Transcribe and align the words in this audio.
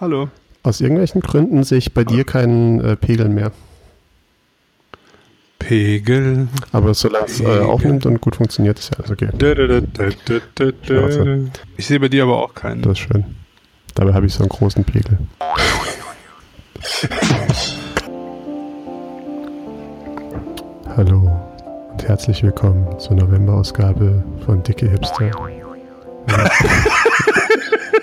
Hallo. 0.00 0.28
Aus 0.62 0.80
irgendwelchen 0.80 1.22
Gründen 1.22 1.64
sehe 1.64 1.78
ich 1.78 1.92
bei 1.92 2.04
dir 2.04 2.22
keinen 2.22 2.80
äh, 2.80 2.94
Pegel 2.94 3.28
mehr. 3.28 3.50
Pegel. 5.58 6.46
Aber 6.70 6.94
solange 6.94 7.26
es 7.26 7.40
äh, 7.40 7.58
aufnimmt 7.58 8.06
und 8.06 8.20
gut 8.20 8.36
funktioniert, 8.36 8.78
ist 8.78 8.92
ja 8.92 8.98
alles 8.98 9.10
okay. 9.10 9.30
Da, 9.36 9.56
da, 9.56 9.66
da, 9.66 9.80
da, 9.80 10.04
da, 10.54 10.54
da, 10.54 10.70
da. 10.70 11.38
Ich 11.76 11.88
sehe 11.88 11.98
bei 11.98 12.08
dir 12.08 12.22
aber 12.22 12.40
auch 12.40 12.54
keinen. 12.54 12.80
Das 12.82 12.92
ist 12.92 13.00
schön. 13.00 13.24
Dabei 13.96 14.14
habe 14.14 14.26
ich 14.26 14.34
so 14.34 14.44
einen 14.44 14.50
großen 14.50 14.84
Pegel. 14.84 15.18
Hallo 20.96 21.28
und 21.90 22.06
herzlich 22.06 22.44
willkommen 22.44 23.00
zur 23.00 23.16
November-Ausgabe 23.16 24.22
von 24.46 24.62
Dicke 24.62 24.88
Hipster. 24.88 25.32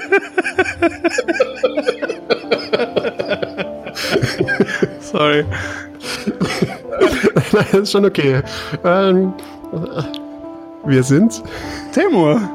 Sorry. 5.02 5.46
Nein, 7.52 7.66
das 7.72 7.82
ist 7.82 7.92
schon 7.92 8.06
okay. 8.06 8.42
Ähm, 8.84 9.34
wir 10.86 11.04
sind 11.04 11.42
Temur. 11.94 12.50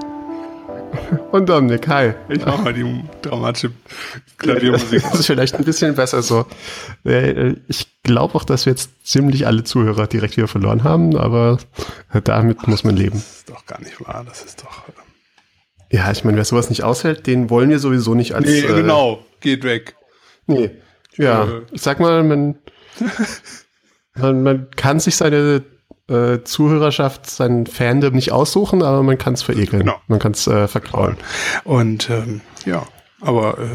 und 1.32 1.48
Dominik. 1.48 1.86
Hi. 1.88 2.12
Ich 2.28 2.44
mach 2.44 2.62
mal 2.62 2.72
die 2.74 3.04
dramatische 3.22 3.72
Klaviermusik. 4.38 5.02
Das 5.10 5.20
ist 5.20 5.26
vielleicht 5.26 5.54
ein 5.54 5.64
bisschen 5.64 5.94
besser 5.94 6.22
so. 6.22 6.46
Äh, 7.04 7.54
Ich 7.68 7.86
glaube 8.02 8.34
auch, 8.34 8.44
dass 8.44 8.66
wir 8.66 8.72
jetzt 8.72 8.90
ziemlich 9.06 9.46
alle 9.46 9.64
Zuhörer 9.64 10.06
direkt 10.06 10.36
wieder 10.36 10.48
verloren 10.48 10.84
haben, 10.84 11.16
aber 11.16 11.58
damit 12.24 12.66
muss 12.66 12.84
man 12.84 12.96
leben. 12.96 13.18
Das 13.18 13.38
ist 13.38 13.50
doch 13.50 13.64
gar 13.66 13.80
nicht 13.80 14.00
wahr. 14.06 14.24
Das 14.26 14.42
ist 14.44 14.62
doch. 14.62 14.82
Äh, 15.90 15.96
Ja, 15.96 16.10
ich 16.10 16.24
meine, 16.24 16.36
wer 16.36 16.44
sowas 16.44 16.70
nicht 16.70 16.82
aushält, 16.82 17.26
den 17.26 17.50
wollen 17.50 17.70
wir 17.70 17.78
sowieso 17.78 18.14
nicht 18.14 18.34
als. 18.34 18.46
Nee, 18.46 18.60
äh, 18.60 18.66
genau. 18.66 19.24
Geht 19.40 19.64
weg. 19.64 19.96
Nee. 20.46 20.70
Ja, 21.16 21.44
Äh. 21.44 21.62
ich 21.72 21.82
sag 21.82 22.00
mal, 22.00 22.22
man, 22.22 22.58
man, 24.14 24.42
man 24.42 24.70
kann 24.76 25.00
sich 25.00 25.16
seine 25.16 25.62
äh, 26.08 26.38
Zuhörerschaft, 26.44 27.28
sein 27.30 27.66
Fandom 27.66 28.14
nicht 28.14 28.32
aussuchen, 28.32 28.82
aber 28.82 29.02
man 29.02 29.18
kann 29.18 29.34
es 29.34 29.42
verekeln. 29.42 29.80
Genau. 29.80 30.00
Man 30.08 30.18
kann 30.18 30.32
es 30.32 30.46
äh, 30.46 30.68
vergrauen. 30.68 31.16
Und 31.64 32.10
ähm, 32.10 32.40
ja, 32.66 32.86
aber 33.20 33.58
äh, 33.58 33.68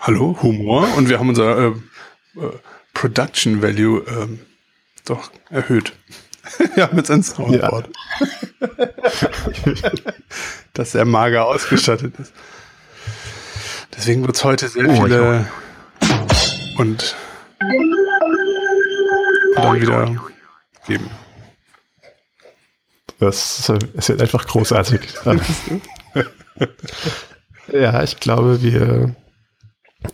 hallo, 0.00 0.36
Humor. 0.42 0.88
Und 0.96 1.08
wir 1.08 1.18
haben 1.18 1.28
unser 1.28 1.58
äh, 1.58 1.66
äh, 1.68 1.72
Production 2.94 3.62
Value 3.62 4.02
ähm, 4.08 4.40
doch 5.04 5.30
erhöht. 5.50 5.92
wir 6.74 6.84
haben 6.84 6.96
jetzt 6.96 7.10
ein 7.10 7.22
Soundboard. 7.22 7.90
das 10.76 10.92
sehr 10.92 11.04
mager 11.04 11.46
ausgestattet 11.46 12.14
ist. 12.18 12.32
Deswegen 13.96 14.26
wird 14.26 14.36
es 14.36 14.44
heute 14.44 14.68
sehr 14.68 14.88
Oh, 14.88 15.02
viele 15.02 15.46
und, 16.76 17.16
und 17.60 17.96
dann 19.56 19.80
wieder 19.80 20.14
geben. 20.86 21.10
Das 23.18 23.70
es 23.96 24.08
wird 24.10 24.20
einfach 24.20 24.46
großartig. 24.46 25.00
ja, 27.72 28.02
ich 28.02 28.20
glaube, 28.20 28.60
wir, 28.60 29.14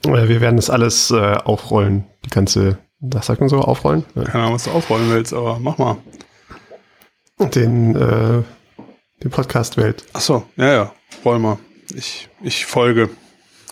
äh, 0.07 0.29
wir 0.29 0.41
werden 0.41 0.57
das 0.57 0.71
alles 0.71 1.11
äh, 1.11 1.35
aufrollen. 1.35 2.05
Die 2.25 2.31
ganze, 2.31 2.79
was 3.01 3.27
sagt 3.27 3.41
man 3.41 3.49
so, 3.49 3.59
aufrollen? 3.59 4.05
Keine 4.15 4.35
Ahnung, 4.35 4.55
was 4.55 4.65
du 4.65 4.71
aufrollen 4.71 5.11
willst, 5.11 5.35
aber 5.35 5.59
mach 5.59 5.79
mal. 5.79 5.97
Den, 7.41 7.97
äh, 7.97 8.45
den 9.23 9.31
Podcast-Welt. 9.31 10.05
Ach 10.13 10.21
so, 10.21 10.47
ja, 10.57 10.73
ja, 10.73 10.95
roll 11.25 11.39
mal. 11.39 11.59
Ich, 11.95 12.29
ich 12.43 12.67
folge. 12.67 13.11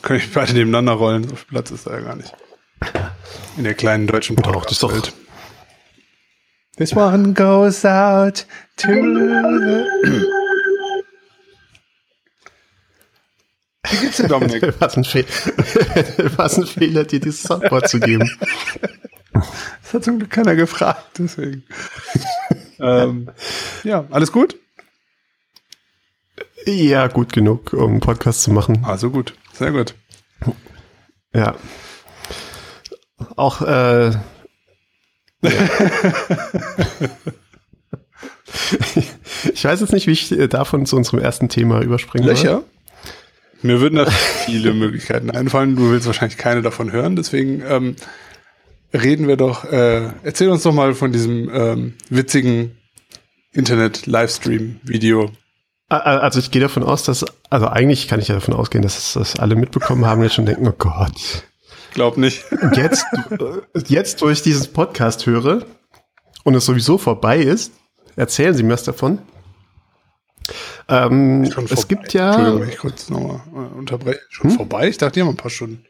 Können 0.02 0.20
ich 0.20 0.32
beide 0.32 0.52
nebeneinander 0.54 0.92
rollen? 0.92 1.24
So 1.28 1.36
viel 1.36 1.48
Platz 1.48 1.70
ist 1.70 1.86
da 1.86 1.92
ja 1.92 2.00
gar 2.00 2.16
nicht. 2.16 2.32
In 3.56 3.64
der 3.64 3.74
kleinen 3.74 4.06
deutschen 4.06 4.36
Podcast-Welt. 4.36 5.12
This 6.76 6.96
one 6.96 7.34
goes 7.34 7.84
out 7.84 8.46
to 8.76 8.88
the... 8.88 9.84
Wie 13.90 13.96
geht's 13.96 14.18
dir, 14.18 14.28
Dominik? 14.28 14.74
Was 14.80 14.96
ein, 14.96 15.04
Fe 15.04 15.24
was 16.36 16.56
ein 16.56 16.66
Fehler, 16.66 17.04
dir 17.04 17.18
dieses 17.18 17.42
Soundboard 17.42 17.88
zu 17.88 17.98
geben. 17.98 18.30
Das 19.32 19.94
hat 19.94 20.04
zum 20.04 20.18
Glück 20.18 20.30
keiner 20.30 20.54
gefragt, 20.54 21.18
deswegen. 21.18 21.64
ähm, 22.78 23.30
ja, 23.82 24.06
alles 24.10 24.30
gut? 24.30 24.56
Ja, 26.66 27.08
gut 27.08 27.32
genug, 27.32 27.72
um 27.72 27.92
einen 27.92 28.00
Podcast 28.00 28.42
zu 28.42 28.50
machen. 28.50 28.84
Also 28.84 29.10
gut, 29.10 29.34
sehr 29.52 29.72
gut. 29.72 29.94
Ja. 31.34 31.54
Auch, 33.36 33.62
äh, 33.62 34.12
ich 39.52 39.64
weiß 39.64 39.80
jetzt 39.80 39.92
nicht, 39.92 40.06
wie 40.06 40.12
ich 40.12 40.32
äh, 40.32 40.48
davon 40.48 40.86
zu 40.86 40.96
unserem 40.96 41.18
ersten 41.20 41.48
Thema 41.48 41.80
überspringen 41.82 42.26
soll. 42.26 42.34
Löcher? 42.34 42.62
Mir 43.62 43.80
würden 43.80 43.96
da 43.96 44.06
viele 44.06 44.74
Möglichkeiten 44.74 45.30
einfallen. 45.30 45.76
Du 45.76 45.90
willst 45.90 46.06
wahrscheinlich 46.06 46.38
keine 46.38 46.62
davon 46.62 46.92
hören, 46.92 47.16
deswegen 47.16 47.62
ähm, 47.66 47.96
reden 48.92 49.28
wir 49.28 49.36
doch. 49.36 49.64
Äh, 49.64 50.10
erzähl 50.22 50.48
uns 50.48 50.62
doch 50.62 50.74
mal 50.74 50.94
von 50.94 51.12
diesem 51.12 51.50
ähm, 51.52 51.94
witzigen 52.08 52.76
Internet-Livestream-Video. 53.52 55.30
Also 55.90 56.38
ich 56.38 56.52
gehe 56.52 56.62
davon 56.62 56.84
aus, 56.84 57.02
dass, 57.02 57.24
also 57.50 57.66
eigentlich 57.66 58.06
kann 58.06 58.20
ich 58.20 58.28
ja 58.28 58.36
davon 58.36 58.54
ausgehen, 58.54 58.82
dass 58.82 58.96
es 58.96 59.12
das 59.14 59.40
alle 59.40 59.56
mitbekommen 59.56 60.06
haben 60.06 60.18
und 60.18 60.24
jetzt 60.24 60.34
schon 60.36 60.46
denken, 60.46 60.68
oh 60.68 60.74
Gott. 60.78 61.42
Glaub 61.92 62.16
nicht. 62.16 62.44
Jetzt, 62.76 63.04
äh, 63.32 63.80
jetzt, 63.88 64.22
wo 64.22 64.28
ich 64.28 64.40
dieses 64.42 64.68
Podcast 64.68 65.26
höre 65.26 65.66
und 66.44 66.54
es 66.54 66.64
sowieso 66.64 66.96
vorbei 66.96 67.38
ist, 67.38 67.72
erzählen 68.14 68.54
Sie 68.54 68.62
mir 68.62 68.74
was 68.74 68.84
davon. 68.84 69.18
Ähm, 70.88 71.50
Schon 71.50 71.64
es 71.64 71.70
vorbei. 71.70 71.86
gibt 71.88 72.12
ja, 72.14 72.34
Entschuldigung, 72.34 72.68
ich 72.68 72.78
kurz 72.78 73.10
nochmal 73.10 73.40
äh, 73.52 73.78
unterbreche. 73.78 74.20
Schon 74.28 74.50
vorbei? 74.50 74.88
Ich 74.88 74.98
dachte, 74.98 75.14
die 75.14 75.22
haben 75.22 75.28
ein 75.30 75.36
paar 75.36 75.50
Stunden. 75.50 75.84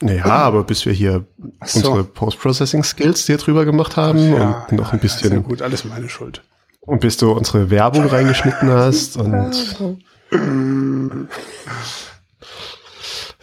naja, 0.00 0.24
aber 0.24 0.64
bis 0.64 0.86
wir 0.86 0.94
hier 0.94 1.26
so. 1.64 1.78
unsere 1.78 2.04
Post-Processing-Skills 2.04 3.26
hier 3.26 3.36
drüber 3.36 3.66
gemacht 3.66 3.98
haben 3.98 4.32
und 4.32 4.72
noch 4.72 4.94
ein 4.94 5.00
Ist 5.00 5.20
ja 5.20 5.28
bisschen, 5.28 5.42
gut, 5.42 5.60
alles 5.60 5.84
meine 5.84 6.08
Schuld. 6.08 6.42
Und 6.82 7.00
bis 7.00 7.16
du 7.16 7.32
unsere 7.32 7.70
Werbung 7.70 8.06
reingeschnitten 8.06 8.70
hast 8.70 9.16
und 9.16 9.98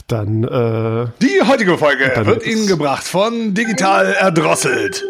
dann, 0.07 0.43
äh, 0.43 1.07
Die 1.21 1.41
heutige 1.47 1.77
Folge 1.77 2.11
Dann 2.15 2.25
wird 2.25 2.45
Ihnen 2.45 2.67
gebracht 2.67 3.03
von 3.03 3.53
Digital 3.53 4.13
Erdrosselt. 4.13 5.03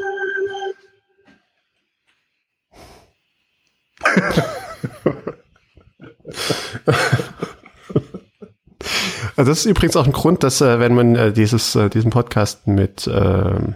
Also 9.36 9.52
das 9.52 9.60
ist 9.60 9.66
übrigens 9.68 9.96
auch 9.96 10.06
ein 10.06 10.12
Grund, 10.12 10.44
dass 10.44 10.60
äh, 10.60 10.80
wenn 10.82 10.94
man 10.94 11.16
äh, 11.16 11.32
dieses, 11.32 11.74
äh, 11.76 11.90
diesen 11.90 12.12
Podcast 12.12 12.68
mit 12.68 13.10
ähm, 13.12 13.76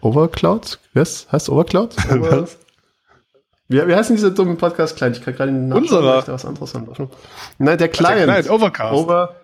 Overcloud, 0.00 0.78
was 0.94 1.26
heißt 1.30 1.50
Overcloud? 1.50 1.94
Over, 2.10 2.48
wie, 3.68 3.86
wie 3.86 3.94
heißt 3.94 4.10
denn 4.10 4.16
dieser 4.16 4.30
dumme 4.30 4.54
Podcast 4.56 4.96
Client? 4.96 5.16
Ich 5.16 5.22
kann 5.24 5.34
gerade 5.34 5.50
den 5.52 5.68
Namen 5.68 5.82
Unserer. 5.82 6.16
nicht 6.16 6.28
was 6.28 6.44
anderes 6.44 6.74
anmachen. 6.74 7.08
Nein, 7.58 7.78
der 7.78 7.88
Client. 7.88 8.24
Client, 8.24 8.50
Overcast. 8.50 8.92
Over, 8.94 9.34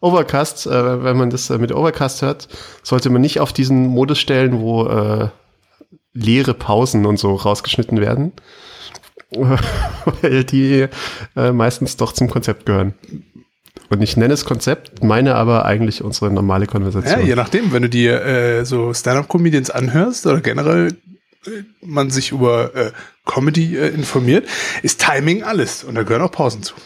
Overcast, 0.00 0.66
äh, 0.66 1.04
wenn 1.04 1.16
man 1.16 1.30
das 1.30 1.48
äh, 1.50 1.58
mit 1.58 1.72
Overcast 1.72 2.22
hört, 2.22 2.48
sollte 2.82 3.08
man 3.10 3.20
nicht 3.22 3.40
auf 3.40 3.52
diesen 3.52 3.86
Modus 3.86 4.18
stellen, 4.18 4.60
wo 4.60 4.86
äh, 4.86 5.28
leere 6.12 6.54
Pausen 6.54 7.06
und 7.06 7.18
so 7.18 7.34
rausgeschnitten 7.34 8.00
werden. 8.00 8.32
Weil 10.20 10.44
die 10.44 10.86
äh, 11.36 11.52
meistens 11.52 11.96
doch 11.96 12.12
zum 12.12 12.28
Konzept 12.28 12.66
gehören. 12.66 12.94
Und 13.88 14.02
ich 14.02 14.16
nenne 14.16 14.34
es 14.34 14.44
Konzept, 14.44 15.02
meine 15.04 15.34
aber 15.36 15.64
eigentlich 15.66 16.02
unsere 16.02 16.30
normale 16.30 16.64
Ja, 16.64 16.70
Konversation. 16.70 17.26
je 17.26 17.34
nachdem, 17.34 17.72
wenn 17.72 17.82
du 17.82 17.88
dir 17.88 18.22
äh, 18.24 18.64
so 18.64 18.92
Stand-up-Comedians 18.92 19.70
anhörst 19.70 20.26
oder 20.26 20.40
generell 20.40 20.96
man 21.80 22.10
sich 22.10 22.32
über 22.32 22.74
äh, 22.74 22.92
Comedy 23.24 23.76
äh, 23.76 23.88
informiert, 23.88 24.46
ist 24.82 25.00
Timing 25.00 25.42
alles 25.42 25.84
und 25.84 25.94
da 25.94 26.02
gehören 26.02 26.22
auch 26.22 26.32
Pausen 26.32 26.62
zu. 26.62 26.74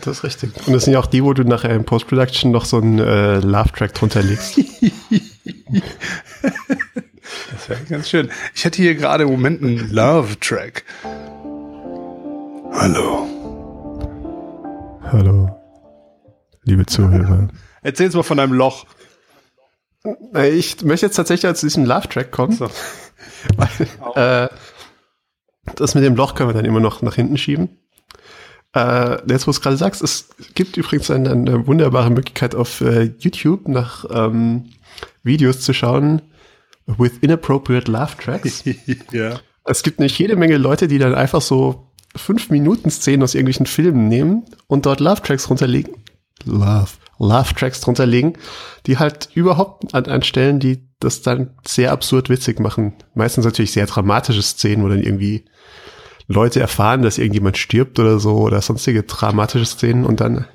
Das 0.00 0.18
ist 0.18 0.24
richtig. 0.24 0.50
Und 0.66 0.72
das 0.72 0.84
sind 0.84 0.92
ja 0.94 0.98
auch 0.98 1.06
die, 1.06 1.22
wo 1.22 1.34
du 1.34 1.44
nachher 1.44 1.70
im 1.70 1.84
Post-Production 1.84 2.50
noch 2.50 2.64
so 2.64 2.78
einen 2.78 2.98
äh, 2.98 3.38
Love-Track 3.38 3.94
drunter 3.94 4.24
legst. 4.24 4.60
Das 7.52 7.68
wäre 7.68 7.80
ganz 7.88 8.10
schön. 8.10 8.30
Ich 8.54 8.64
hätte 8.64 8.82
hier 8.82 8.94
gerade 8.94 9.24
im 9.24 9.30
Moment 9.30 9.62
einen 9.62 9.90
Love-Track. 9.90 10.84
Hallo. 12.72 13.26
Hallo, 15.04 15.56
liebe 16.64 16.84
Zuhörer. 16.86 17.48
Erzähl's 17.82 18.14
mal 18.14 18.22
von 18.22 18.36
deinem 18.36 18.52
Loch. 18.52 18.84
Äh, 20.34 20.50
Ich 20.50 20.82
möchte 20.82 21.06
jetzt 21.06 21.16
tatsächlich 21.16 21.54
zu 21.54 21.66
diesem 21.66 21.84
Love-Track 21.84 22.30
kommen. 22.30 22.52
So. 22.52 22.68
Weil, 23.56 24.44
äh, 24.44 24.48
das 25.76 25.94
mit 25.94 26.04
dem 26.04 26.16
Loch 26.16 26.34
können 26.34 26.50
wir 26.50 26.54
dann 26.54 26.64
immer 26.64 26.80
noch 26.80 27.02
nach 27.02 27.14
hinten 27.14 27.38
schieben. 27.38 27.78
Äh, 28.74 29.18
jetzt, 29.30 29.46
wo 29.46 29.50
du 29.50 29.56
es 29.56 29.60
gerade 29.60 29.76
sagst, 29.76 30.02
es 30.02 30.28
gibt 30.54 30.76
übrigens 30.76 31.10
eine, 31.10 31.30
eine 31.30 31.66
wunderbare 31.66 32.10
Möglichkeit 32.10 32.54
auf 32.54 32.80
äh, 32.80 33.12
YouTube 33.18 33.68
nach 33.68 34.04
ähm, 34.10 34.70
Videos 35.22 35.60
zu 35.60 35.72
schauen 35.72 36.22
with 36.86 37.18
inappropriate 37.20 37.90
laugh 37.90 38.16
tracks. 38.16 38.64
ja. 39.12 39.40
Es 39.64 39.82
gibt 39.82 40.00
nicht 40.00 40.18
jede 40.18 40.36
Menge 40.36 40.58
Leute, 40.58 40.88
die 40.88 40.98
dann 40.98 41.14
einfach 41.14 41.40
so 41.40 41.90
fünf 42.16 42.50
Minuten 42.50 42.90
Szenen 42.90 43.22
aus 43.22 43.34
irgendwelchen 43.34 43.66
Filmen 43.66 44.08
nehmen 44.08 44.44
und 44.66 44.86
dort 44.86 45.00
Love 45.00 45.22
Tracks 45.22 45.48
runterlegen. 45.48 45.94
Love. 46.44 46.90
Love 47.18 47.54
Tracks 47.54 47.80
drunter 47.80 48.06
legen, 48.06 48.34
die 48.86 48.98
halt 48.98 49.28
überhaupt 49.34 49.94
an, 49.94 50.06
an 50.06 50.22
Stellen, 50.22 50.60
die 50.60 50.88
das 51.00 51.22
dann 51.22 51.50
sehr 51.66 51.92
absurd 51.92 52.30
witzig 52.30 52.60
machen. 52.60 52.94
Meistens 53.14 53.44
natürlich 53.44 53.72
sehr 53.72 53.86
dramatische 53.86 54.42
Szenen, 54.42 54.84
wo 54.84 54.88
dann 54.88 55.02
irgendwie 55.02 55.44
Leute 56.26 56.60
erfahren, 56.60 57.02
dass 57.02 57.18
irgendjemand 57.18 57.58
stirbt 57.58 57.98
oder 57.98 58.18
so 58.18 58.38
oder 58.38 58.60
sonstige 58.62 59.02
dramatische 59.02 59.66
Szenen 59.66 60.04
und 60.04 60.20
dann. 60.20 60.46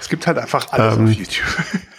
Es 0.00 0.08
gibt 0.08 0.26
halt 0.26 0.38
einfach 0.38 0.70
alles 0.70 0.96
ähm, 0.96 1.04
auf 1.04 1.12
YouTube. 1.12 1.46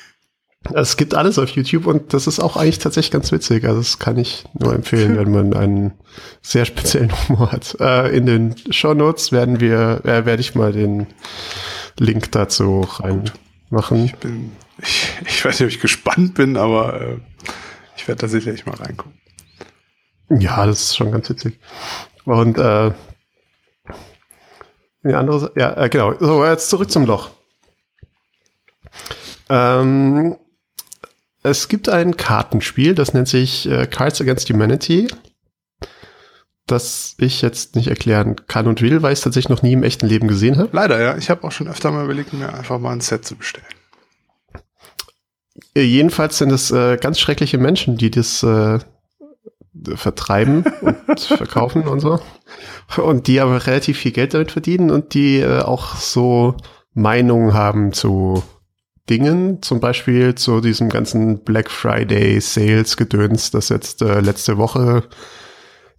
Es 0.71 0.95
gibt 0.95 1.13
alles 1.13 1.37
auf 1.39 1.49
YouTube 1.49 1.87
und 1.87 2.13
das 2.13 2.25
ist 2.25 2.39
auch 2.39 2.55
eigentlich 2.55 2.79
tatsächlich 2.79 3.11
ganz 3.11 3.31
witzig. 3.33 3.65
Also 3.65 3.79
das 3.79 3.99
kann 3.99 4.17
ich 4.17 4.45
nur 4.57 4.73
empfehlen, 4.73 5.17
wenn 5.17 5.31
man 5.31 5.53
einen 5.53 5.93
sehr 6.41 6.63
speziellen 6.63 7.11
Humor 7.27 7.51
hat. 7.51 7.75
Äh, 7.81 8.15
in 8.15 8.25
den 8.25 8.55
Show 8.71 8.93
Notes 8.93 9.33
werden 9.33 9.59
wir, 9.59 10.01
äh, 10.05 10.25
werde 10.25 10.39
ich 10.39 10.55
mal 10.55 10.71
den 10.71 11.07
Link 11.99 12.31
dazu 12.31 12.87
reinmachen. 13.73 14.05
Ich 14.05 14.15
bin, 14.15 14.51
ich, 14.81 15.17
ich 15.25 15.45
weiß 15.45 15.59
nicht, 15.59 15.67
ob 15.67 15.73
ich 15.73 15.81
gespannt 15.81 16.35
bin, 16.35 16.57
aber 16.57 17.01
äh, 17.01 17.17
ich 17.97 18.07
werde 18.07 18.21
da 18.21 18.27
sicherlich 18.27 18.65
mal 18.65 18.75
reingucken. 18.75 19.19
Ja, 20.29 20.65
das 20.65 20.81
ist 20.81 20.97
schon 20.97 21.11
ganz 21.11 21.29
witzig. 21.29 21.59
Und 22.25 22.57
äh, 22.57 22.91
die 25.03 25.13
andere, 25.13 25.51
ja, 25.55 25.75
äh, 25.77 25.89
genau. 25.89 26.13
So, 26.19 26.45
jetzt 26.45 26.69
zurück 26.69 26.89
zum 26.89 27.05
Loch. 27.05 27.31
Ähm, 29.49 30.37
es 31.43 31.67
gibt 31.67 31.89
ein 31.89 32.15
Kartenspiel, 32.15 32.95
das 32.95 33.13
nennt 33.13 33.27
sich 33.27 33.69
äh, 33.69 33.85
Cards 33.85 34.21
Against 34.21 34.49
Humanity, 34.49 35.09
das 36.73 37.15
ich 37.19 37.41
jetzt 37.41 37.75
nicht 37.75 37.87
erklären 37.87 38.35
kann 38.47 38.67
und 38.67 38.81
will, 38.81 39.01
weil 39.01 39.13
ich 39.13 39.19
es 39.19 39.23
tatsächlich 39.23 39.49
noch 39.49 39.61
nie 39.63 39.73
im 39.73 39.83
echten 39.83 40.07
Leben 40.07 40.27
gesehen 40.27 40.57
habe. 40.57 40.69
Leider, 40.73 41.01
ja. 41.01 41.17
Ich 41.17 41.29
habe 41.29 41.43
auch 41.43 41.51
schon 41.51 41.67
öfter 41.67 41.91
mal 41.91 42.03
überlegt, 42.03 42.33
mir 42.33 42.53
einfach 42.53 42.79
mal 42.79 42.91
ein 42.91 43.01
Set 43.01 43.25
zu 43.25 43.35
bestellen. 43.35 43.65
Äh, 45.75 45.81
jedenfalls 45.83 46.37
sind 46.37 46.51
es 46.51 46.71
äh, 46.71 46.97
ganz 46.97 47.19
schreckliche 47.19 47.57
Menschen, 47.57 47.97
die 47.97 48.11
das 48.11 48.43
äh, 48.43 48.79
vertreiben 49.95 50.63
und 50.81 51.19
verkaufen 51.19 51.83
und 51.83 51.99
so. 51.99 52.19
Und 52.97 53.27
die 53.27 53.39
aber 53.39 53.65
relativ 53.65 53.97
viel 53.97 54.11
Geld 54.11 54.33
damit 54.33 54.51
verdienen 54.51 54.91
und 54.91 55.13
die 55.13 55.39
äh, 55.39 55.61
auch 55.61 55.95
so 55.95 56.57
Meinungen 56.93 57.53
haben 57.53 57.93
zu 57.93 58.43
Dingen, 59.09 59.61
zum 59.61 59.79
Beispiel 59.79 60.35
zu 60.35 60.61
diesem 60.61 60.89
ganzen 60.89 61.43
Black 61.43 61.69
Friday 61.69 62.39
Sales 62.39 62.95
Gedöns, 62.95 63.51
das 63.51 63.69
jetzt 63.69 64.01
äh, 64.01 64.21
letzte 64.21 64.57
Woche 64.57 65.03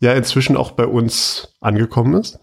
ja 0.05 0.13
inzwischen 0.15 0.57
auch 0.57 0.73
bei 0.73 0.87
uns 0.87 1.57
angekommen 1.61 2.15
ist. 2.21 2.39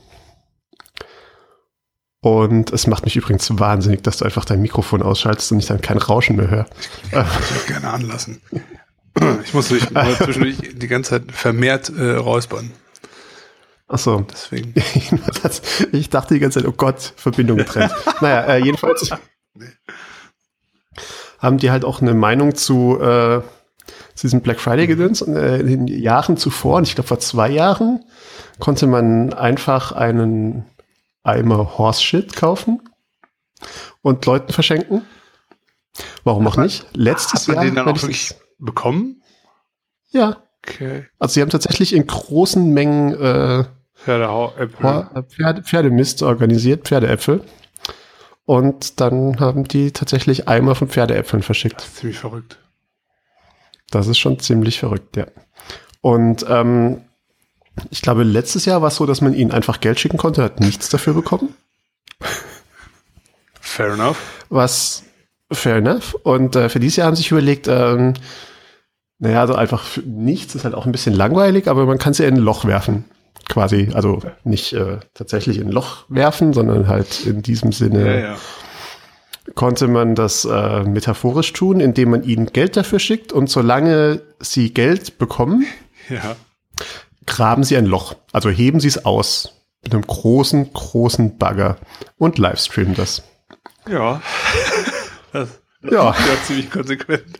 Und 2.23 2.71
es 2.71 2.85
macht 2.85 3.05
mich 3.05 3.15
übrigens 3.15 3.49
wahnsinnig, 3.59 4.03
dass 4.03 4.17
du 4.17 4.25
einfach 4.25 4.45
dein 4.45 4.61
Mikrofon 4.61 5.01
ausschaltest 5.01 5.51
und 5.51 5.59
ich 5.59 5.65
dann 5.65 5.81
kein 5.81 5.97
Rauschen 5.97 6.35
mehr 6.35 6.49
höre. 6.49 6.65
Ich 7.05 7.13
würde 7.13 7.67
gerne 7.67 7.89
anlassen. 7.89 8.41
Ich 9.43 9.53
muss 9.53 9.71
mich 9.71 9.87
zwischendurch 9.87 10.57
die 10.73 10.87
ganze 10.87 11.11
Zeit 11.11 11.31
vermehrt 11.31 11.89
äh, 11.89 12.11
räuspern. 12.15 12.71
Ach 13.87 13.97
so. 13.97 14.25
Deswegen. 14.31 14.73
ich 15.91 16.09
dachte 16.09 16.33
die 16.35 16.39
ganze 16.39 16.59
Zeit, 16.59 16.69
oh 16.69 16.73
Gott, 16.73 17.13
Verbindung 17.15 17.57
getrennt. 17.57 17.91
naja, 18.21 18.43
äh, 18.43 18.63
jedenfalls 18.63 19.11
nee. 19.55 19.65
haben 21.39 21.57
die 21.57 21.71
halt 21.71 21.83
auch 21.83 22.01
eine 22.01 22.13
Meinung 22.13 22.55
zu, 22.55 22.99
äh, 23.01 23.41
zu 24.21 24.27
diesem 24.27 24.41
Black 24.41 24.59
Friday 24.59 24.85
gedöns. 24.85 25.23
Äh, 25.23 25.61
in 25.61 25.67
den 25.67 25.87
Jahren 25.87 26.37
zuvor, 26.37 26.77
und 26.77 26.87
ich 26.87 26.93
glaube 26.93 27.07
vor 27.07 27.19
zwei 27.19 27.49
Jahren, 27.49 28.05
konnte 28.59 28.85
man 28.85 29.33
einfach 29.33 29.93
einen 29.93 30.65
Eimer 31.23 31.79
Horse 31.79 32.03
Shit 32.03 32.35
kaufen 32.35 32.81
und 34.03 34.23
Leuten 34.27 34.53
verschenken. 34.53 35.01
Warum 36.23 36.45
auch 36.45 36.55
nicht? 36.55 36.85
Letztes 36.93 37.47
Jahr. 37.47 37.57
Hat 37.57 37.63
man 37.63 37.73
den 37.73 37.75
dann 37.75 37.87
auch 37.87 37.99
wirklich 37.99 38.35
bekommen? 38.59 39.23
Ja. 40.11 40.43
Okay. 40.67 41.07
Also 41.17 41.33
sie 41.33 41.41
haben 41.41 41.49
tatsächlich 41.49 41.95
in 41.95 42.05
großen 42.05 42.71
Mengen 42.71 43.15
äh, 43.15 43.63
Pferdeäpfel. 43.95 45.23
Pferde, 45.29 45.63
Pferdemist 45.63 46.21
organisiert, 46.21 46.87
Pferdeäpfel. 46.87 47.43
Und 48.45 49.01
dann 49.01 49.39
haben 49.39 49.63
die 49.63 49.91
tatsächlich 49.91 50.47
Eimer 50.47 50.75
von 50.75 50.89
Pferdeäpfeln 50.89 51.41
verschickt. 51.41 51.77
Das 51.77 51.87
ist 51.87 51.95
ziemlich 51.97 52.19
verrückt. 52.19 52.59
Das 53.91 54.07
ist 54.07 54.17
schon 54.17 54.39
ziemlich 54.39 54.79
verrückt, 54.79 55.17
ja. 55.17 55.27
Und 56.01 56.45
ähm, 56.49 57.01
ich 57.89 58.01
glaube, 58.01 58.23
letztes 58.23 58.65
Jahr 58.65 58.81
war 58.81 58.89
es 58.89 58.95
so, 58.95 59.05
dass 59.05 59.21
man 59.21 59.33
ihnen 59.33 59.51
einfach 59.51 59.79
Geld 59.79 59.99
schicken 59.99 60.17
konnte, 60.17 60.43
hat 60.43 60.59
nichts 60.59 60.89
dafür 60.89 61.13
bekommen. 61.13 61.53
Fair 63.59 63.93
enough. 63.93 64.17
Was 64.49 65.03
fair 65.51 65.77
enough. 65.77 66.15
Und 66.23 66.55
äh, 66.55 66.69
für 66.69 66.79
dieses 66.79 66.97
Jahr 66.97 67.07
haben 67.07 67.15
sie 67.15 67.21
sich 67.21 67.31
überlegt, 67.31 67.67
ähm, 67.67 68.13
naja, 69.19 69.41
also 69.41 69.55
einfach 69.55 69.85
nichts 70.03 70.55
ist 70.55 70.63
halt 70.63 70.73
auch 70.73 70.85
ein 70.85 70.91
bisschen 70.91 71.13
langweilig, 71.13 71.67
aber 71.67 71.85
man 71.85 71.99
kann 71.99 72.13
sie 72.13 72.25
in 72.25 72.35
ein 72.35 72.41
Loch 72.41 72.65
werfen. 72.65 73.05
Quasi. 73.47 73.89
Also 73.93 74.19
nicht 74.43 74.73
äh, 74.73 74.99
tatsächlich 75.13 75.59
in 75.59 75.67
ein 75.67 75.71
Loch 75.71 76.05
werfen, 76.09 76.53
sondern 76.53 76.87
halt 76.87 77.25
in 77.25 77.41
diesem 77.41 77.71
Sinne 77.71 78.05
ja, 78.05 78.19
ja. 78.31 78.37
Konnte 79.55 79.87
man 79.87 80.15
das 80.15 80.45
äh, 80.45 80.83
metaphorisch 80.83 81.53
tun, 81.53 81.79
indem 81.79 82.11
man 82.11 82.23
ihnen 82.23 82.47
Geld 82.47 82.77
dafür 82.77 82.99
schickt 82.99 83.31
und 83.31 83.49
solange 83.49 84.21
sie 84.39 84.73
Geld 84.73 85.17
bekommen, 85.17 85.65
ja. 86.09 86.35
graben 87.25 87.63
sie 87.63 87.77
ein 87.77 87.85
Loch. 87.85 88.15
Also 88.31 88.49
heben 88.49 88.79
sie 88.79 88.87
es 88.87 89.05
aus 89.05 89.53
mit 89.83 89.93
einem 89.93 90.05
großen, 90.05 90.73
großen 90.73 91.37
Bagger 91.37 91.77
und 92.17 92.37
livestreamen 92.37 92.95
das. 92.95 93.23
Ja. 93.89 94.21
Das, 95.33 95.47
das 95.81 95.93
ja. 95.93 96.11
ja 96.11 96.43
ziemlich 96.45 96.69
konsequent. 96.69 97.39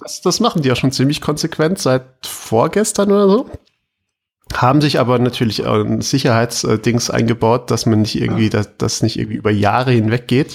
Das, 0.00 0.22
das 0.22 0.40
machen 0.40 0.60
die 0.62 0.68
ja 0.68 0.74
schon 0.74 0.90
ziemlich 0.90 1.20
konsequent 1.20 1.78
seit 1.78 2.02
vorgestern 2.22 3.12
oder 3.12 3.28
so. 3.28 3.50
Haben 4.52 4.80
sich 4.80 4.98
aber 4.98 5.20
natürlich 5.20 5.64
ein 5.64 6.00
Sicherheitsdings 6.00 7.10
eingebaut, 7.10 7.70
dass 7.70 7.86
man 7.86 8.02
nicht 8.02 8.20
irgendwie, 8.20 8.50
dass 8.50 8.76
das 8.76 9.02
nicht 9.04 9.20
irgendwie 9.20 9.36
über 9.36 9.52
Jahre 9.52 9.92
hinweg 9.92 10.26
geht. 10.26 10.52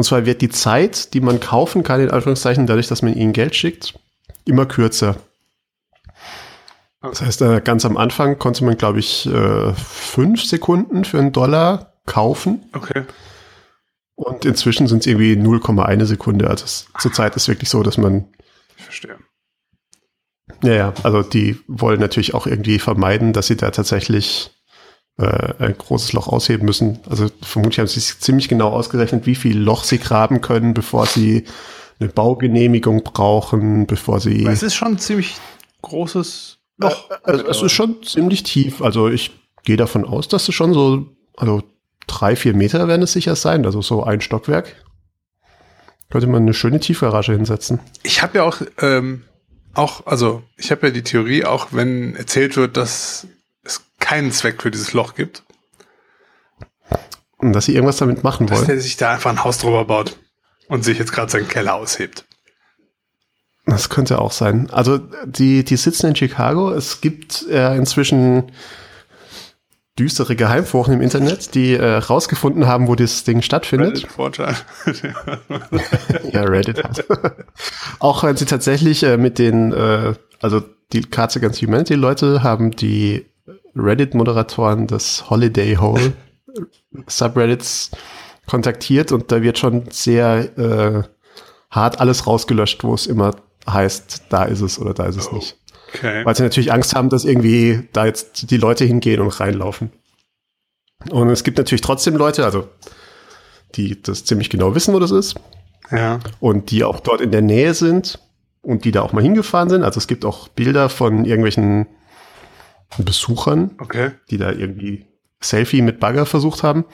Und 0.00 0.04
zwar 0.04 0.24
wird 0.24 0.40
die 0.40 0.48
Zeit, 0.48 1.12
die 1.12 1.20
man 1.20 1.40
kaufen 1.40 1.82
kann, 1.82 2.00
in 2.00 2.10
Anführungszeichen, 2.10 2.66
dadurch, 2.66 2.88
dass 2.88 3.02
man 3.02 3.12
ihnen 3.12 3.34
Geld 3.34 3.54
schickt, 3.54 3.98
immer 4.46 4.64
kürzer. 4.64 5.16
Das 7.02 7.20
heißt, 7.20 7.42
äh, 7.42 7.60
ganz 7.62 7.84
am 7.84 7.98
Anfang 7.98 8.38
konnte 8.38 8.64
man, 8.64 8.78
glaube 8.78 8.98
ich, 8.98 9.26
äh, 9.26 9.74
fünf 9.74 10.42
Sekunden 10.42 11.04
für 11.04 11.18
einen 11.18 11.32
Dollar 11.32 11.92
kaufen. 12.06 12.64
Okay. 12.72 13.02
Und 14.14 14.46
inzwischen 14.46 14.86
sind 14.86 15.00
es 15.00 15.06
irgendwie 15.06 15.36
0,1 15.36 16.06
Sekunde. 16.06 16.48
Also 16.48 16.64
zurzeit 16.98 17.36
ist 17.36 17.48
wirklich 17.48 17.68
so, 17.68 17.82
dass 17.82 17.98
man. 17.98 18.24
Ich 18.78 18.84
verstehe. 18.84 19.18
Ja, 20.62 20.72
ja, 20.72 20.94
also 21.02 21.22
die 21.22 21.60
wollen 21.68 22.00
natürlich 22.00 22.32
auch 22.32 22.46
irgendwie 22.46 22.78
vermeiden, 22.78 23.34
dass 23.34 23.48
sie 23.48 23.56
da 23.58 23.70
tatsächlich 23.70 24.50
äh, 25.18 25.54
ein 25.58 25.76
großes 25.76 26.12
Loch 26.12 26.28
ausheben 26.28 26.66
müssen. 26.66 27.00
Also 27.08 27.28
vermutlich 27.42 27.78
haben 27.78 27.86
sie 27.86 28.00
sich 28.00 28.18
ziemlich 28.20 28.48
genau 28.48 28.70
ausgerechnet, 28.70 29.26
wie 29.26 29.34
viel 29.34 29.58
Loch 29.58 29.84
sie 29.84 29.98
graben 29.98 30.40
können, 30.40 30.74
bevor 30.74 31.06
sie 31.06 31.44
eine 32.00 32.08
Baugenehmigung 32.08 33.04
brauchen, 33.04 33.86
bevor 33.86 34.20
sie. 34.20 34.46
Es 34.46 34.62
ist 34.62 34.74
schon 34.74 34.92
ein 34.92 34.98
ziemlich 34.98 35.36
großes 35.82 36.58
Loch. 36.78 37.10
Äh, 37.26 37.32
äh, 37.32 37.44
es 37.48 37.62
ist 37.62 37.72
schon 37.72 38.02
ziemlich 38.02 38.42
tief. 38.42 38.82
Also 38.82 39.08
ich 39.08 39.32
gehe 39.64 39.76
davon 39.76 40.04
aus, 40.04 40.28
dass 40.28 40.48
es 40.48 40.54
schon 40.54 40.72
so, 40.72 41.06
also 41.36 41.62
drei, 42.06 42.36
vier 42.36 42.54
Meter 42.54 42.88
werden 42.88 43.02
es 43.02 43.12
sicher 43.12 43.36
sein, 43.36 43.66
also 43.66 43.82
so 43.82 44.02
ein 44.02 44.20
Stockwerk. 44.20 44.76
Könnte 46.10 46.26
man 46.26 46.42
eine 46.42 46.54
schöne 46.54 46.80
Tiefgarage 46.80 47.32
hinsetzen. 47.32 47.78
Ich 48.02 48.22
habe 48.22 48.38
ja 48.38 48.44
auch, 48.44 48.60
ähm, 48.80 49.22
auch, 49.74 50.06
also 50.06 50.42
ich 50.56 50.72
habe 50.72 50.88
ja 50.88 50.92
die 50.92 51.02
Theorie, 51.02 51.44
auch 51.44 51.68
wenn 51.70 52.16
erzählt 52.16 52.56
wird, 52.56 52.76
dass 52.76 53.28
keinen 54.10 54.32
Zweck 54.32 54.60
für 54.60 54.72
dieses 54.72 54.92
Loch 54.92 55.14
gibt. 55.14 55.44
Und 57.36 57.52
dass 57.52 57.66
sie 57.66 57.74
irgendwas 57.74 57.98
damit 57.98 58.24
machen 58.24 58.48
dass 58.48 58.56
wollen. 58.56 58.66
Dass 58.66 58.74
der 58.74 58.80
sich 58.80 58.96
da 58.96 59.12
einfach 59.12 59.30
ein 59.30 59.44
Haus 59.44 59.58
drüber 59.58 59.84
baut 59.84 60.16
und 60.66 60.84
sich 60.84 60.98
jetzt 60.98 61.12
gerade 61.12 61.30
seinen 61.30 61.46
Keller 61.46 61.76
aushebt. 61.76 62.24
Das 63.66 63.88
könnte 63.88 64.18
auch 64.18 64.32
sein. 64.32 64.68
Also 64.70 64.98
die, 65.24 65.62
die 65.62 65.76
sitzen 65.76 66.08
in 66.08 66.16
Chicago. 66.16 66.72
Es 66.72 67.00
gibt 67.00 67.46
äh, 67.48 67.76
inzwischen 67.76 68.50
düstere 69.96 70.34
Geheimforen 70.34 70.94
im 70.94 71.02
Internet, 71.02 71.54
die 71.54 71.74
äh, 71.74 71.96
rausgefunden 71.98 72.66
haben, 72.66 72.88
wo 72.88 72.96
das 72.96 73.22
Ding 73.22 73.42
stattfindet. 73.42 74.08
Reddit 74.18 74.64
ja, 76.32 76.42
Reddit. 76.42 76.82
Auch 78.00 78.24
wenn 78.24 78.36
sie 78.36 78.46
tatsächlich 78.46 79.04
äh, 79.04 79.16
mit 79.16 79.38
den, 79.38 79.72
äh, 79.72 80.14
also 80.40 80.64
die 80.92 81.02
Cards 81.02 81.36
Against 81.36 81.62
Humanity 81.62 81.94
Leute 81.94 82.42
haben 82.42 82.72
die 82.72 83.29
Reddit-Moderatoren 83.74 84.86
das 84.86 85.30
Holiday 85.30 85.76
Hole 85.76 86.12
Subreddits 87.06 87.90
kontaktiert 88.46 89.12
und 89.12 89.30
da 89.30 89.42
wird 89.42 89.58
schon 89.58 89.84
sehr 89.90 90.58
äh, 90.58 91.02
hart 91.70 92.00
alles 92.00 92.26
rausgelöscht, 92.26 92.82
wo 92.82 92.94
es 92.94 93.06
immer 93.06 93.36
heißt, 93.68 94.24
da 94.28 94.44
ist 94.44 94.60
es 94.60 94.78
oder 94.78 94.94
da 94.94 95.06
ist 95.06 95.16
es 95.16 95.28
oh, 95.28 95.36
nicht. 95.36 95.56
Okay. 95.94 96.24
Weil 96.24 96.34
sie 96.34 96.42
natürlich 96.42 96.72
Angst 96.72 96.94
haben, 96.94 97.08
dass 97.08 97.24
irgendwie 97.24 97.88
da 97.92 98.06
jetzt 98.06 98.50
die 98.50 98.56
Leute 98.56 98.84
hingehen 98.84 99.20
und 99.20 99.40
reinlaufen. 99.40 99.92
Und 101.10 101.30
es 101.30 101.44
gibt 101.44 101.58
natürlich 101.58 101.80
trotzdem 101.80 102.16
Leute, 102.16 102.44
also 102.44 102.68
die 103.74 104.00
das 104.02 104.24
ziemlich 104.24 104.50
genau 104.50 104.74
wissen, 104.74 104.92
wo 104.94 104.98
das 104.98 105.10
ist. 105.10 105.36
Ja. 105.90 106.20
Und 106.40 106.70
die 106.70 106.84
auch 106.84 107.00
dort 107.00 107.20
in 107.20 107.32
der 107.32 107.42
Nähe 107.42 107.74
sind 107.74 108.18
und 108.62 108.84
die 108.84 108.92
da 108.92 109.02
auch 109.02 109.12
mal 109.12 109.22
hingefahren 109.22 109.70
sind. 109.70 109.82
Also 109.82 109.98
es 109.98 110.06
gibt 110.06 110.24
auch 110.24 110.48
Bilder 110.48 110.88
von 110.88 111.24
irgendwelchen 111.24 111.86
Besuchern, 112.98 113.72
okay. 113.78 114.12
die 114.30 114.38
da 114.38 114.50
irgendwie 114.50 115.06
Selfie 115.40 115.82
mit 115.82 116.00
Bagger 116.00 116.26
versucht 116.26 116.62
haben. 116.62 116.84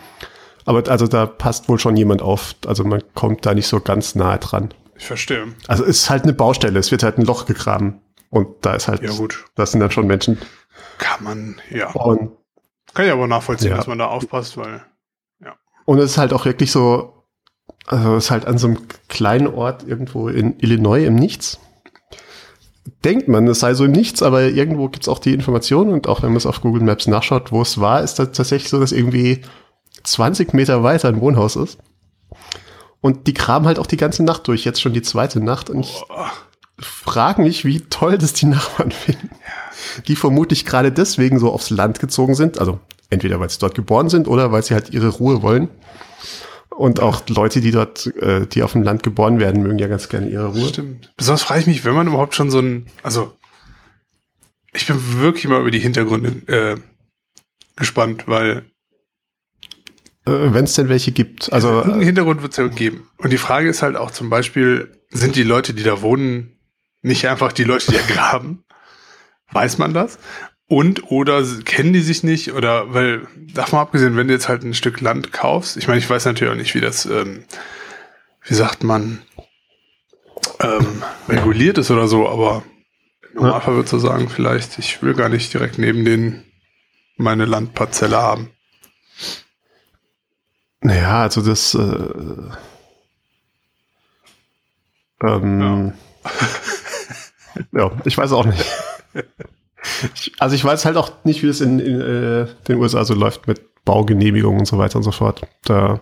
Aber 0.65 0.89
also 0.91 1.07
da 1.07 1.27
passt 1.27 1.69
wohl 1.69 1.79
schon 1.79 1.97
jemand 1.97 2.23
auf. 2.23 2.55
Also 2.67 2.85
man 2.85 3.03
kommt 3.15 3.47
da 3.47 3.55
nicht 3.55 3.69
so 3.69 3.81
ganz 3.81 4.15
nahe 4.15 4.39
dran. 4.39 4.75
Ich 4.97 5.07
verstehe. 5.07 5.47
Also 5.69 5.85
es 5.85 6.03
ist 6.03 6.11
halt 6.11 6.25
eine 6.25 6.33
Baustelle. 6.33 6.79
Es 6.79 6.91
wird 6.91 7.03
halt 7.03 7.19
ein 7.19 7.25
Loch 7.25 7.47
gegraben. 7.47 8.01
Und 8.31 8.49
da 8.63 8.75
ist 8.75 8.89
halt, 8.89 9.03
ja 9.03 9.11
gut. 9.11 9.45
das 9.55 9.71
sind 9.71 9.81
dann 9.81 9.91
schon 9.91 10.07
Menschen. 10.07 10.39
Kann 10.99 11.23
man, 11.23 11.61
ja. 11.71 11.91
Und, 11.93 12.33
Kann 12.95 13.07
ich 13.07 13.13
aber 13.13 13.27
nachvollziehen, 13.27 13.71
ja. 13.71 13.77
dass 13.77 13.87
man 13.87 13.99
da 13.99 14.07
aufpasst, 14.07 14.57
weil, 14.57 14.83
ja. 15.41 15.55
Und 15.85 15.99
es 15.99 16.13
ist 16.13 16.19
halt 16.19 16.33
auch 16.33 16.45
wirklich 16.45 16.73
so, 16.73 17.25
also 17.87 18.17
es 18.17 18.25
ist 18.25 18.31
halt 18.31 18.47
an 18.47 18.59
so 18.59 18.67
einem 18.69 18.89
kleinen 19.09 19.47
Ort 19.47 19.87
irgendwo 19.87 20.29
in 20.29 20.59
Illinois 20.59 21.05
im 21.05 21.15
Nichts. 21.15 21.61
Denkt 23.05 23.29
man, 23.29 23.47
es 23.49 23.61
sei 23.61 23.75
so 23.75 23.87
Nichts, 23.87 24.23
aber 24.23 24.43
irgendwo 24.43 24.89
gibt 24.89 25.05
es 25.05 25.09
auch 25.09 25.19
die 25.19 25.35
Information 25.35 25.93
und 25.93 26.07
auch 26.07 26.23
wenn 26.23 26.31
man 26.31 26.37
es 26.37 26.47
auf 26.47 26.61
Google 26.61 26.83
Maps 26.83 27.07
nachschaut, 27.07 27.53
wo 27.53 27.63
es 27.63 27.81
war, 27.81 28.03
ist 28.03 28.19
das 28.19 28.33
tatsächlich 28.33 28.71
so, 28.71 28.79
dass 28.79 28.93
irgendwie 28.93 29.43
20 30.05 30.55
Meter 30.55 30.83
weiter 30.83 31.09
ein 31.09 31.21
Wohnhaus 31.21 31.57
ist. 31.57 31.79
Und 33.01 33.27
die 33.27 33.35
graben 33.35 33.67
halt 33.67 33.79
auch 33.79 33.87
die 33.87 33.97
ganze 33.97 34.25
Nacht 34.25 34.49
durch, 34.49 34.65
jetzt 34.65 34.81
schon 34.81 34.93
die 34.93 35.03
zweite 35.03 35.41
Nacht. 35.41 35.71
Und 35.71 35.81
ich 35.81 36.05
frage 36.79 37.43
mich, 37.43 37.65
wie 37.65 37.81
toll 37.81 38.19
das 38.19 38.33
die 38.33 38.47
Nachbarn 38.47 38.91
finden. 38.93 39.31
Die 40.09 40.17
vermutlich 40.17 40.65
gerade 40.65 40.93
deswegen 40.93 41.39
so 41.39 41.53
aufs 41.53 41.71
Land 41.71 42.01
gezogen 42.01 42.35
sind. 42.35 42.59
Also 42.59 42.81
entweder 43.11 43.41
weil 43.41 43.51
sie 43.51 43.59
dort 43.59 43.75
geboren 43.75 44.09
sind 44.09 44.29
oder 44.29 44.53
weil 44.53 44.63
sie 44.63 44.75
halt 44.75 44.91
ihre 44.91 45.09
Ruhe 45.09 45.43
wollen. 45.43 45.69
Und 46.71 47.01
auch 47.01 47.27
Leute, 47.29 47.61
die 47.61 47.71
dort, 47.71 48.07
äh, 48.17 48.47
die 48.47 48.63
auf 48.63 48.73
dem 48.73 48.83
Land 48.83 49.03
geboren 49.03 49.41
werden, 49.41 49.63
mögen 49.63 49.79
ja 49.79 49.89
ganz 49.89 50.09
gerne 50.09 50.29
ihre 50.29 50.49
Ruhe. 50.49 50.69
Stimmt. 50.69 51.13
Besonders 51.17 51.43
frage 51.43 51.61
ich 51.61 51.67
mich, 51.67 51.85
wenn 51.85 51.95
man 51.95 52.07
überhaupt 52.07 52.35
schon 52.35 52.51
so 52.51 52.59
ein, 52.59 52.87
also 53.03 53.35
ich 54.75 54.87
bin 54.87 55.21
wirklich 55.21 55.49
mal 55.49 55.61
über 55.61 55.71
die 55.71 55.79
Hintergründe 55.79 56.53
äh, 56.53 56.77
gespannt, 57.77 58.25
weil 58.27 58.67
äh, 60.27 60.53
wenn 60.53 60.65
es 60.65 60.75
denn 60.75 60.89
welche 60.89 61.13
gibt. 61.13 61.53
Also 61.53 61.69
irgendeinen 61.69 62.03
Hintergrund 62.03 62.43
wird 62.43 62.53
es 62.53 62.59
ja 62.59 62.67
geben. 62.67 63.09
Und 63.17 63.33
die 63.33 63.39
Frage 63.39 63.69
ist 63.69 63.83
halt 63.83 63.97
auch 63.97 64.11
zum 64.11 64.29
Beispiel, 64.29 64.93
sind 65.11 65.37
die 65.37 65.45
Leute, 65.45 65.73
die 65.73 65.83
da 65.83 66.03
wohnen, 66.03 66.59
nicht 67.03 67.27
einfach 67.29 67.53
die 67.53 67.65
Leute, 67.65 67.93
die 67.93 67.97
da 67.97 68.03
graben? 68.15 68.65
Weiß 69.53 69.79
man 69.79 69.95
das? 69.95 70.19
Und 70.69 71.11
oder 71.13 71.45
kennen 71.65 71.93
die 71.93 72.01
sich 72.01 72.25
nicht? 72.25 72.53
Oder 72.53 72.93
weil, 72.93 73.29
davon 73.55 73.79
abgesehen, 73.79 74.17
wenn 74.17 74.27
du 74.27 74.35
jetzt 74.35 74.49
halt 74.49 74.65
ein 74.65 74.75
Stück 74.75 75.01
Land 75.01 75.33
kaufst, 75.33 75.77
ich 75.77 75.87
meine, 75.87 75.99
ich 75.99 76.11
weiß 76.11 76.25
natürlich 76.25 76.53
auch 76.53 76.57
nicht, 76.57 76.75
wie 76.75 76.81
das, 76.81 77.07
ähm, 77.07 77.45
wie 78.43 78.55
sagt 78.55 78.83
man, 78.83 79.23
ähm, 80.61 81.03
reguliert 81.29 81.79
ist 81.79 81.91
oder 81.91 82.09
so, 82.09 82.29
aber 82.29 82.65
im 83.35 83.43
Normalfall 83.43 83.75
würdest 83.75 83.93
du 83.93 83.99
sagen, 83.99 84.29
vielleicht, 84.29 84.79
ich 84.79 85.03
will 85.03 85.15
gar 85.15 85.29
nicht 85.29 85.53
direkt 85.53 85.79
neben 85.79 86.05
den 86.05 86.43
meine 87.17 87.45
Landparzelle 87.45 88.17
haben. 88.17 88.51
Naja, 90.81 91.23
also 91.23 91.43
das 91.43 91.75
äh, 91.75 92.49
ähm, 95.23 95.61
ja. 95.61 96.31
ja. 97.81 97.93
ich 98.05 98.19
weiß 98.19 98.33
auch 98.33 98.45
nicht. 98.45 98.65
Also 100.39 100.55
ich 100.55 100.65
weiß 100.65 100.85
halt 100.85 100.97
auch 100.97 101.13
nicht, 101.25 101.43
wie 101.43 101.49
es 101.49 101.61
in, 101.61 101.79
in 101.79 102.01
äh, 102.01 102.47
den 102.69 102.79
USA 102.79 103.05
so 103.05 103.15
läuft 103.15 103.47
mit 103.47 103.85
Baugenehmigungen 103.85 104.61
und 104.61 104.67
so 104.67 104.79
weiter 104.79 104.97
und 104.97 105.03
so 105.03 105.13
fort. 105.13 105.43
Da 105.65 106.01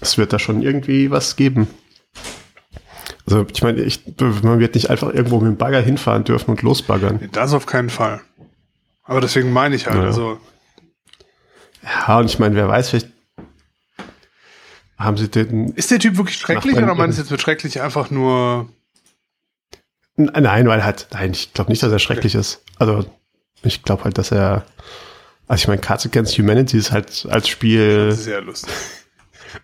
es 0.00 0.18
wird 0.18 0.32
da 0.32 0.38
schon 0.38 0.62
irgendwie 0.62 1.10
was 1.10 1.36
geben. 1.36 1.68
Also 3.26 3.46
ich 3.52 3.62
meine, 3.62 3.82
ich, 3.82 4.02
man 4.42 4.58
wird 4.58 4.74
nicht 4.74 4.90
einfach 4.90 5.12
irgendwo 5.12 5.38
mit 5.38 5.48
dem 5.48 5.56
Bagger 5.56 5.80
hinfahren 5.80 6.24
dürfen 6.24 6.50
und 6.50 6.62
losbaggern. 6.62 7.28
Das 7.32 7.52
auf 7.52 7.66
keinen 7.66 7.90
Fall. 7.90 8.20
Aber 9.04 9.20
deswegen 9.20 9.52
meine 9.52 9.76
ich 9.76 9.86
halt, 9.86 9.98
ja. 9.98 10.04
also. 10.04 10.40
Ja, 11.82 12.18
und 12.18 12.26
ich 12.26 12.38
meine, 12.38 12.54
wer 12.54 12.68
weiß, 12.68 12.90
vielleicht 12.90 13.08
haben 14.98 15.16
Sie 15.16 15.28
den. 15.28 15.68
Ist 15.74 15.90
der 15.90 15.98
Typ 15.98 16.16
wirklich 16.16 16.36
schrecklich 16.36 16.76
oder 16.76 16.94
meinst 16.94 17.18
du 17.18 17.22
jetzt 17.22 17.30
mit 17.30 17.40
schrecklich 17.40 17.80
einfach 17.80 18.10
nur. 18.10 18.68
Nein, 20.24 20.68
weil 20.68 20.84
halt, 20.84 21.08
nein, 21.12 21.32
ich 21.32 21.52
glaube 21.52 21.70
nicht, 21.70 21.82
dass 21.82 21.92
er 21.92 21.98
schrecklich 21.98 22.34
okay. 22.34 22.40
ist. 22.40 22.62
Also, 22.78 23.04
ich 23.62 23.82
glaube 23.82 24.04
halt, 24.04 24.18
dass 24.18 24.32
er. 24.32 24.64
Also, 25.46 25.62
ich 25.62 25.68
meine, 25.68 25.80
Cards 25.80 26.06
Against 26.06 26.38
Humanity 26.38 26.76
ist 26.76 26.92
halt 26.92 27.26
als 27.30 27.48
Spiel. 27.48 28.12
Sehr 28.12 28.40
lustig. 28.40 28.72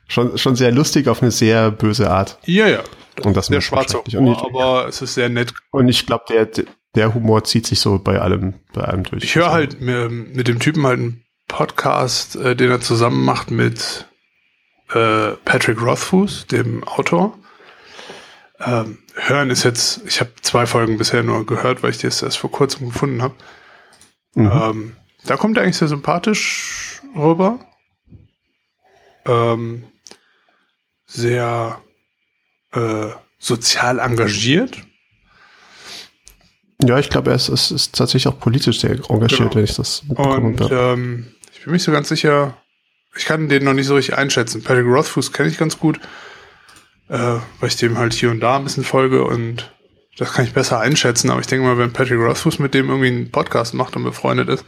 Schon, 0.09 0.37
schon 0.37 0.57
sehr 0.57 0.73
lustig 0.73 1.07
auf 1.07 1.23
eine 1.23 1.31
sehr 1.31 1.71
böse 1.71 2.11
Art. 2.11 2.39
Ja, 2.45 2.67
ja. 2.67 2.81
Und 3.23 3.37
das 3.37 3.47
der 3.47 3.61
schwarze 3.61 4.03
Humor, 4.13 4.45
aber 4.45 4.89
es 4.89 5.01
ist 5.01 5.15
sehr 5.15 5.29
nett. 5.29 5.55
Und 5.71 5.89
ich 5.89 6.07
glaube, 6.07 6.25
der, 6.29 6.49
der 6.97 7.15
Humor 7.15 7.45
zieht 7.45 7.69
sich 7.69 7.79
so 7.79 7.99
bei 7.99 8.21
allem, 8.21 8.55
bei 8.73 8.83
allem 8.83 9.05
durch. 9.05 9.23
Ich 9.23 9.37
höre 9.37 9.53
halt 9.53 9.81
mit, 9.81 10.35
mit 10.35 10.49
dem 10.49 10.59
Typen 10.59 10.85
halt 10.87 10.99
einen 10.99 11.25
Podcast, 11.49 12.37
äh, 12.37 12.57
den 12.57 12.71
er 12.71 12.81
zusammen 12.81 13.25
macht 13.25 13.51
mit 13.51 14.07
äh, 14.93 15.33
Patrick 15.45 15.81
Rothfuss, 15.81 16.47
dem 16.47 16.85
Autor. 16.85 17.39
Ähm, 18.61 18.99
hören 19.15 19.51
ist 19.51 19.65
jetzt, 19.65 20.01
ich 20.07 20.21
habe 20.21 20.31
zwei 20.41 20.67
Folgen 20.67 20.97
bisher 20.97 21.23
nur 21.23 21.45
gehört, 21.45 21.83
weil 21.83 21.91
ich 21.91 21.99
das 21.99 22.23
erst 22.23 22.39
vor 22.39 22.51
kurzem 22.51 22.89
gefunden 22.89 23.23
habe. 23.23 23.35
Mhm. 24.35 24.51
Ähm, 24.53 24.97
da 25.25 25.37
kommt 25.37 25.57
er 25.57 25.63
eigentlich 25.63 25.77
sehr 25.77 25.89
sympathisch 25.89 27.03
rüber. 27.15 27.59
Ähm, 29.27 29.85
sehr 31.07 31.81
äh, 32.73 33.09
sozial 33.39 33.99
engagiert. 33.99 34.83
Ja, 36.83 36.99
ich 36.99 37.11
glaube, 37.11 37.31
er 37.31 37.37
ist, 37.37 37.49
ist, 37.49 37.71
ist, 37.71 37.95
tatsächlich 37.95 38.33
auch 38.33 38.39
politisch 38.39 38.81
sehr 38.81 38.91
engagiert, 38.91 39.39
genau. 39.39 39.55
wenn 39.55 39.65
ich 39.65 39.75
das 39.75 40.03
mitbekommen 40.05 40.59
Und 40.59 40.71
ähm, 40.71 41.35
ich 41.53 41.61
bin 41.61 41.71
mir 41.71 41.73
nicht 41.73 41.85
so 41.85 41.93
ganz 41.93 42.09
sicher, 42.09 42.57
ich 43.17 43.25
kann 43.25 43.49
den 43.49 43.65
noch 43.65 43.73
nicht 43.73 43.87
so 43.87 43.97
richtig 43.97 44.17
einschätzen. 44.17 44.63
Patrick 44.63 44.87
Rothfuss 44.87 45.33
kenne 45.33 45.49
ich 45.49 45.59
ganz 45.59 45.79
gut, 45.79 45.99
äh, 47.09 47.39
weil 47.61 47.69
ich 47.69 47.77
dem 47.77 47.99
halt 47.99 48.15
hier 48.15 48.31
und 48.31 48.41
da 48.41 48.57
ein 48.57 48.65
bisschen 48.65 48.85
folge 48.85 49.25
und 49.25 49.73
das 50.19 50.33
kann 50.33 50.45
ich 50.45 50.53
besser 50.53 50.81
einschätzen. 50.81 51.31
Aber 51.31 51.41
ich 51.41 51.47
denke 51.47 51.67
mal, 51.67 51.79
wenn 51.79 51.93
Patrick 51.93 52.19
Rothfuss 52.19 52.59
mit 52.59 52.75
dem 52.75 52.89
irgendwie 52.89 53.09
einen 53.09 53.31
Podcast 53.31 53.75
macht 53.75 53.97
und 53.97 54.05
befreundet 54.05 54.49
ist, 54.49 54.65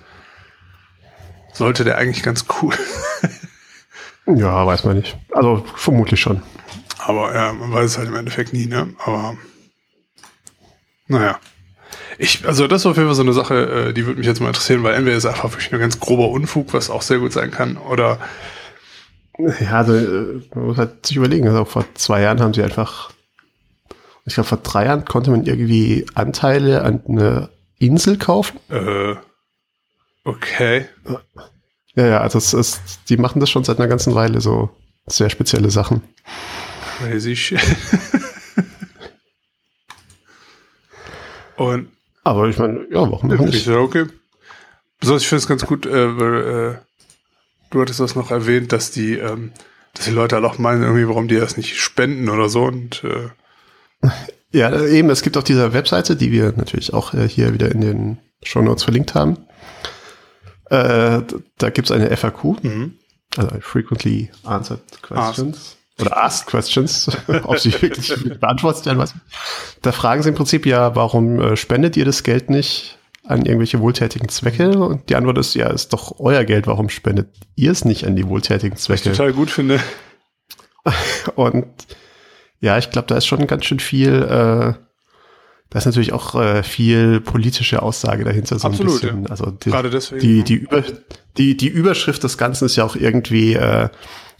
sollte 1.52 1.84
der 1.84 1.98
eigentlich 1.98 2.22
ganz 2.22 2.44
cool. 2.60 2.74
ja, 4.26 4.66
weiß 4.66 4.84
man 4.84 4.98
nicht. 4.98 5.16
Also 5.32 5.64
vermutlich 5.74 6.20
schon. 6.20 6.42
Aber 6.98 7.34
ja, 7.34 7.52
man 7.52 7.72
weiß 7.72 7.92
es 7.92 7.98
halt 7.98 8.08
im 8.08 8.16
Endeffekt 8.16 8.52
nie, 8.52 8.66
ne? 8.66 8.94
Aber 9.04 9.36
naja. 11.06 11.38
Ich, 12.18 12.46
also 12.46 12.66
das 12.66 12.82
ist 12.82 12.86
auf 12.86 12.96
jeden 12.96 13.08
Fall 13.08 13.14
so 13.14 13.22
eine 13.22 13.32
Sache, 13.32 13.88
äh, 13.88 13.92
die 13.94 14.04
würde 14.04 14.18
mich 14.18 14.26
jetzt 14.26 14.40
mal 14.40 14.48
interessieren, 14.48 14.82
weil 14.82 14.94
entweder 14.94 15.16
ist 15.16 15.24
einfach 15.24 15.50
wirklich 15.52 15.70
nur 15.70 15.80
ganz 15.80 16.00
grober 16.00 16.28
Unfug, 16.28 16.74
was 16.74 16.90
auch 16.90 17.02
sehr 17.02 17.18
gut 17.18 17.32
sein 17.32 17.50
kann, 17.50 17.76
oder 17.76 18.18
ja, 19.38 19.72
also 19.72 19.94
äh, 19.94 20.42
man 20.54 20.66
muss 20.66 20.78
halt 20.78 21.06
sich 21.06 21.16
überlegen, 21.16 21.46
also 21.48 21.64
vor 21.64 21.84
zwei 21.94 22.22
Jahren 22.22 22.40
haben 22.40 22.54
sie 22.54 22.62
einfach, 22.62 23.10
ich 24.24 24.34
glaube 24.34 24.48
vor 24.48 24.58
drei 24.58 24.86
Jahren 24.86 25.04
konnte 25.04 25.30
man 25.30 25.44
irgendwie 25.44 26.06
Anteile 26.14 26.82
an 26.82 27.02
eine 27.08 27.50
Insel 27.78 28.18
kaufen. 28.18 28.58
Äh, 28.68 29.14
okay. 30.24 30.86
Ja, 31.94 32.06
ja, 32.06 32.20
also 32.20 32.38
es 32.38 32.52
ist, 32.52 32.80
die 33.08 33.16
machen 33.16 33.40
das 33.40 33.50
schon 33.50 33.64
seit 33.64 33.78
einer 33.78 33.88
ganzen 33.88 34.14
Weile 34.14 34.40
so 34.40 34.70
sehr 35.06 35.30
spezielle 35.30 35.70
Sachen. 35.70 36.02
Crazy 36.98 37.36
shit. 37.36 37.60
Und 41.56 41.88
aber 42.24 42.48
ich 42.48 42.58
meine, 42.58 42.86
ja, 42.90 43.00
warum 43.10 43.28
nicht? 43.28 43.68
Okay. 43.68 44.06
Besonders 45.00 45.22
ich 45.22 45.28
finde 45.28 45.40
es 45.40 45.48
ganz 45.48 45.64
gut, 45.64 45.86
äh, 45.86 46.18
weil 46.18 46.34
äh, 46.74 46.87
du 47.70 47.80
hattest 47.80 48.00
das 48.00 48.14
noch 48.14 48.30
erwähnt, 48.30 48.72
dass 48.72 48.90
die, 48.90 49.14
ähm, 49.14 49.52
dass 49.94 50.06
die 50.06 50.12
Leute 50.12 50.36
halt 50.36 50.44
auch 50.44 50.58
meinen, 50.58 50.82
irgendwie, 50.82 51.08
warum 51.08 51.28
die 51.28 51.36
das 51.36 51.56
nicht 51.56 51.76
spenden 51.76 52.28
oder 52.28 52.48
so. 52.48 52.64
Und 52.64 53.04
äh, 53.04 54.08
ja, 54.50 54.84
eben, 54.84 55.10
es 55.10 55.22
gibt 55.22 55.36
auf 55.36 55.44
dieser 55.44 55.72
Webseite, 55.72 56.16
die 56.16 56.32
wir 56.32 56.52
natürlich 56.56 56.92
auch 56.94 57.14
äh, 57.14 57.28
hier 57.28 57.52
wieder 57.52 57.70
in 57.70 57.80
den 57.80 58.18
Show 58.42 58.62
Notes 58.62 58.84
verlinkt 58.84 59.14
haben. 59.14 59.36
Äh, 60.70 61.22
da 61.58 61.70
gibt 61.70 61.90
es 61.90 61.92
eine 61.92 62.14
FAQ, 62.16 62.62
mhm. 62.62 62.98
also 63.36 63.48
Frequently 63.60 64.30
Answered 64.44 64.80
Questions. 65.02 65.56
Ask 65.56 65.78
oder 66.00 66.16
Ask 66.16 66.46
Questions, 66.46 67.10
ob 67.42 67.58
sie 67.58 67.72
wirklich 67.80 68.14
beantwortet 68.40 68.86
werden, 68.86 68.98
was. 68.98 69.14
Da 69.82 69.92
fragen 69.92 70.22
sie 70.22 70.28
im 70.28 70.34
Prinzip 70.34 70.66
ja, 70.66 70.94
warum 70.94 71.40
äh, 71.40 71.56
spendet 71.56 71.96
ihr 71.96 72.04
das 72.04 72.22
Geld 72.22 72.50
nicht 72.50 72.97
an 73.28 73.44
irgendwelche 73.44 73.80
wohltätigen 73.80 74.28
Zwecke? 74.28 74.70
Und 74.78 75.08
die 75.10 75.16
Antwort 75.16 75.38
ist, 75.38 75.54
ja, 75.54 75.68
ist 75.68 75.92
doch 75.92 76.18
euer 76.18 76.44
Geld, 76.44 76.66
warum 76.66 76.88
spendet 76.88 77.28
ihr 77.54 77.70
es 77.70 77.84
nicht 77.84 78.06
an 78.06 78.16
die 78.16 78.26
wohltätigen 78.26 78.76
Zwecke? 78.76 79.00
Was 79.00 79.06
ich 79.06 79.16
total 79.18 79.32
gut 79.32 79.50
finde. 79.50 79.80
Und 81.36 81.66
ja, 82.60 82.78
ich 82.78 82.90
glaube, 82.90 83.06
da 83.06 83.16
ist 83.16 83.26
schon 83.26 83.46
ganz 83.46 83.66
schön 83.66 83.80
viel, 83.80 84.22
äh, 84.22 84.74
da 85.70 85.78
ist 85.78 85.84
natürlich 85.84 86.14
auch 86.14 86.34
äh, 86.34 86.62
viel 86.62 87.20
politische 87.20 87.82
Aussage 87.82 88.24
dahinter. 88.24 88.58
So 88.58 88.68
Absolut, 88.68 88.94
ein 88.94 89.00
bisschen. 89.00 89.22
ja. 89.24 89.30
Also 89.30 89.50
die, 89.50 89.70
Gerade 89.70 89.90
deswegen. 89.90 90.20
die, 90.20 90.42
die, 90.42 90.54
Über, 90.54 90.82
die, 91.36 91.56
die 91.56 91.68
Überschrift 91.68 92.24
des 92.24 92.38
Ganzen 92.38 92.64
ist 92.64 92.76
ja 92.76 92.84
auch 92.84 92.96
irgendwie, 92.96 93.54
äh, 93.54 93.90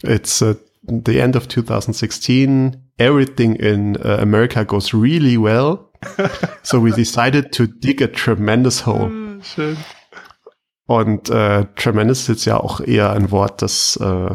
it's 0.03 0.41
uh, 0.41 0.55
the 0.81 1.19
end 1.19 1.35
of 1.35 1.47
2016, 1.47 2.75
everything 2.97 3.55
in 3.55 3.95
uh, 3.97 4.17
America 4.19 4.63
goes 4.63 4.93
really 4.93 5.37
well. 5.39 5.88
So 6.63 6.83
we 6.83 6.91
decided 6.91 7.53
to 7.53 7.65
dig 7.65 8.01
a 8.01 8.07
tremendous 8.07 8.85
hole. 8.85 9.39
Schön. 9.43 9.77
Und 10.85 11.29
äh, 11.29 11.65
tremendous 11.75 12.21
ist 12.21 12.27
jetzt 12.27 12.45
ja 12.45 12.57
auch 12.57 12.81
eher 12.81 13.11
ein 13.11 13.31
Wort, 13.31 13.61
das 13.61 13.97
äh, 14.01 14.33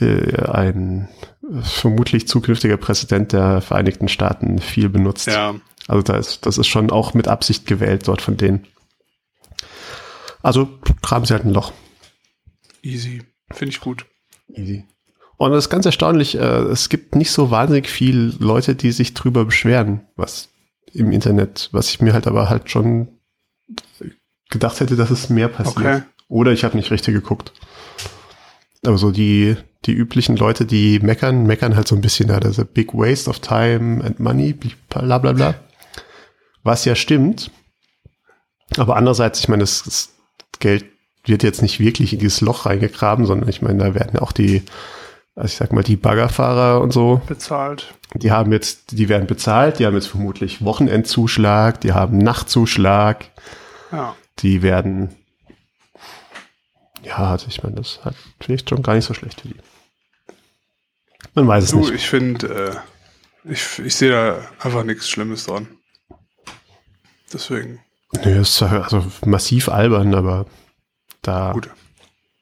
äh, 0.00 0.50
ein 0.50 1.08
vermutlich 1.62 2.28
zukünftiger 2.28 2.76
Präsident 2.76 3.32
der 3.32 3.60
Vereinigten 3.60 4.08
Staaten 4.08 4.58
viel 4.58 4.88
benutzt. 4.88 5.28
Ja. 5.28 5.54
Also 5.86 6.02
da 6.02 6.16
ist, 6.18 6.44
das 6.44 6.58
ist 6.58 6.66
schon 6.66 6.90
auch 6.90 7.14
mit 7.14 7.28
Absicht 7.28 7.66
gewählt 7.66 8.06
dort 8.06 8.20
von 8.20 8.36
denen. 8.36 8.66
Also 10.42 10.68
graben 11.02 11.24
sie 11.24 11.34
halt 11.34 11.44
ein 11.44 11.54
Loch. 11.54 11.72
Easy. 12.82 13.22
Finde 13.50 13.70
ich 13.70 13.80
gut. 13.80 14.06
Easy. 14.48 14.84
Und 15.38 15.52
das 15.52 15.64
ist 15.64 15.70
ganz 15.70 15.86
erstaunlich, 15.86 16.36
äh, 16.36 16.40
es 16.40 16.88
gibt 16.88 17.14
nicht 17.14 17.30
so 17.30 17.50
wahnsinnig 17.50 17.88
viele 17.88 18.34
Leute, 18.40 18.74
die 18.74 18.90
sich 18.90 19.14
drüber 19.14 19.44
beschweren, 19.44 20.00
was 20.16 20.50
im 20.92 21.12
Internet, 21.12 21.68
was 21.72 21.90
ich 21.90 22.00
mir 22.00 22.12
halt 22.12 22.26
aber 22.26 22.50
halt 22.50 22.70
schon 22.70 23.08
gedacht 24.50 24.80
hätte, 24.80 24.96
dass 24.96 25.10
es 25.10 25.30
mehr 25.30 25.48
passiert. 25.48 25.76
Okay. 25.78 26.02
Oder 26.28 26.52
ich 26.52 26.64
habe 26.64 26.76
nicht 26.76 26.90
richtig 26.90 27.14
geguckt. 27.14 27.52
Aber 28.84 28.98
so 28.98 29.12
die, 29.12 29.56
die 29.86 29.92
üblichen 29.92 30.36
Leute, 30.36 30.66
die 30.66 30.98
meckern, 30.98 31.46
meckern 31.46 31.76
halt 31.76 31.86
so 31.86 31.94
ein 31.94 32.00
bisschen, 32.00 32.28
ja, 32.28 32.40
das 32.40 32.52
ist 32.52 32.60
a 32.60 32.64
big 32.64 32.92
waste 32.92 33.30
of 33.30 33.38
time 33.38 34.04
and 34.04 34.18
money, 34.18 34.54
bla 34.88 35.18
bla 35.18 35.32
bla. 35.32 35.54
Was 36.64 36.84
ja 36.84 36.96
stimmt. 36.96 37.52
Aber 38.76 38.96
andererseits, 38.96 39.38
ich 39.38 39.48
meine, 39.48 39.62
das, 39.62 39.84
das 39.84 40.14
Geld 40.58 40.84
wird 41.24 41.44
jetzt 41.44 41.62
nicht 41.62 41.78
wirklich 41.78 42.12
in 42.12 42.18
dieses 42.18 42.40
Loch 42.40 42.66
reingegraben, 42.66 43.24
sondern 43.24 43.48
ich 43.48 43.62
meine, 43.62 43.78
da 43.78 43.94
werden 43.94 44.12
ja 44.14 44.22
auch 44.22 44.32
die, 44.32 44.62
also 45.38 45.46
ich 45.52 45.56
sag 45.56 45.72
mal, 45.72 45.84
die 45.84 45.96
Baggerfahrer 45.96 46.80
und 46.80 46.92
so, 46.92 47.20
Bezahlt. 47.26 47.94
die 48.14 48.30
haben 48.32 48.50
jetzt, 48.52 48.92
die 48.92 49.08
werden 49.08 49.26
bezahlt, 49.26 49.78
die 49.78 49.86
haben 49.86 49.94
jetzt 49.94 50.08
vermutlich 50.08 50.64
Wochenendzuschlag, 50.64 51.80
die 51.80 51.92
haben 51.92 52.18
Nachtzuschlag, 52.18 53.26
Ja. 53.92 54.14
die 54.40 54.62
werden, 54.62 55.14
ja, 57.02 57.16
also 57.18 57.46
ich 57.48 57.62
meine, 57.62 57.76
das 57.76 57.92
ist 57.92 58.04
halt 58.04 58.16
vielleicht 58.40 58.68
schon 58.68 58.82
gar 58.82 58.94
nicht 58.94 59.04
so 59.04 59.14
schlecht 59.14 59.40
für 59.42 59.48
die. 59.48 59.56
Man 61.34 61.46
weiß 61.46 61.64
es 61.64 61.70
Du, 61.70 61.78
nicht. 61.80 61.92
ich 61.92 62.08
finde, 62.08 62.82
äh, 63.46 63.50
ich, 63.50 63.78
ich 63.78 63.94
sehe 63.94 64.10
da 64.10 64.38
einfach 64.60 64.82
nichts 64.84 65.08
Schlimmes 65.08 65.46
dran. 65.46 65.68
Deswegen. 67.32 67.80
Nö, 68.24 68.40
ist 68.40 68.62
also 68.62 69.04
massiv 69.24 69.68
albern, 69.68 70.14
aber 70.14 70.46
da. 71.22 71.52
Gut. 71.52 71.68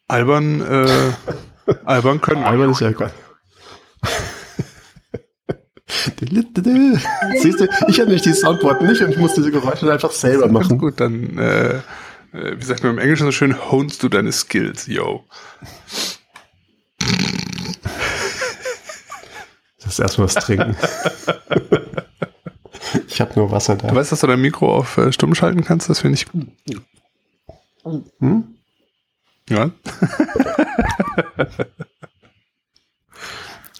Albern, 0.08 0.60
äh, 0.62 1.12
albern 1.84 2.20
können. 2.20 2.44
Albern 2.44 2.70
ist 2.70 2.80
ja 2.80 2.92
geil. 2.92 3.12
Siehst 7.40 7.60
du, 7.60 7.64
ich 7.88 7.98
habe 7.98 8.06
nämlich 8.06 8.22
dieses 8.22 8.40
Soundboard 8.40 8.82
nicht 8.82 9.02
und 9.02 9.10
ich 9.10 9.18
muss 9.18 9.34
diese 9.34 9.50
Geräusche 9.50 9.92
einfach 9.92 10.10
selber 10.10 10.48
machen. 10.48 10.78
gut, 10.78 11.00
dann, 11.00 11.38
äh, 11.38 11.76
äh, 12.32 12.32
wie 12.32 12.64
sagt 12.64 12.82
man 12.82 12.92
im 12.92 12.98
Englischen 12.98 13.24
so 13.24 13.32
schön, 13.32 13.56
honest 13.70 14.02
du 14.02 14.08
deine 14.08 14.32
Skills, 14.32 14.86
yo. 14.86 15.24
Das 19.80 19.92
ist 19.92 19.98
erstmal 20.00 20.26
was 20.26 20.34
trinken. 20.34 20.76
ich 23.08 23.20
habe 23.20 23.32
nur 23.36 23.50
Wasser 23.52 23.76
da. 23.76 23.88
Du 23.88 23.94
weißt, 23.94 24.10
dass 24.10 24.20
du 24.20 24.26
dein 24.26 24.40
Mikro 24.40 24.76
auf 24.76 24.98
äh, 24.98 25.12
stumm 25.12 25.34
schalten 25.34 25.64
kannst? 25.64 25.88
Das 25.88 26.00
finde 26.00 26.16
ich 26.16 26.30
gut. 26.30 26.46
Hm? 28.18 28.56
Ja. 29.48 29.70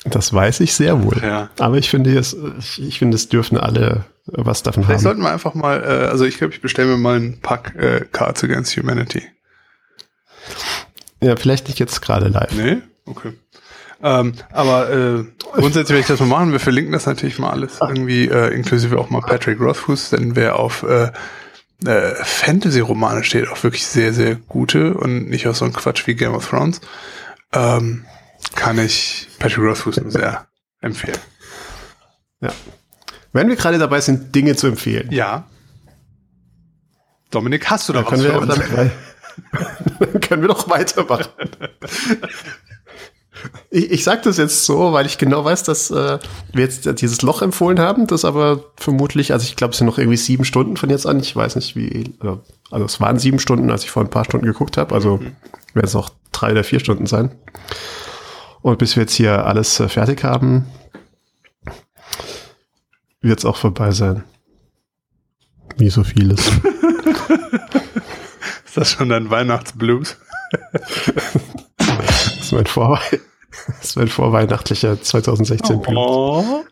Das 0.05 0.33
weiß 0.33 0.61
ich 0.61 0.75
sehr 0.75 1.03
wohl. 1.03 1.21
ja. 1.23 1.51
Aber 1.59 1.79
ich 1.79 1.91
finde, 1.91 2.17
es, 2.17 2.37
ich, 2.79 2.99
finde, 2.99 3.17
es 3.17 3.29
dürfen 3.29 3.59
alle 3.59 4.05
was 4.27 4.63
davon 4.63 4.85
Vielleicht 4.85 4.99
haben. 4.99 5.03
sollten 5.03 5.23
wir 5.23 5.33
einfach 5.33 5.55
mal, 5.55 5.83
äh, 5.83 6.07
also 6.07 6.25
ich 6.25 6.39
glaube, 6.39 6.55
ich 6.55 6.61
bestelle 6.61 6.89
mir 6.89 6.97
mal 6.97 7.17
einen 7.17 7.41
Pack 7.41 7.75
äh, 7.77 8.05
Cards 8.13 8.45
Against 8.45 8.77
Humanity. 8.77 9.23
Ja, 11.21 11.37
vielleicht 11.37 11.67
nicht 11.67 11.79
jetzt 11.79 12.03
gerade 12.03 12.29
live. 12.29 12.53
Nee? 12.53 12.79
Okay. 13.05 13.33
Ähm, 14.03 14.35
aber 14.53 14.91
äh, 14.91 15.25
grundsätzlich 15.53 15.91
werde 15.91 16.01
ich 16.01 16.07
das 16.07 16.21
mal 16.21 16.27
machen. 16.27 16.53
Wir 16.53 16.61
verlinken 16.61 16.93
das 16.93 17.07
natürlich 17.07 17.39
mal 17.39 17.51
alles 17.51 17.79
irgendwie, 17.81 18.29
äh, 18.29 18.55
inklusive 18.55 18.99
auch 18.99 19.11
mal 19.11 19.23
Patrick 19.23 19.59
Rothfuss, 19.59 20.11
denn 20.11 20.37
wer 20.37 20.57
auf 20.57 20.83
äh, 20.83 21.11
äh, 21.85 22.15
Fantasy-Romane 22.15 23.25
steht, 23.25 23.49
auch 23.49 23.63
wirklich 23.63 23.87
sehr, 23.87 24.13
sehr 24.13 24.35
gute 24.35 24.95
und 24.95 25.29
nicht 25.29 25.49
auf 25.49 25.57
so 25.57 25.65
ein 25.65 25.73
Quatsch 25.73 26.07
wie 26.07 26.15
Game 26.15 26.35
of 26.35 26.49
Thrones, 26.49 26.81
ähm, 27.53 28.05
kann 28.55 28.79
ich 28.79 29.29
Patrick 29.39 29.59
Rothfuss 29.65 29.97
sehr 29.97 30.47
empfehlen. 30.81 31.19
Ja. 32.41 32.53
Wenn 33.33 33.49
wir 33.49 33.57
gerade 33.57 33.79
dabei 33.79 34.01
sind, 34.01 34.35
Dinge 34.35 34.57
zu 34.57 34.67
empfehlen, 34.67 35.11
Ja. 35.11 35.49
Dominik, 37.31 37.69
hast 37.69 37.89
du 37.89 37.93
da 37.93 38.03
dann 38.03 38.13
was 38.13 38.23
für 38.23 38.33
wir, 38.33 38.41
uns? 38.41 38.55
damit, 38.55 38.93
dann 40.13 40.21
können 40.21 40.43
wir 40.43 40.49
doch 40.49 40.69
weitermachen. 40.71 41.27
Ich, 43.71 43.91
ich 43.91 44.05
sage 44.05 44.23
das 44.25 44.37
jetzt 44.39 44.65
so, 44.65 44.93
weil 44.93 45.07
ich 45.07 45.19
genau 45.19 45.45
weiß, 45.45 45.63
dass 45.65 45.91
äh, 45.91 46.19
wir 46.53 46.65
jetzt 46.65 47.01
dieses 47.01 47.23
Loch 47.23 47.43
empfohlen 47.43 47.79
haben, 47.79 48.07
das 48.07 48.25
aber 48.25 48.65
vermutlich, 48.77 49.33
also 49.33 49.45
ich 49.45 49.57
glaube, 49.57 49.73
es 49.73 49.79
sind 49.79 49.87
noch 49.87 49.99
irgendwie 49.99 50.17
sieben 50.17 50.45
Stunden 50.45 50.77
von 50.77 50.91
jetzt 50.91 51.07
an. 51.07 51.21
Ich 51.21 51.35
weiß 51.35 51.57
nicht, 51.57 51.77
wie, 51.77 52.15
also 52.71 52.85
es 52.85 53.01
waren 53.01 53.19
sieben 53.19 53.39
Stunden, 53.39 53.71
als 53.71 53.85
ich 53.85 53.91
vor 53.91 54.03
ein 54.03 54.11
paar 54.11 54.25
Stunden 54.25 54.47
geguckt 54.47 54.77
habe. 54.77 54.95
Also 54.95 55.21
werden 55.75 55.87
es 55.87 55.97
auch 55.97 56.11
drei 56.33 56.53
oder 56.53 56.65
vier 56.65 56.81
Stunden 56.81 57.07
sein. 57.07 57.35
Und 58.63 58.79
bis 58.79 58.97
wir 58.97 59.03
jetzt 59.03 59.15
hier 59.15 59.47
alles 59.47 59.79
äh, 59.81 59.89
fertig 59.89 60.25
haben, 60.25 60.67
wird 63.21 63.39
es 63.39 63.45
auch 63.45 63.57
vorbei 63.57 63.93
sein. 63.93 64.25
Wie 65.77 65.91
so 65.91 66.05
vieles. 66.05 66.49
Ist 68.65 68.77
das 68.77 68.91
schon 68.91 69.09
dein 69.11 69.31
Weihnachtsblues? 69.31 70.17
Mein, 72.57 72.67
Vorwe 72.67 72.99
das 73.67 73.77
ist 73.83 73.97
mein 73.97 74.09
vorweihnachtlicher 74.09 75.01
2016 75.01 75.83
Blut. 75.83 75.97
Oh. 75.97 76.65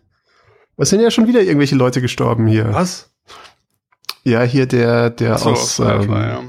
Es 0.78 0.88
sind 0.88 1.00
ja 1.00 1.10
schon 1.10 1.28
wieder 1.28 1.42
irgendwelche 1.42 1.76
Leute 1.76 2.00
gestorben 2.00 2.46
hier. 2.46 2.72
Was? 2.72 3.10
Ja, 4.22 4.42
hier 4.42 4.64
der, 4.66 5.10
der 5.10 5.34
Achso, 5.34 5.50
aus 5.50 5.78
ähm, 5.78 6.10
ja. 6.10 6.42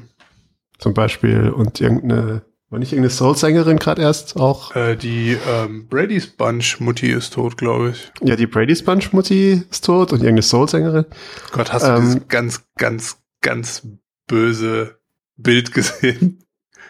zum 0.77 0.93
Beispiel 0.93 1.49
und 1.49 1.81
irgendeine, 1.81 2.43
war 2.69 2.79
nicht 2.79 2.93
irgendeine 2.93 3.11
Soul-Sängerin 3.13 3.77
gerade 3.77 4.01
erst 4.01 4.37
auch? 4.37 4.73
Äh, 4.73 4.95
die 4.95 5.37
ähm, 5.47 5.87
Brady's 5.89 6.27
Bunch 6.27 6.79
Mutti 6.79 7.11
ist 7.11 7.33
tot, 7.33 7.57
glaube 7.57 7.89
ich. 7.89 8.11
Ja, 8.23 8.37
die 8.37 8.47
Brady 8.47 8.73
Sponge 8.73 9.09
Mutti 9.11 9.65
ist 9.69 9.83
tot 9.83 10.13
und 10.13 10.19
irgendeine 10.19 10.43
Soul-Sängerin. 10.43 11.05
Gott, 11.51 11.73
hast 11.73 11.83
du 11.83 11.91
Ähm, 11.91 12.01
dieses 12.05 12.27
ganz, 12.29 12.63
ganz, 12.77 13.17
ganz 13.41 13.85
böse 14.27 14.97
Bild 15.35 15.73
gesehen? 15.73 16.44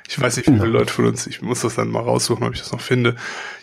Ich 0.08 0.20
weiß 0.20 0.38
nicht, 0.38 0.48
wie 0.48 0.54
viele. 0.58 0.68
Leute 0.68 0.94
von 0.94 1.06
uns, 1.06 1.26
ich 1.28 1.42
muss 1.42 1.62
das 1.62 1.76
dann 1.76 1.90
mal 1.90 2.02
raussuchen, 2.04 2.46
ob 2.46 2.54
ich 2.54 2.60
das 2.60 2.72
noch 2.72 2.82
finde. 2.82 3.16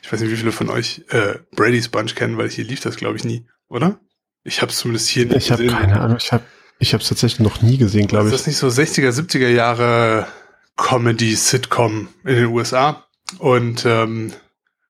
Ich 0.02 0.12
weiß 0.12 0.20
nicht, 0.20 0.30
wie 0.30 0.36
viele 0.36 0.52
von 0.52 0.68
euch 0.70 1.02
äh, 1.10 1.34
Brady's 1.54 1.88
Bunch 1.88 2.14
kennen, 2.14 2.36
weil 2.38 2.48
hier 2.50 2.64
lief 2.64 2.80
das, 2.80 2.96
glaube 2.96 3.16
ich, 3.16 3.24
nie, 3.24 3.46
oder? 3.68 4.00
Ich 4.44 4.60
habe 4.60 4.72
es 4.72 4.78
zumindest 4.78 5.08
hier 5.08 5.26
nicht 5.26 5.36
Ich 5.36 5.52
habe 5.52 5.62
gesehen. 5.62 5.78
keine 5.78 6.00
Ahnung, 6.00 6.16
ich 6.20 6.32
habe 6.32 6.42
ich 6.78 6.92
habe 6.94 7.02
es 7.02 7.08
tatsächlich 7.08 7.38
noch 7.40 7.62
nie 7.62 7.78
gesehen, 7.78 8.08
glaube 8.08 8.26
Ist 8.28 8.32
ich. 8.34 8.38
das 8.40 8.46
nicht 8.48 8.56
so 8.56 8.66
60er, 8.66 9.10
70er 9.12 9.48
Jahre 9.48 10.26
Comedy-Sitcom 10.76 12.08
in 12.24 12.34
den 12.34 12.46
USA? 12.46 13.06
Und 13.38 13.84
ähm, 13.86 14.32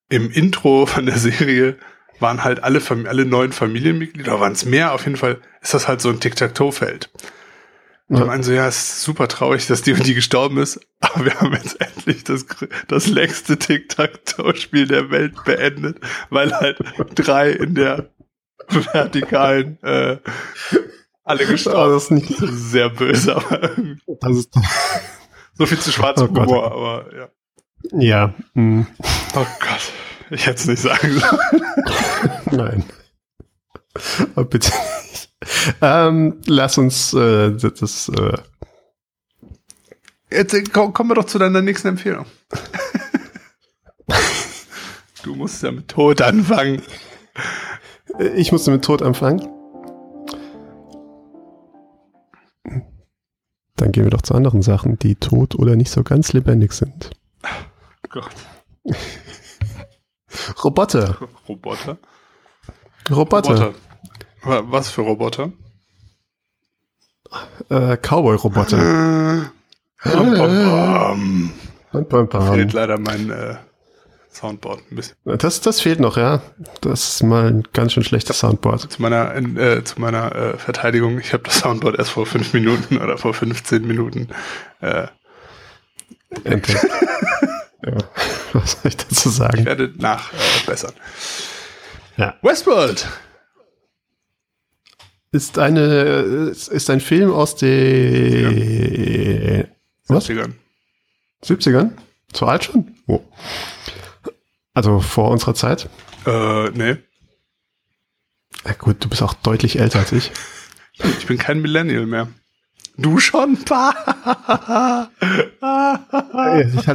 im 0.08 0.30
Intro 0.30 0.86
von 0.86 1.06
der 1.06 1.18
Serie 1.18 1.76
waren 2.18 2.44
halt 2.44 2.62
alle, 2.64 2.80
Fam 2.80 3.06
alle 3.06 3.24
neuen 3.26 3.52
Familienmitglieder, 3.52 4.40
waren 4.40 4.52
es 4.52 4.64
mehr, 4.64 4.92
auf 4.94 5.04
jeden 5.04 5.16
Fall 5.16 5.40
ist 5.60 5.74
das 5.74 5.88
halt 5.88 6.00
so 6.00 6.08
ein 6.08 6.20
Tic-Tac-Toe-Feld. 6.20 7.10
Und 8.12 8.18
Ja. 8.18 8.24
ich 8.24 8.28
meine 8.28 8.42
so, 8.44 8.52
ja, 8.52 8.68
es 8.68 8.76
ist 8.76 9.02
super 9.04 9.26
traurig, 9.26 9.66
dass 9.68 9.80
die 9.80 9.94
und 9.94 10.06
die 10.06 10.12
gestorben 10.14 10.58
ist, 10.58 10.78
aber 11.00 11.24
wir 11.24 11.40
haben 11.40 11.54
jetzt 11.54 11.80
endlich 11.80 12.24
das, 12.24 12.44
das 12.88 13.06
längste 13.06 13.58
Tic-Tac-Toe-Spiel 13.58 14.86
der 14.86 15.10
Welt 15.10 15.42
beendet, 15.44 15.98
weil 16.28 16.52
halt 16.52 16.76
drei 17.14 17.50
in 17.52 17.74
der 17.74 18.10
vertikalen 18.68 19.82
äh, 19.82 20.18
alle 21.24 21.46
gestorben 21.46 21.92
das 21.94 22.02
ist 22.04 22.10
nicht. 22.10 22.36
sind. 22.36 22.54
Sehr 22.54 22.90
böse, 22.90 23.34
aber 23.36 23.70
Das 24.20 24.36
ist, 24.36 24.50
so 25.54 25.64
viel 25.64 25.78
zu 25.78 25.90
schwarzem 25.90 26.28
Oh 26.28 26.32
Gott. 26.34 26.48
Humor, 26.48 26.72
aber 26.72 27.16
ja. 27.16 27.28
ja, 27.98 28.34
mh, 28.52 28.86
Oh 29.34 29.46
Gott, 29.60 29.92
ich 30.30 30.44
hätte 30.46 30.58
es 30.60 30.66
nicht 30.66 30.82
sagen 30.82 31.18
sollen. 31.18 31.62
nein. 32.50 32.84
Aber 34.34 34.44
bitte. 34.44 34.70
ähm, 35.80 36.40
lass 36.46 36.78
uns 36.78 37.12
äh, 37.14 37.52
das. 37.52 38.08
Äh 38.08 38.38
Jetzt 40.30 40.54
äh, 40.54 40.64
komm, 40.64 40.92
kommen 40.92 41.10
wir 41.10 41.14
doch 41.14 41.24
zu 41.24 41.38
deiner 41.38 41.62
nächsten 41.62 41.88
Empfehlung. 41.88 42.26
du 45.22 45.34
musst 45.34 45.62
ja 45.62 45.72
mit 45.72 45.88
Tod 45.88 46.22
anfangen. 46.22 46.82
Ich 48.34 48.52
musste 48.52 48.70
mit 48.70 48.84
Tod 48.84 49.02
anfangen. 49.02 49.48
Dann 53.76 53.90
gehen 53.90 54.04
wir 54.04 54.10
doch 54.10 54.22
zu 54.22 54.34
anderen 54.34 54.62
Sachen, 54.62 54.98
die 54.98 55.16
tot 55.16 55.54
oder 55.54 55.76
nicht 55.76 55.90
so 55.90 56.02
ganz 56.02 56.32
lebendig 56.32 56.72
sind. 56.72 57.10
Gott. 58.08 58.30
Roboter. 60.62 61.16
Roboter? 61.48 61.98
Roboter. 63.10 63.10
Roboter. 63.10 63.74
Was 64.44 64.90
für 64.90 65.02
Roboter? 65.02 65.52
Äh, 67.70 67.96
Cowboy-Roboter. 67.96 68.78
Äh, 70.04 70.10
bam, 70.10 70.34
bam, 72.08 72.28
Bam. 72.28 72.54
Fehlt 72.54 72.72
leider 72.72 72.98
mein 72.98 73.30
äh, 73.30 73.56
Soundboard 74.32 74.80
ein 74.90 74.96
bisschen. 74.96 75.16
Das, 75.24 75.60
das 75.60 75.80
fehlt 75.80 76.00
noch, 76.00 76.16
ja. 76.16 76.42
Das 76.80 77.14
ist 77.14 77.22
mal 77.22 77.46
ein 77.48 77.62
ganz 77.72 77.92
schön 77.92 78.02
schlechtes 78.02 78.38
Soundboard. 78.40 78.90
Zu 78.92 79.00
meiner, 79.02 79.34
äh, 79.36 79.84
zu 79.84 80.00
meiner 80.00 80.34
äh, 80.34 80.58
Verteidigung, 80.58 81.18
ich 81.20 81.32
habe 81.32 81.44
das 81.44 81.58
Soundboard 81.60 81.98
erst 81.98 82.10
vor 82.10 82.26
fünf 82.26 82.52
Minuten 82.52 82.98
oder 82.98 83.18
vor 83.18 83.34
15 83.34 83.86
Minuten 83.86 84.28
äh, 84.80 85.06
Entdeckt. 86.44 86.70
ja. 87.86 87.92
Was 88.54 88.72
soll 88.72 88.88
ich 88.88 88.96
dazu 88.96 89.28
Ich 89.28 89.34
sagen? 89.36 89.64
werde 89.66 89.92
nachbessern. 89.96 90.94
Ja. 92.16 92.34
Westworld. 92.42 93.06
Ist 95.32 95.58
eine, 95.58 96.52
ist 96.52 96.90
ein 96.90 97.00
Film 97.00 97.32
aus 97.32 97.56
den 97.56 98.44
Was? 100.06 100.28
70ern. 100.28 100.52
70ern? 101.42 101.92
So 102.34 102.46
alt 102.46 102.64
schon? 102.64 102.94
Oh. 103.06 103.20
Also 104.74 105.00
vor 105.00 105.30
unserer 105.30 105.54
Zeit? 105.54 105.88
Äh, 106.26 106.68
nee. 106.70 106.96
Ja, 108.64 108.72
gut, 108.78 109.02
du 109.02 109.08
bist 109.08 109.22
auch 109.22 109.32
deutlich 109.34 109.78
älter 109.78 110.00
als 110.00 110.12
ich. 110.12 110.30
Ich 111.18 111.26
bin 111.26 111.38
kein 111.38 111.62
Millennial 111.62 112.04
mehr. 112.04 112.28
Du 112.98 113.18
schon? 113.18 113.54
Ist 113.54 113.66
halt 113.66 115.08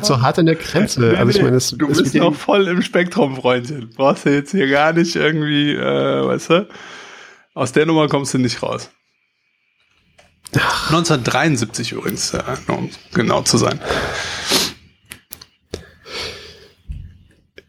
so 0.05 0.21
hart 0.21 0.37
an 0.37 0.45
der 0.45 0.53
Grenze. 0.55 1.17
Also 1.17 1.31
ich 1.31 1.41
meine, 1.41 1.57
es, 1.57 1.71
du 1.71 1.87
bist 1.87 2.13
noch 2.13 2.35
voll 2.35 2.67
im 2.67 2.83
Spektrum, 2.83 3.35
Freundchen. 3.35 3.89
Brauchst 3.95 4.27
du 4.27 4.29
jetzt 4.29 4.51
hier 4.51 4.69
gar 4.69 4.93
nicht 4.93 5.15
irgendwie, 5.15 5.73
äh, 5.73 6.27
weißt 6.27 6.51
du? 6.51 6.67
Aus 7.57 7.71
der 7.71 7.87
Nummer 7.87 8.07
kommst 8.07 8.35
du 8.35 8.37
nicht 8.37 8.61
raus. 8.61 8.91
1973 10.53 11.91
übrigens, 11.93 12.35
um 12.67 12.91
genau 13.13 13.41
zu 13.41 13.57
sein. 13.57 13.79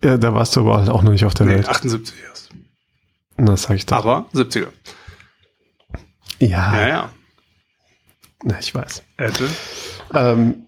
ja, 0.04 0.18
da 0.18 0.34
warst 0.34 0.54
du 0.56 0.60
aber 0.60 0.92
auch 0.94 1.02
noch 1.02 1.10
nicht 1.12 1.24
auf 1.24 1.32
der 1.34 1.46
Nee, 1.46 1.54
Welt. 1.54 1.68
78 1.70 2.14
erst. 2.22 2.50
Das 3.38 3.62
sag 3.62 3.76
ich 3.76 3.86
doch. 3.86 3.96
Aber 3.96 4.28
70er. 4.34 4.68
Ja, 6.38 6.76
Ja, 6.80 6.88
ja. 6.88 7.12
Na, 8.44 8.58
ich 8.60 8.74
weiß. 8.74 9.02
Hätte. 9.16 9.48
Ähm, 10.14 10.66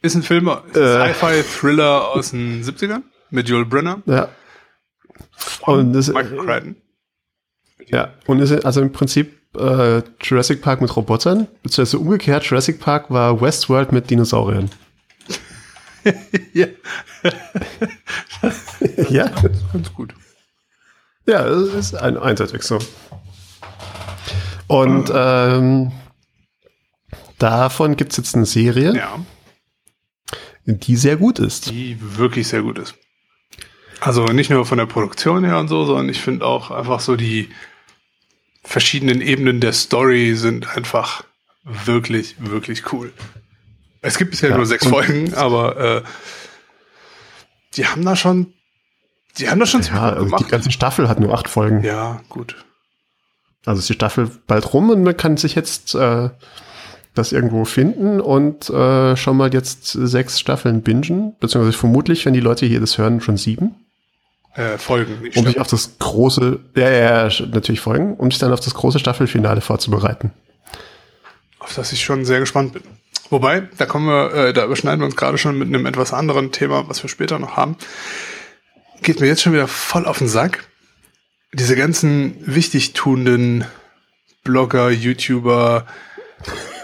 Ist 0.00 0.14
ein 0.14 0.22
Film, 0.22 0.46
Äh. 0.48 1.12
Sci-Fi-Thriller 1.12 2.08
aus 2.10 2.30
den 2.30 2.62
70ern 2.62 3.02
mit 3.30 3.48
Joel 3.48 3.64
Brenner. 3.66 4.00
ja. 4.06 4.28
Und 5.62 5.92
das, 5.92 6.08
Michael 6.08 6.38
Crichton. 6.38 6.76
ja, 7.86 8.12
und 8.26 8.40
ist 8.40 8.64
also 8.64 8.80
im 8.80 8.92
Prinzip 8.92 9.38
äh, 9.56 10.02
Jurassic 10.22 10.60
Park 10.62 10.80
mit 10.80 10.94
Robotern, 10.96 11.46
beziehungsweise 11.62 11.98
umgekehrt, 11.98 12.44
Jurassic 12.44 12.80
Park 12.80 13.10
war 13.10 13.40
Westworld 13.40 13.92
mit 13.92 14.10
Dinosauriern. 14.10 14.70
ja, 16.52 16.66
ja, 19.08 19.28
ganz 19.72 19.92
gut. 19.94 20.14
ja, 21.26 21.46
es 21.46 21.72
ist 21.72 21.94
ein 21.94 22.18
einseitig 22.18 22.62
so. 22.62 22.78
Und 24.66 25.10
ähm, 25.14 25.92
davon 27.38 27.96
gibt 27.96 28.12
es 28.12 28.18
jetzt 28.18 28.34
eine 28.34 28.44
Serie, 28.46 28.94
Ja, 28.94 29.18
die 30.66 30.96
sehr 30.96 31.16
gut 31.16 31.38
ist. 31.38 31.70
die 31.70 31.96
wirklich 32.18 32.48
sehr 32.48 32.62
gut 32.62 32.78
ist. 32.78 32.94
Also 34.00 34.26
nicht 34.26 34.50
nur 34.50 34.66
von 34.66 34.78
der 34.78 34.86
Produktion 34.86 35.44
her 35.44 35.58
und 35.58 35.68
so, 35.68 35.84
sondern 35.86 36.08
ich 36.08 36.20
finde 36.20 36.44
auch 36.46 36.70
einfach 36.70 37.00
so 37.00 37.16
die 37.16 37.48
verschiedenen 38.62 39.20
Ebenen 39.20 39.60
der 39.60 39.72
Story 39.72 40.34
sind 40.34 40.76
einfach 40.76 41.24
wirklich, 41.64 42.36
wirklich 42.38 42.92
cool. 42.92 43.12
Es 44.02 44.18
gibt 44.18 44.32
bisher 44.32 44.50
Ja, 44.50 44.56
nur 44.56 44.66
sechs 44.66 44.86
Folgen, 44.86 45.32
aber 45.34 45.76
äh, 45.76 46.02
die 47.76 47.86
haben 47.86 48.04
da 48.04 48.16
schon, 48.16 48.52
die 49.38 49.48
haben 49.48 49.60
da 49.60 49.66
schon 49.66 49.82
Ja, 49.82 50.02
also 50.10 50.20
die 50.20 50.30
gemacht. 50.30 50.48
ganze 50.48 50.70
Staffel 50.70 51.08
hat 51.08 51.20
nur 51.20 51.32
acht 51.34 51.48
Folgen. 51.48 51.82
Ja, 51.82 52.20
gut. 52.28 52.56
Also 53.66 53.78
ist 53.80 53.88
die 53.88 53.94
Staffel 53.94 54.30
bald 54.46 54.74
rum 54.74 54.90
und 54.90 55.02
man 55.02 55.16
kann 55.16 55.36
sich 55.38 55.54
jetzt 55.54 55.94
äh, 55.94 56.28
das 57.14 57.32
irgendwo 57.32 57.64
finden 57.64 58.20
und 58.20 58.68
äh, 58.70 59.16
schon 59.16 59.36
mal 59.36 59.52
jetzt 59.54 59.92
sechs 59.92 60.40
Staffeln 60.40 60.82
bingen, 60.82 61.34
beziehungsweise 61.40 61.76
vermutlich, 61.78 62.26
wenn 62.26 62.34
die 62.34 62.40
Leute 62.40 62.66
hier 62.66 62.80
das 62.80 62.98
hören, 62.98 63.20
schon 63.20 63.36
sieben, 63.36 63.74
Äh, 64.56 64.78
Folgen, 64.78 65.14
um 65.18 65.22
sich 65.24 65.32
Staffeln. 65.34 65.58
auf 65.60 65.66
das 65.68 65.98
große, 65.98 66.60
ja, 66.76 66.90
ja, 66.90 67.28
ja, 67.28 67.46
natürlich 67.46 67.80
folgen, 67.80 68.14
um 68.16 68.30
sich 68.30 68.38
dann 68.40 68.52
auf 68.52 68.60
das 68.60 68.74
große 68.74 68.98
Staffelfinale 68.98 69.60
vorzubereiten. 69.60 70.32
auf 71.60 71.74
das 71.74 71.92
ich 71.92 72.02
schon 72.04 72.24
sehr 72.24 72.40
gespannt 72.40 72.72
bin. 72.74 72.82
Wobei, 73.30 73.68
da 73.78 73.86
kommen 73.86 74.06
wir, 74.06 74.34
äh, 74.34 74.52
da 74.52 74.64
überschneiden 74.66 75.00
wir 75.00 75.06
uns 75.06 75.16
gerade 75.16 75.38
schon 75.38 75.56
mit 75.58 75.68
einem 75.68 75.86
etwas 75.86 76.12
anderen 76.12 76.52
Thema, 76.52 76.88
was 76.88 77.02
wir 77.02 77.08
später 77.08 77.38
noch 77.38 77.56
haben. 77.56 77.76
Geht 79.02 79.20
mir 79.20 79.26
jetzt 79.28 79.42
schon 79.42 79.54
wieder 79.54 79.66
voll 79.66 80.04
auf 80.06 80.18
den 80.18 80.28
Sack. 80.28 80.68
Diese 81.52 81.74
ganzen 81.74 82.34
wichtigtuenden 82.40 83.64
Blogger, 84.44 84.90
YouTuber, 84.90 85.86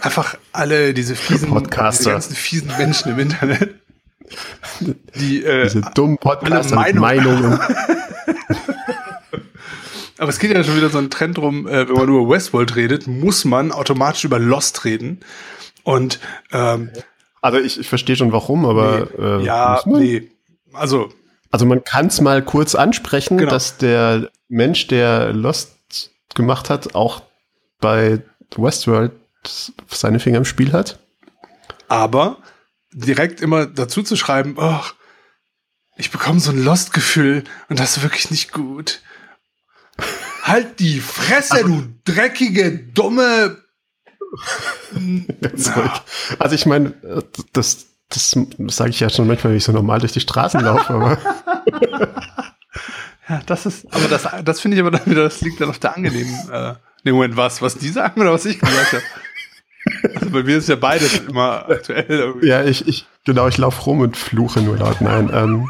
einfach 0.03 0.37
alle 0.53 0.95
diese 0.95 1.15
fiesen, 1.17 1.49
Podcaster. 1.51 1.99
diese 2.05 2.11
ganzen 2.13 2.35
fiesen 2.35 2.69
Menschen 2.79 3.13
im 3.13 3.19
Internet, 3.19 3.75
die 5.17 5.45
äh, 5.45 5.65
Diese 5.65 5.81
dummen 5.95 6.19
Podcaster 6.19 6.77
mit 6.81 6.95
Meinung. 6.95 7.41
Meinungen. 7.41 7.61
Aber 10.19 10.29
es 10.29 10.39
geht 10.39 10.53
ja 10.53 10.63
schon 10.63 10.77
wieder 10.77 10.91
so 10.91 10.99
ein 10.99 11.09
Trend 11.11 11.39
drum, 11.39 11.67
äh, 11.67 11.89
wenn 11.89 11.95
man 11.95 12.09
über 12.09 12.29
Westworld 12.29 12.77
redet, 12.77 13.07
muss 13.07 13.45
man 13.47 13.73
automatisch 13.73 14.25
über 14.25 14.39
Lost 14.39 14.85
reden. 14.85 15.21
Und 15.83 16.21
ähm, 16.53 16.91
Also 17.41 17.59
ich, 17.59 17.81
ich 17.81 17.89
verstehe 17.89 18.17
schon 18.17 18.31
warum, 18.33 18.67
aber 18.67 19.09
äh, 19.19 19.45
ja, 19.45 19.81
nee. 19.87 20.31
Also, 20.75 21.09
Also 21.51 21.65
man 21.65 21.83
kann 21.85 22.07
es 22.09 22.21
mal 22.21 22.43
kurz 22.45 22.75
ansprechen, 22.75 23.39
Genau. 23.39 23.51
dass 23.51 23.79
der 23.79 24.29
Mensch, 24.49 24.89
der 24.89 25.33
Lost 25.33 25.73
gemacht 26.35 26.69
hat, 26.69 26.95
auch 26.95 27.23
bei 27.81 28.21
Westworld 28.57 29.13
seine 29.89 30.21
Finger 30.21 30.39
im 30.39 30.45
Spiel 30.45 30.73
hat. 30.73 30.99
aber 31.89 32.39
direkt 32.93 33.41
immer 33.41 33.67
dazu 33.67 34.03
zu 34.03 34.17
schreiben, 34.17 34.57
ach, 34.59 34.95
ich 35.97 36.11
bekomme 36.11 36.41
so 36.41 36.51
ein 36.51 36.63
Lost-Gefühl 36.65 37.45
und 37.69 37.79
das 37.79 37.97
ist 37.97 38.03
wirklich 38.03 38.31
nicht 38.31 38.53
gut. 38.53 39.01
halt 40.43 40.81
die 40.81 41.01
Fresse, 41.01 41.63
du 41.65 41.83
dreckige, 42.05 42.73
dumme. 42.79 43.59
Also 46.39 46.55
ich 46.55 46.67
meine, 46.67 46.95
das, 47.53 47.87
das 48.09 48.37
sage 48.69 48.91
ich 48.91 49.01
ja 49.01 49.11
schon 49.11 49.27
manchmal, 49.27 49.53
wenn 49.53 49.59
ich 49.59 49.65
so 49.65 49.73
normal 49.73 49.99
durch 50.01 50.13
die 50.13 50.21
Straßen 50.21 50.61
laufe, 50.61 50.93
aber 50.95 51.19
Ja, 53.29 53.41
das 53.47 53.67
ist, 53.67 53.87
aber 53.93 54.09
das, 54.09 54.27
das 54.45 54.61
finde 54.61 54.77
ich 54.77 54.81
aber 54.81 54.91
dann 54.91 55.07
wieder, 55.07 55.23
das 55.25 55.41
liegt 55.41 55.61
dann 55.61 55.69
auf 55.71 55.79
der 55.79 55.97
angenehmen, 55.97 56.35
äh, 56.53 56.75
nee, 57.05 57.13
Moment, 57.13 57.37
was, 57.37 57.63
was 57.63 57.77
die 57.77 57.89
sagen 57.89 58.21
oder 58.21 58.33
was 58.33 58.45
ich 58.45 58.59
gesagt 58.59 58.93
habe? 58.93 59.03
Also 60.15 60.31
bei 60.31 60.43
mir 60.43 60.59
ist 60.59 60.69
ja 60.69 60.77
beides 60.77 61.19
immer 61.19 61.69
aktuell 61.69 62.07
irgendwie. 62.09 62.47
ja, 62.49 62.65
ich, 62.65 62.87
ich, 62.87 63.07
genau, 63.25 63.49
ich 63.49 63.59
laufe 63.59 63.83
rum 63.83 64.01
und 64.01 64.17
fluche 64.17 64.61
nur 64.61 64.77
laut. 64.77 65.01
Nein, 65.01 65.31
ähm, 65.33 65.69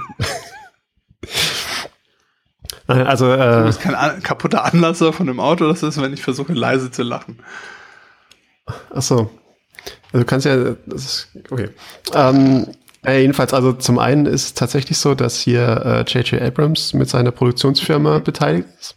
also, 2.87 3.27
Du 3.27 3.61
äh, 3.61 3.63
bist 3.67 3.81
kein 3.81 3.95
an, 3.95 4.23
kaputter 4.23 4.65
Anlasser 4.65 5.13
von 5.13 5.27
dem 5.27 5.39
Auto, 5.39 5.69
das 5.69 5.83
ist, 5.83 6.01
wenn 6.01 6.13
ich 6.13 6.23
versuche 6.23 6.53
leise 6.53 6.91
zu 6.91 7.03
lachen. 7.03 7.39
ach 8.67 9.03
so. 9.03 9.31
Also 10.13 10.19
du 10.19 10.25
kannst 10.25 10.47
ja, 10.47 10.75
das 10.87 11.05
ist, 11.05 11.29
okay. 11.51 11.69
Ähm, 12.15 12.67
äh, 13.07 13.21
jedenfalls, 13.21 13.55
also 13.55 13.73
zum 13.73 13.99
einen 13.99 14.27
ist 14.27 14.45
es 14.45 14.55
tatsächlich 14.55 14.99
so, 14.99 15.15
dass 15.15 15.39
hier 15.41 15.83
äh, 15.85 16.11
J.J. 16.11 16.43
Abrams 16.43 16.93
mit 16.93 17.09
seiner 17.09 17.31
Produktionsfirma 17.31 18.19
beteiligt 18.19 18.69
ist. 18.79 18.97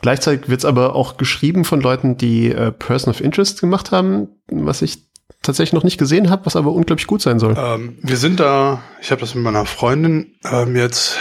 Gleichzeitig 0.00 0.48
wird 0.48 0.60
es 0.60 0.64
aber 0.64 0.94
auch 0.94 1.16
geschrieben 1.16 1.64
von 1.64 1.80
Leuten, 1.80 2.16
die 2.16 2.50
äh, 2.50 2.72
Person 2.72 3.12
of 3.12 3.20
Interest 3.20 3.60
gemacht 3.60 3.92
haben, 3.92 4.28
was 4.50 4.82
ich 4.82 5.10
tatsächlich 5.42 5.72
noch 5.72 5.84
nicht 5.84 5.98
gesehen 5.98 6.30
habe, 6.30 6.46
was 6.46 6.56
aber 6.56 6.72
unglaublich 6.72 7.06
gut 7.06 7.22
sein 7.22 7.38
soll. 7.38 7.54
Ähm, 7.56 7.98
wir 8.02 8.16
sind 8.16 8.40
da, 8.40 8.82
ich 9.00 9.10
habe 9.10 9.20
das 9.20 9.34
mit 9.34 9.44
meiner 9.44 9.66
Freundin 9.66 10.36
ähm, 10.44 10.76
jetzt, 10.76 11.18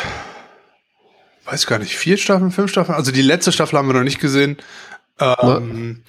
weiß 1.45 1.67
gar 1.67 1.79
nicht, 1.79 1.97
vier 1.97 2.17
Staffeln, 2.17 2.51
fünf 2.51 2.71
Staffeln. 2.71 2.95
Also 2.95 3.11
die 3.11 3.21
letzte 3.21 3.51
Staffel 3.51 3.77
haben 3.77 3.87
wir 3.87 3.93
noch 3.93 4.03
nicht 4.03 4.19
gesehen. 4.19 4.57
Ähm, 5.19 6.03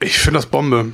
ich 0.00 0.18
finde 0.18 0.38
das 0.38 0.46
Bombe. 0.46 0.92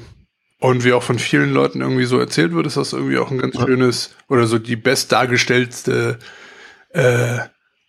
Und 0.61 0.85
wie 0.85 0.95
auch 0.95 1.03
von 1.03 1.19
vielen 1.19 1.53
Leuten 1.53 1.83
irgendwie 1.83 2.07
so 2.07 2.19
erzählt 2.19 2.55
wird, 2.55 2.67
ist 2.67 2.79
das 2.79 2.95
irgendwie 2.95 3.19
auch 3.19 3.31
ein 3.31 3.39
ganz 3.39 3.55
ja. 3.57 3.67
schönes 3.67 4.15
oder 4.29 4.47
so 4.47 4.59
die 4.59 4.77
best 4.77 5.13
dargestellte 5.13 6.19
äh, 6.91 7.39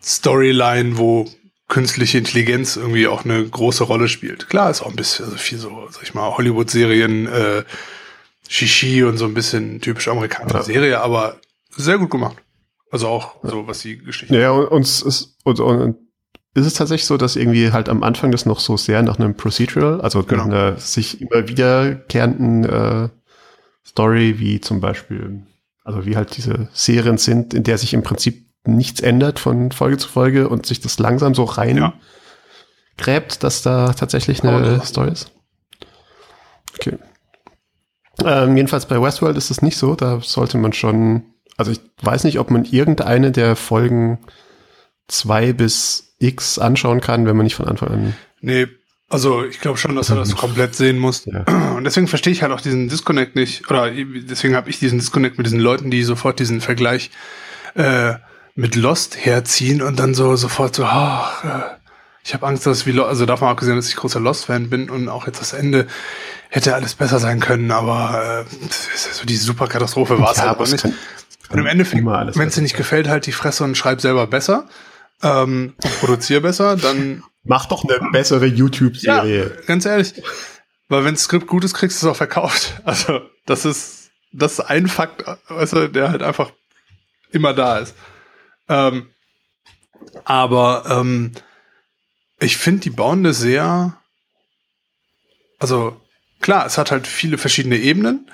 Storyline, 0.02 0.98
wo 0.98 1.26
künstliche 1.68 2.20
Intelligenz 2.20 2.76
irgendwie 2.76 3.08
auch 3.08 3.26
eine 3.26 3.44
große 3.44 3.84
Rolle 3.84 4.08
spielt. 4.08 4.50
Klar, 4.50 4.70
ist 4.70 4.82
auch 4.82 4.90
ein 4.90 4.96
bisschen 4.96 5.26
also 5.26 5.38
viel 5.38 5.58
so, 5.58 5.88
sag 5.90 6.04
ich 6.04 6.14
mal, 6.14 6.38
Hollywood-Serien, 6.38 7.28
äh, 7.28 7.64
Shishi 8.48 9.04
und 9.04 9.18
so 9.18 9.26
ein 9.26 9.34
bisschen 9.34 9.82
typisch 9.82 10.08
amerikanische 10.08 10.58
ja. 10.58 10.64
Serie, 10.64 11.02
aber 11.02 11.40
sehr 11.76 11.98
gut 11.98 12.12
gemacht. 12.12 12.38
Also 12.92 13.08
auch 13.08 13.36
so, 13.44 13.68
was 13.68 13.80
die 13.80 13.98
Geschichte. 13.98 14.38
Ja, 14.38 14.52
und 14.52 14.68
uns 14.68 15.02
ist, 15.02 15.38
und, 15.44 15.60
und 15.60 15.98
ist 16.54 16.66
es 16.66 16.74
tatsächlich 16.76 17.08
so, 17.08 17.18
dass 17.18 17.36
irgendwie 17.36 17.72
halt 17.72 17.90
am 17.90 18.04
Anfang 18.04 18.32
das 18.32 18.46
noch 18.46 18.60
so 18.60 18.78
sehr 18.78 19.02
nach 19.02 19.20
einem 19.20 19.36
Procedural, 19.36 20.00
also 20.02 20.24
genau. 20.24 20.44
einer 20.44 20.78
sich 20.78 21.20
immer 21.20 21.48
wiederkehrenden 21.48 22.64
äh, 22.64 23.10
Story, 23.86 24.40
wie 24.40 24.62
zum 24.62 24.80
Beispiel, 24.80 25.44
also 25.84 26.06
wie 26.06 26.16
halt 26.16 26.38
diese 26.38 26.70
Serien 26.72 27.18
sind, 27.18 27.54
in 27.54 27.64
der 27.64 27.78
sich 27.78 27.94
im 27.94 28.04
Prinzip 28.04 28.46
nichts 28.68 29.02
ändert 29.02 29.40
von 29.40 29.72
Folge 29.72 29.98
zu 29.98 30.08
Folge 30.08 30.50
und 30.50 30.66
sich 30.66 30.80
das 30.80 31.00
langsam 31.00 31.36
so 31.36 31.44
rein 31.44 31.78
ja. 31.78 31.94
gräbt, 32.98 33.44
dass 33.44 33.62
da 33.62 33.94
tatsächlich 33.94 34.44
eine 34.44 34.80
oh, 34.82 34.86
Story 34.86 35.12
ist. 35.12 35.32
Okay. 36.76 36.98
Ähm, 38.24 38.56
jedenfalls 38.56 38.86
bei 38.86 39.02
Westworld 39.02 39.38
ist 39.38 39.52
es 39.52 39.62
nicht 39.62 39.78
so, 39.78 39.96
da 39.96 40.22
sollte 40.22 40.58
man 40.58 40.74
schon, 40.74 41.24
also 41.58 41.72
ich 41.72 41.82
weiß 42.02 42.24
nicht, 42.24 42.40
ob 42.40 42.52
man 42.52 42.66
irgendeine 42.66 43.32
der 43.32 43.56
Folgen 43.56 44.20
zwei 45.08 45.54
bis 45.54 46.16
X 46.20 46.58
anschauen 46.60 47.02
kann, 47.02 47.26
wenn 47.26 47.36
man 47.36 47.44
nicht 47.44 47.56
von 47.56 47.68
Anfang 47.68 47.90
an. 47.90 48.16
Nee, 48.42 48.68
also 49.10 49.46
ich 49.46 49.60
glaube 49.60 49.78
schon, 49.78 49.96
dass 49.96 50.10
er 50.10 50.16
das 50.16 50.36
komplett 50.38 50.76
sehen 50.76 50.98
muss. 50.98 51.26
Ja. 51.26 51.44
Und 51.76 51.84
deswegen 51.84 52.08
verstehe 52.08 52.34
ich 52.34 52.42
halt 52.42 52.52
auch 52.52 52.62
diesen 52.62 52.88
Disconnect 52.88 53.36
nicht. 53.36 53.70
Oder 53.70 53.92
deswegen 53.92 54.56
habe 54.56 54.70
ich 54.70 54.80
diesen 54.80 55.00
Disconnect 55.00 55.38
mit 55.38 55.46
diesen 55.46 55.60
Leuten, 55.60 55.92
die 55.92 56.04
sofort 56.04 56.40
diesen 56.40 56.62
Vergleich 56.62 57.12
äh, 57.76 58.16
mit 58.56 58.76
Lost 58.76 59.18
herziehen 59.26 59.82
und 59.82 60.00
dann 60.00 60.14
so 60.14 60.36
sofort 60.36 60.76
so, 60.76 60.86
oh, 60.86 61.48
äh, 61.48 61.62
ich 62.24 62.34
habe 62.34 62.48
Angst, 62.48 62.66
dass 62.66 62.86
wie 62.88 63.00
also 63.00 63.26
davon 63.26 63.50
abgesehen, 63.50 63.76
dass 63.76 63.88
ich 63.88 63.96
großer 63.96 64.20
Lost-Fan 64.20 64.70
bin 64.70 64.90
und 64.90 65.10
auch 65.10 65.28
jetzt 65.28 65.42
das 65.42 65.54
Ende 65.54 65.86
hätte 66.50 66.74
alles 66.74 66.96
besser 66.96 67.20
sein 67.20 67.40
können, 67.40 67.70
aber 67.72 68.46
äh, 68.48 68.68
so 69.12 69.26
die 69.26 69.36
Superkatastrophe 69.36 70.20
war 70.20 70.32
es 70.32 70.38
ja, 70.38 70.48
halt 70.48 70.60
auch 70.60 70.68
nicht. 70.68 70.86
Und 71.50 71.60
im 71.60 71.68
Endeffekt, 71.68 72.04
wenn 72.04 72.48
es 72.48 72.56
dir 72.56 72.62
nicht 72.62 72.76
gefällt, 72.76 73.08
halt 73.08 73.28
die 73.28 73.32
Fresse 73.32 73.64
und 73.64 73.78
schreib 73.78 74.02
selber 74.02 74.26
besser 74.26 74.68
ähm, 75.22 75.76
produziere 76.00 76.42
besser, 76.42 76.76
dann. 76.76 77.24
Mach 77.44 77.68
doch 77.68 77.84
eine 77.84 78.10
bessere 78.12 78.48
YouTube-Serie. 78.48 79.56
Ja, 79.56 79.62
ganz 79.68 79.86
ehrlich. 79.86 80.14
Weil 80.88 81.06
wenn 81.06 81.14
das 81.14 81.24
Skript 81.24 81.48
gut 81.48 81.64
ist, 81.64 81.76
kriegst 81.76 82.02
du 82.02 82.08
es 82.08 82.12
auch 82.12 82.18
verkauft. 82.18 82.82
Also, 82.86 83.22
das 83.46 83.66
ist, 83.66 84.10
das 84.32 84.54
ist 84.54 84.60
ein 84.62 84.88
Fakt, 84.88 85.24
du, 85.50 85.90
der 85.90 86.10
halt 86.10 86.24
einfach 86.24 86.52
immer 87.32 87.54
da 87.54 87.78
ist. 87.78 87.96
Ähm, 88.68 89.10
aber 90.24 90.86
ähm, 90.90 91.34
ich 92.40 92.58
finde, 92.58 92.82
die 92.82 92.90
bauen 92.90 93.24
das 93.24 93.40
sehr. 93.40 94.00
Also, 95.60 96.00
klar, 96.42 96.66
es 96.66 96.78
hat 96.78 96.92
halt 96.92 97.08
viele 97.08 97.38
verschiedene 97.38 97.78
Ebenen. 97.78 98.30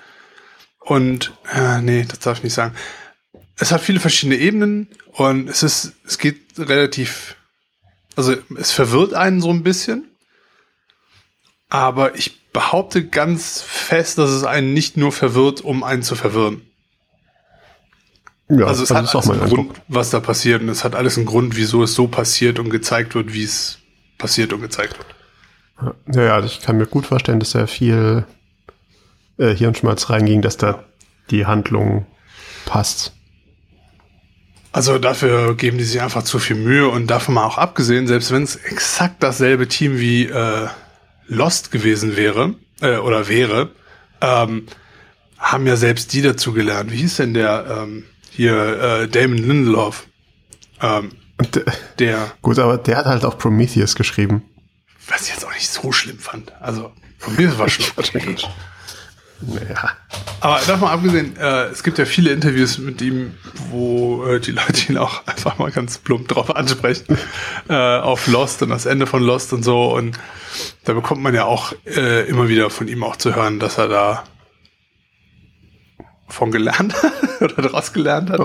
Und, 0.80 1.34
äh, 1.54 1.82
nee, 1.82 2.06
das 2.08 2.20
darf 2.20 2.38
ich 2.38 2.44
nicht 2.44 2.54
sagen 2.54 2.76
es 3.62 3.72
hat 3.72 3.82
viele 3.82 4.00
verschiedene 4.00 4.38
Ebenen 4.38 4.88
und 5.14 5.48
es 5.48 5.62
ist, 5.62 5.94
es 6.04 6.18
geht 6.18 6.58
relativ, 6.58 7.36
also 8.16 8.36
es 8.58 8.72
verwirrt 8.72 9.14
einen 9.14 9.40
so 9.40 9.52
ein 9.52 9.62
bisschen. 9.62 10.10
Aber 11.70 12.16
ich 12.16 12.52
behaupte 12.52 13.08
ganz 13.08 13.62
fest, 13.62 14.18
dass 14.18 14.32
es 14.32 14.44
einen 14.44 14.74
nicht 14.74 14.98
nur 14.98 15.12
verwirrt, 15.12 15.62
um 15.62 15.84
einen 15.84 16.02
zu 16.02 16.16
verwirren. 16.16 16.71
Ja, 18.52 18.66
also 18.66 18.84
es 18.84 18.92
hat 18.92 19.16
alles 19.16 19.30
einen 19.30 19.50
Grund, 19.50 19.82
was 19.88 20.10
da 20.10 20.20
passiert 20.20 20.62
und 20.62 20.68
es 20.68 20.84
hat 20.84 20.94
alles 20.94 21.16
einen 21.16 21.26
Grund, 21.26 21.56
wieso 21.56 21.84
es 21.84 21.94
so 21.94 22.08
passiert 22.08 22.60
und 22.60 22.70
gezeigt 22.70 23.16
wird, 23.16 23.34
wie 23.34 23.44
es 23.44 23.80
passiert 24.18 24.52
und 24.52 24.62
gezeigt 24.62 24.98
wird. 24.98 25.96
Ja, 26.16 26.24
ja, 26.24 26.44
ich 26.44 26.60
kann 26.60 26.78
mir 26.78 26.86
gut 26.86 27.06
vorstellen, 27.06 27.40
dass 27.40 27.52
da 27.52 27.66
viel 27.66 28.26
äh, 29.38 29.56
Hirnschmalz 29.56 30.10
reinging, 30.10 30.42
dass 30.42 30.58
da 30.58 30.84
die 31.30 31.46
Handlung 31.46 32.06
passt. 32.66 33.14
Also 34.74 34.98
dafür 35.00 35.56
geben 35.56 35.78
die 35.78 35.86
sich 35.86 36.02
einfach 36.02 36.24
zu 36.24 36.38
viel 36.38 36.58
Mühe 36.58 36.90
und 36.90 37.08
davon 37.08 37.36
mal 37.36 37.46
auch 37.46 37.58
abgesehen, 37.58 38.06
selbst 38.08 38.32
wenn 38.32 38.44
es 38.44 38.58
exakt 38.58 39.24
dasselbe 39.24 39.68
Team 39.70 39.98
wie 39.98 40.26
äh, 40.26 40.68
Lost 41.28 41.72
gewesen 41.72 42.18
wäre 42.18 42.56
äh, 42.82 42.98
oder 42.98 43.30
wäre, 43.30 43.72
ähm, 44.20 44.68
haben 45.38 45.68
ja 45.68 45.78
selbst 45.78 46.12
die 46.14 46.22
dazu 46.22 46.52
gelernt. 46.52 46.92
Wie 46.92 46.98
hieß 46.98 47.18
denn 47.18 47.34
der 47.34 47.84
ähm, 47.84 48.04
hier 48.32 48.82
äh, 48.82 49.08
Damon 49.08 49.38
Lindelof? 49.38 50.08
Ähm, 50.82 51.12
der. 52.00 52.32
Gut, 52.42 52.60
aber 52.60 52.78
der 52.78 52.98
hat 52.98 53.06
halt 53.06 53.26
auch 53.26 53.38
Prometheus 53.38 53.96
geschrieben. 53.96 54.44
Was 55.08 55.24
ich 55.24 55.30
jetzt 55.30 55.46
auch 55.46 55.54
nicht 55.54 55.70
so 55.70 55.92
schlimm 55.92 56.20
fand. 56.20 56.54
Also 56.62 56.92
Prometheus 57.20 57.58
war 57.58 57.70
schon 57.70 57.86
okay. 57.98 58.36
Naja. 59.42 59.92
Aber 60.40 60.60
davon 60.68 60.88
abgesehen, 60.90 61.36
äh, 61.38 61.66
es 61.66 61.82
gibt 61.82 61.98
ja 61.98 62.06
viele 62.06 62.32
Interviews 62.32 62.78
mit 62.78 63.02
ihm, 63.02 63.34
wo 63.70 64.24
äh, 64.26 64.40
die 64.40 64.52
Leute 64.52 64.92
ihn 64.92 64.98
auch 64.98 65.26
einfach 65.26 65.58
mal 65.58 65.72
ganz 65.72 65.98
plump 65.98 66.28
drauf 66.28 66.56
ansprechen. 66.56 67.18
äh, 67.70 67.74
auf 67.74 68.28
Lost 68.28 68.62
und 68.62 68.70
das 68.70 68.86
Ende 68.86 69.08
von 69.08 69.24
Lost 69.24 69.52
und 69.54 69.64
so. 69.64 69.96
Und 69.96 70.18
da 70.84 70.94
bekommt 70.94 71.22
man 71.22 71.34
ja 71.34 71.46
auch 71.46 71.74
äh, 71.86 72.28
immer 72.28 72.50
wieder 72.50 72.70
von 72.70 72.88
ihm 72.88 73.04
auch 73.04 73.16
zu 73.16 73.36
hören, 73.36 73.60
dass 73.60 73.78
er 73.78 73.88
da 73.88 74.24
von 76.32 76.52
gelernt 76.52 77.02
hat 77.02 77.14
oder 77.42 77.62
daraus 77.62 77.94
gelernt 77.94 78.30
hat. 78.30 78.40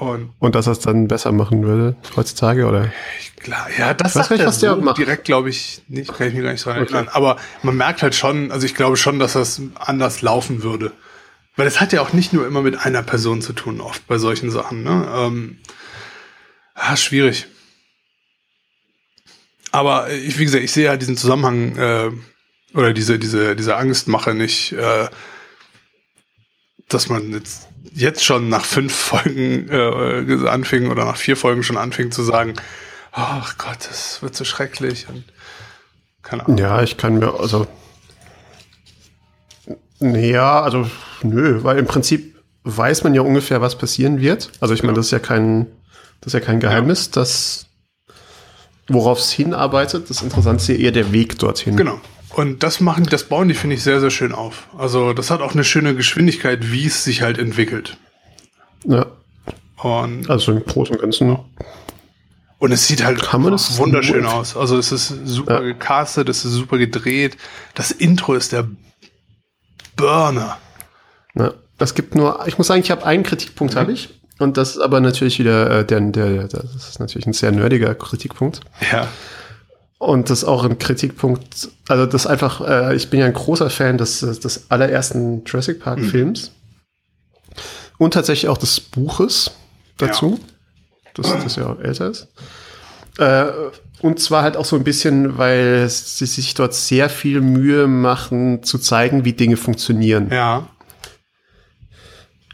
Und, 0.00 0.32
und 0.38 0.54
dass 0.54 0.66
er 0.66 0.72
es 0.72 0.78
dann 0.78 1.08
besser 1.08 1.30
machen 1.30 1.62
würde 1.62 1.94
heutzutage, 2.16 2.66
oder? 2.66 2.90
Klar, 3.36 3.68
ja, 3.78 3.92
das 3.92 4.14
sagt 4.14 4.30
er 4.30 4.46
was 4.46 4.60
so 4.60 4.92
direkt, 4.92 5.24
glaube 5.24 5.50
ich, 5.50 5.82
nicht, 5.88 6.12
kann 6.12 6.28
ich 6.28 6.34
mir 6.34 6.42
gar 6.42 6.52
nicht 6.52 6.64
dran 6.64 6.78
okay. 6.78 6.94
erinnern. 6.94 7.08
Aber 7.12 7.36
man 7.62 7.76
merkt 7.76 8.02
halt 8.02 8.14
schon, 8.14 8.50
also 8.50 8.64
ich 8.64 8.74
glaube 8.74 8.96
schon, 8.96 9.18
dass 9.18 9.34
das 9.34 9.60
anders 9.74 10.22
laufen 10.22 10.62
würde. 10.62 10.92
Weil 11.56 11.66
es 11.66 11.80
hat 11.80 11.92
ja 11.92 12.00
auch 12.00 12.14
nicht 12.14 12.32
nur 12.32 12.46
immer 12.46 12.62
mit 12.62 12.78
einer 12.78 13.02
Person 13.02 13.42
zu 13.42 13.52
tun, 13.52 13.82
oft 13.82 14.06
bei 14.06 14.16
solchen 14.16 14.50
Sachen. 14.50 14.82
Ne? 14.82 15.06
Ähm, 15.14 15.58
ah, 16.74 16.96
schwierig. 16.96 17.46
Aber 19.72 20.10
ich, 20.10 20.38
wie 20.38 20.44
gesagt, 20.44 20.64
ich 20.64 20.72
sehe 20.72 20.88
halt 20.88 21.02
diesen 21.02 21.16
Zusammenhang 21.16 21.76
äh, 21.76 22.10
oder 22.74 22.92
diese, 22.92 23.18
diese, 23.18 23.56
diese 23.56 23.76
Angstmache 23.76 24.34
nicht, 24.34 24.72
äh, 24.72 25.08
dass 26.90 27.08
man 27.08 27.32
jetzt, 27.32 27.68
jetzt 27.94 28.24
schon 28.24 28.48
nach 28.48 28.64
fünf 28.64 28.94
Folgen 28.94 29.68
äh, 29.70 30.48
anfing 30.48 30.90
oder 30.90 31.04
nach 31.04 31.16
vier 31.16 31.36
Folgen 31.36 31.62
schon 31.62 31.76
anfing 31.76 32.10
zu 32.10 32.22
sagen, 32.22 32.54
ach 33.12 33.58
Gott, 33.58 33.88
das 33.88 34.22
wird 34.22 34.34
so 34.34 34.44
schrecklich 34.44 35.08
und 35.08 35.24
keine 36.22 36.44
Ahnung. 36.44 36.58
Ja, 36.58 36.82
ich 36.82 36.96
kann 36.96 37.18
mir, 37.18 37.40
also 37.40 37.66
ja, 40.00 40.62
also 40.62 40.90
nö, 41.22 41.62
weil 41.62 41.78
im 41.78 41.86
Prinzip 41.86 42.36
weiß 42.64 43.04
man 43.04 43.14
ja 43.14 43.22
ungefähr, 43.22 43.60
was 43.60 43.76
passieren 43.76 44.20
wird. 44.20 44.50
Also 44.60 44.74
ich 44.74 44.82
meine, 44.82 44.94
das 44.94 45.06
ist 45.06 45.12
ja 45.12 45.18
kein, 45.18 45.66
das 46.20 46.34
ist 46.34 46.40
ja 46.40 46.44
kein 46.44 46.60
Geheimnis, 46.60 47.06
ja. 47.06 47.20
dass 47.20 47.66
worauf 48.88 49.18
es 49.18 49.30
hinarbeitet. 49.30 50.10
Das 50.10 50.22
Interessante 50.22 50.62
ist 50.62 50.68
ja 50.68 50.74
eher 50.74 50.92
der 50.92 51.12
Weg 51.12 51.38
dorthin. 51.38 51.76
Genau. 51.76 52.00
Und 52.40 52.62
das 52.62 52.80
machen, 52.80 53.04
das 53.04 53.24
bauen 53.24 53.48
die, 53.48 53.54
finde 53.54 53.76
ich, 53.76 53.82
sehr, 53.82 54.00
sehr 54.00 54.08
schön 54.08 54.32
auf. 54.32 54.68
Also, 54.78 55.12
das 55.12 55.30
hat 55.30 55.42
auch 55.42 55.52
eine 55.52 55.62
schöne 55.62 55.94
Geschwindigkeit, 55.94 56.72
wie 56.72 56.86
es 56.86 57.04
sich 57.04 57.20
halt 57.20 57.36
entwickelt. 57.36 57.98
Ja. 58.86 59.04
Und 59.76 60.30
also 60.30 60.52
im 60.52 60.64
Großen 60.64 60.94
und 60.94 61.02
Ganzen. 61.02 61.38
Und 62.58 62.72
es 62.72 62.86
sieht 62.86 63.04
halt 63.04 63.30
wunderschön 63.30 64.24
aus. 64.24 64.56
Also 64.56 64.78
es 64.78 64.90
ist 64.90 65.08
super 65.26 65.60
ja. 65.60 65.60
gecastet, 65.60 66.30
es 66.30 66.46
ist 66.46 66.52
super 66.52 66.78
gedreht. 66.78 67.36
Das 67.74 67.90
Intro 67.90 68.32
ist 68.32 68.52
der 68.52 68.68
Burner. 69.96 70.56
Ja, 71.34 71.52
das 71.76 71.94
gibt 71.94 72.14
nur, 72.14 72.46
ich 72.46 72.56
muss 72.56 72.68
sagen, 72.68 72.80
ich 72.80 72.90
habe 72.90 73.04
einen 73.04 73.22
Kritikpunkt, 73.22 73.74
mhm. 73.74 73.78
habe 73.78 73.92
ich. 73.92 74.18
Und 74.38 74.56
das 74.56 74.76
ist 74.76 74.78
aber 74.78 75.00
natürlich 75.00 75.38
wieder, 75.38 75.80
äh, 75.80 75.84
der, 75.84 76.00
der, 76.00 76.48
das 76.48 76.88
ist 76.88 77.00
natürlich 77.00 77.26
ein 77.26 77.34
sehr 77.34 77.52
nerdiger 77.52 77.94
Kritikpunkt. 77.94 78.60
Ja. 78.90 79.08
Und 80.00 80.30
das 80.30 80.44
auch 80.44 80.64
ein 80.64 80.78
Kritikpunkt, 80.78 81.68
also 81.86 82.06
das 82.06 82.26
einfach, 82.26 82.66
äh, 82.66 82.96
ich 82.96 83.10
bin 83.10 83.20
ja 83.20 83.26
ein 83.26 83.34
großer 83.34 83.68
Fan 83.68 83.98
des, 83.98 84.20
des 84.20 84.70
allerersten 84.70 85.44
Jurassic 85.44 85.78
Park 85.78 85.98
mhm. 85.98 86.08
Films. 86.08 86.52
Und 87.98 88.14
tatsächlich 88.14 88.48
auch 88.48 88.56
des 88.56 88.80
Buches 88.80 89.50
dazu, 89.98 90.40
ja. 90.40 91.12
das, 91.16 91.44
das 91.44 91.56
ja 91.56 91.66
auch 91.66 91.78
älter 91.80 92.08
ist. 92.08 92.28
Äh, 93.18 93.48
und 94.00 94.20
zwar 94.20 94.42
halt 94.42 94.56
auch 94.56 94.64
so 94.64 94.76
ein 94.76 94.84
bisschen, 94.84 95.36
weil 95.36 95.86
sie 95.90 96.24
sich 96.24 96.54
dort 96.54 96.72
sehr 96.72 97.10
viel 97.10 97.42
Mühe 97.42 97.86
machen, 97.86 98.62
zu 98.62 98.78
zeigen, 98.78 99.26
wie 99.26 99.34
Dinge 99.34 99.58
funktionieren. 99.58 100.30
Ja. 100.32 100.66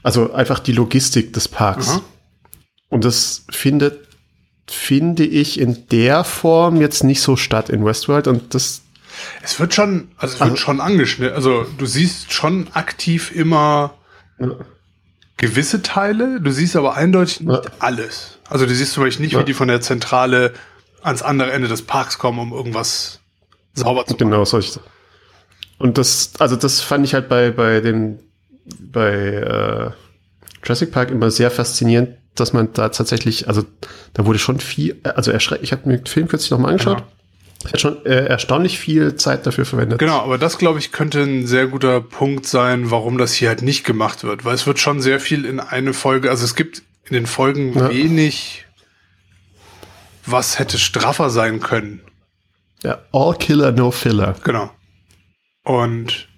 Also 0.03 0.33
einfach 0.33 0.59
die 0.59 0.73
Logistik 0.73 1.33
des 1.33 1.47
Parks. 1.47 1.95
Mhm. 1.95 2.01
Und 2.89 3.05
das 3.05 3.45
findet 3.51 4.06
finde 4.69 5.25
ich, 5.25 5.61
in 5.61 5.87
der 5.89 6.25
Form 6.25 6.81
jetzt 6.81 7.05
nicht 7.05 7.21
so 7.21 7.37
statt 7.37 7.69
in 7.69 7.85
Westworld 7.85 8.27
und 8.27 8.55
das. 8.55 8.83
Es 9.43 9.59
wird 9.59 9.75
schon, 9.75 10.09
also 10.19 10.35
es 10.35 10.41
wird 10.41 10.51
also, 10.51 10.57
schon 10.57 10.81
angeschnitten. 10.81 11.35
Also 11.35 11.67
du 11.79 11.87
siehst 11.87 12.33
schon 12.33 12.69
aktiv 12.75 13.35
immer 13.35 13.95
ja. 14.39 14.51
gewisse 15.37 15.83
Teile, 15.83 16.41
du 16.41 16.51
siehst 16.51 16.77
aber 16.77 16.95
eindeutig 16.95 17.41
nicht 17.41 17.65
ja. 17.65 17.71
alles. 17.79 18.39
Also 18.49 18.67
du 18.67 18.75
siehst 18.75 18.93
zum 18.93 19.05
Beispiel 19.05 19.25
nicht, 19.25 19.33
ja. 19.33 19.41
wie 19.41 19.45
die 19.45 19.55
von 19.55 19.69
der 19.69 19.81
Zentrale 19.81 20.53
ans 21.03 21.23
andere 21.23 21.53
Ende 21.53 21.69
des 21.69 21.83
Parks 21.83 22.19
kommen, 22.19 22.39
um 22.39 22.53
irgendwas 22.53 23.21
sauber 23.75 24.07
zu 24.07 24.17
genau, 24.17 24.31
machen. 24.31 24.31
Genau, 24.31 24.45
solche. 24.45 24.81
Und 25.79 25.99
das, 25.99 26.33
also 26.39 26.57
das 26.57 26.81
fand 26.81 27.05
ich 27.05 27.15
halt 27.15 27.29
bei, 27.29 27.51
bei 27.51 27.81
den, 27.81 28.19
bei 28.81 29.13
äh, 29.13 29.91
Jurassic 30.63 30.91
Park 30.91 31.11
immer 31.11 31.31
sehr 31.31 31.51
faszinierend, 31.51 32.17
dass 32.41 32.53
man 32.53 32.73
da 32.73 32.89
tatsächlich, 32.89 33.49
also 33.49 33.65
da 34.15 34.27
wurde 34.27 34.39
schon 34.39 34.61
viel, 34.61 35.01
also 35.03 35.31
erschreckend, 35.31 35.65
ich 35.65 35.73
habe 35.73 35.89
mir 35.89 35.99
den 35.99 36.07
Film 36.07 36.29
kürzlich 36.29 36.51
nochmal 36.51 36.73
angeschaut. 36.73 36.99
Genau. 36.99 37.09
Ich 37.61 37.73
hatte 37.73 37.81
schon 37.81 38.07
äh, 38.07 38.27
erstaunlich 38.27 38.79
viel 38.79 39.17
Zeit 39.17 39.47
dafür 39.47 39.65
verwendet. 39.65 39.99
Genau, 39.99 40.21
aber 40.21 40.39
das, 40.39 40.59
glaube 40.59 40.79
ich, 40.79 40.93
könnte 40.93 41.23
ein 41.23 41.47
sehr 41.47 41.67
guter 41.67 42.01
Punkt 42.01 42.47
sein, 42.47 42.91
warum 42.91 43.19
das 43.19 43.33
hier 43.33 43.49
halt 43.49 43.63
nicht 43.63 43.85
gemacht 43.85 44.23
wird. 44.25 44.45
Weil 44.45 44.55
es 44.55 44.67
wird 44.67 44.79
schon 44.79 45.01
sehr 45.01 45.19
viel 45.19 45.45
in 45.45 45.59
eine 45.59 45.93
Folge, 45.93 46.31
also 46.31 46.45
es 46.45 46.55
gibt 46.55 46.83
in 47.05 47.15
den 47.15 47.27
Folgen 47.27 47.77
ja. 47.77 47.91
wenig, 47.91 48.67
was 50.25 50.59
hätte 50.59 50.79
straffer 50.79 51.31
sein 51.31 51.61
können. 51.61 52.03
Ja, 52.83 52.99
all 53.13 53.35
killer, 53.37 53.73
no 53.73 53.91
filler. 53.91 54.37
Genau. 54.45 54.71
Und 55.65 56.29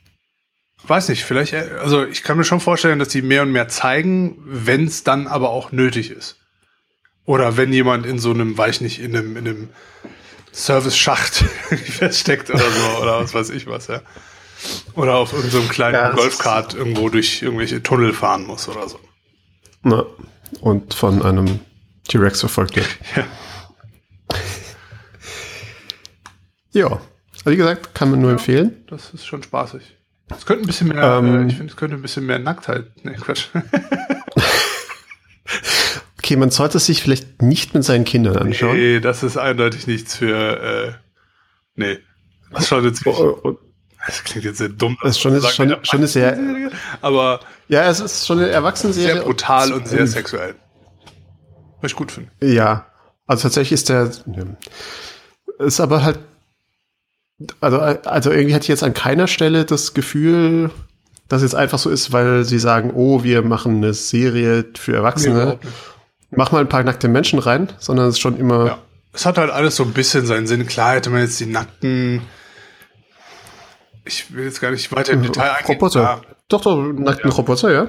weiß 0.87 1.09
nicht, 1.09 1.25
vielleicht, 1.25 1.53
äh, 1.53 1.71
also 1.81 2.05
ich 2.05 2.23
kann 2.23 2.37
mir 2.37 2.45
schon 2.45 2.61
vorstellen, 2.61 2.99
dass 2.99 3.09
die 3.09 3.23
mehr 3.23 3.43
und 3.43 3.53
mehr 3.53 3.69
zeigen, 3.69 4.38
wenn 4.45 4.87
es 4.87 5.05
dann 5.05 5.27
aber 5.27 5.51
auch 5.51 5.73
nötig 5.73 6.11
ist. 6.11 6.37
Oder 7.25 7.57
wenn 7.57 7.73
jemand 7.73 8.07
in 8.07 8.19
so 8.19 8.31
einem, 8.31 8.57
weiß 8.57 8.77
ich 8.77 8.81
nicht, 8.81 9.01
in 9.01 9.14
einem, 9.17 9.37
in 9.37 9.47
einem 9.47 9.69
Service-Schacht 10.53 11.35
feststeckt 11.71 12.51
oder 12.51 12.71
so, 12.71 13.03
oder 13.03 13.21
was 13.21 13.35
weiß 13.35 13.51
ich 13.51 13.67
was, 13.67 13.88
ja. 13.88 14.01
Oder 14.95 15.17
auf 15.17 15.33
irgendeinem 15.33 15.62
so 15.64 15.69
kleinen 15.69 15.95
ja, 15.95 16.11
Golfkart 16.11 16.75
irgendwo 16.75 17.09
durch 17.11 17.43
irgendwelche 17.43 17.83
Tunnel 17.83 18.12
fahren 18.12 18.45
muss 18.45 18.69
oder 18.69 18.88
so. 18.88 18.99
Na, 19.83 20.05
und 20.61 20.95
von 20.95 21.23
einem 21.23 21.61
T-Rex 22.09 22.41
verfolgt 22.41 22.77
wird. 22.77 22.88
Ja. 26.73 26.91
ja. 26.91 27.01
Also 27.35 27.51
wie 27.51 27.57
gesagt, 27.57 27.95
kann 27.95 28.11
man 28.11 28.21
nur 28.21 28.31
ja, 28.31 28.37
empfehlen. 28.37 28.85
Das 28.88 29.14
ist 29.14 29.27
schon 29.27 29.43
spaßig. 29.43 29.98
Es 30.31 30.47
könnte 30.47 30.64
ein 30.64 30.67
bisschen 30.67 30.88
mehr, 30.88 31.03
ähm, 31.03 31.43
äh, 31.43 31.47
ich 31.47 31.57
finde, 31.57 31.73
es 31.73 31.77
könnte 31.77 31.97
ein 31.97 32.03
bisschen 32.03 32.27
mehr 32.27 32.38
Nacktheit. 32.38 32.87
Nee, 33.03 33.14
Quatsch. 33.14 33.49
okay, 36.19 36.37
man 36.37 36.51
sollte 36.51 36.79
sich 36.79 37.03
vielleicht 37.03 37.43
nicht 37.43 37.75
mit 37.75 37.85
seinen 37.85 38.05
Kindern 38.05 38.37
anschauen. 38.37 38.77
Nee, 38.77 39.01
das 39.01 39.23
ist 39.23 39.37
eindeutig 39.37 39.87
nichts 39.87 40.17
für, 40.17 40.61
äh, 40.61 40.93
nee. 41.77 41.99
Das 42.53 42.69
schaut 42.69 42.85
jetzt 42.85 43.07
oh, 43.07 43.41
oh, 43.43 43.59
das 44.07 44.25
klingt 44.25 44.45
jetzt 44.45 44.59
sehr 44.59 44.69
dumm. 44.69 44.97
Das 45.03 45.12
ist 45.12 45.21
schon, 45.21 45.35
ist 45.35 45.55
schon, 45.55 45.77
schon 45.83 46.01
eine 46.01 46.07
sehr, 46.07 46.38
aber. 47.01 47.41
Ja, 47.69 47.88
es 47.88 48.01
ist 48.01 48.27
schon 48.27 48.38
eine 48.38 48.49
Erwachsenenserie. 48.49 49.14
Sehr 49.14 49.23
brutal 49.23 49.73
und 49.73 49.88
sehr 49.88 50.07
sexuell. 50.07 50.55
Was 51.81 51.93
ich 51.93 51.97
gut 51.97 52.12
finde. 52.12 52.31
Ja. 52.43 52.87
Also 53.27 53.43
tatsächlich 53.43 53.73
ist 53.73 53.91
der, 53.91 54.11
ist 55.59 55.81
aber 55.81 56.03
halt 56.03 56.19
also, 57.61 57.79
also 57.79 58.31
irgendwie 58.31 58.55
hatte 58.55 58.64
ich 58.64 58.68
jetzt 58.68 58.83
an 58.83 58.94
keiner 58.94 59.27
Stelle 59.27 59.64
das 59.64 59.94
Gefühl, 59.94 60.70
dass 61.29 61.42
es 61.42 61.55
einfach 61.55 61.79
so 61.79 61.90
ist, 61.90 62.12
weil 62.12 62.44
sie 62.44 62.59
sagen, 62.59 62.92
oh, 62.94 63.22
wir 63.22 63.42
machen 63.42 63.77
eine 63.77 63.94
Serie 63.94 64.64
für 64.77 64.96
Erwachsene. 64.96 65.59
Nee, 65.62 65.68
Mach 66.31 66.53
mal 66.53 66.61
ein 66.61 66.68
paar 66.68 66.83
nackte 66.83 67.09
Menschen 67.09 67.38
rein, 67.38 67.72
sondern 67.79 68.09
es 68.09 68.16
ist 68.16 68.20
schon 68.20 68.37
immer. 68.37 68.66
Ja. 68.66 68.79
Es 69.12 69.24
hat 69.24 69.38
halt 69.38 69.51
alles 69.51 69.77
so 69.77 69.83
ein 69.85 69.92
bisschen 69.92 70.27
seinen 70.27 70.46
Sinn. 70.46 70.66
Klar 70.66 70.94
hätte 70.94 71.11
man 71.11 71.20
jetzt 71.20 71.40
die 71.40 71.46
nackten. 71.46 72.22
Ich 74.05 74.35
will 74.35 74.44
jetzt 74.44 74.61
gar 74.61 74.70
nicht 74.70 74.94
weiter 74.94 75.12
im 75.12 75.22
Detail 75.22 75.51
eingehen. 75.51 75.77
Roboter. 75.77 76.03
Ja. 76.03 76.20
Doch, 76.48 76.62
doch, 76.62 76.77
nackten 76.77 77.31
ja. 77.31 77.37
Roboter, 77.37 77.72
ja. 77.72 77.88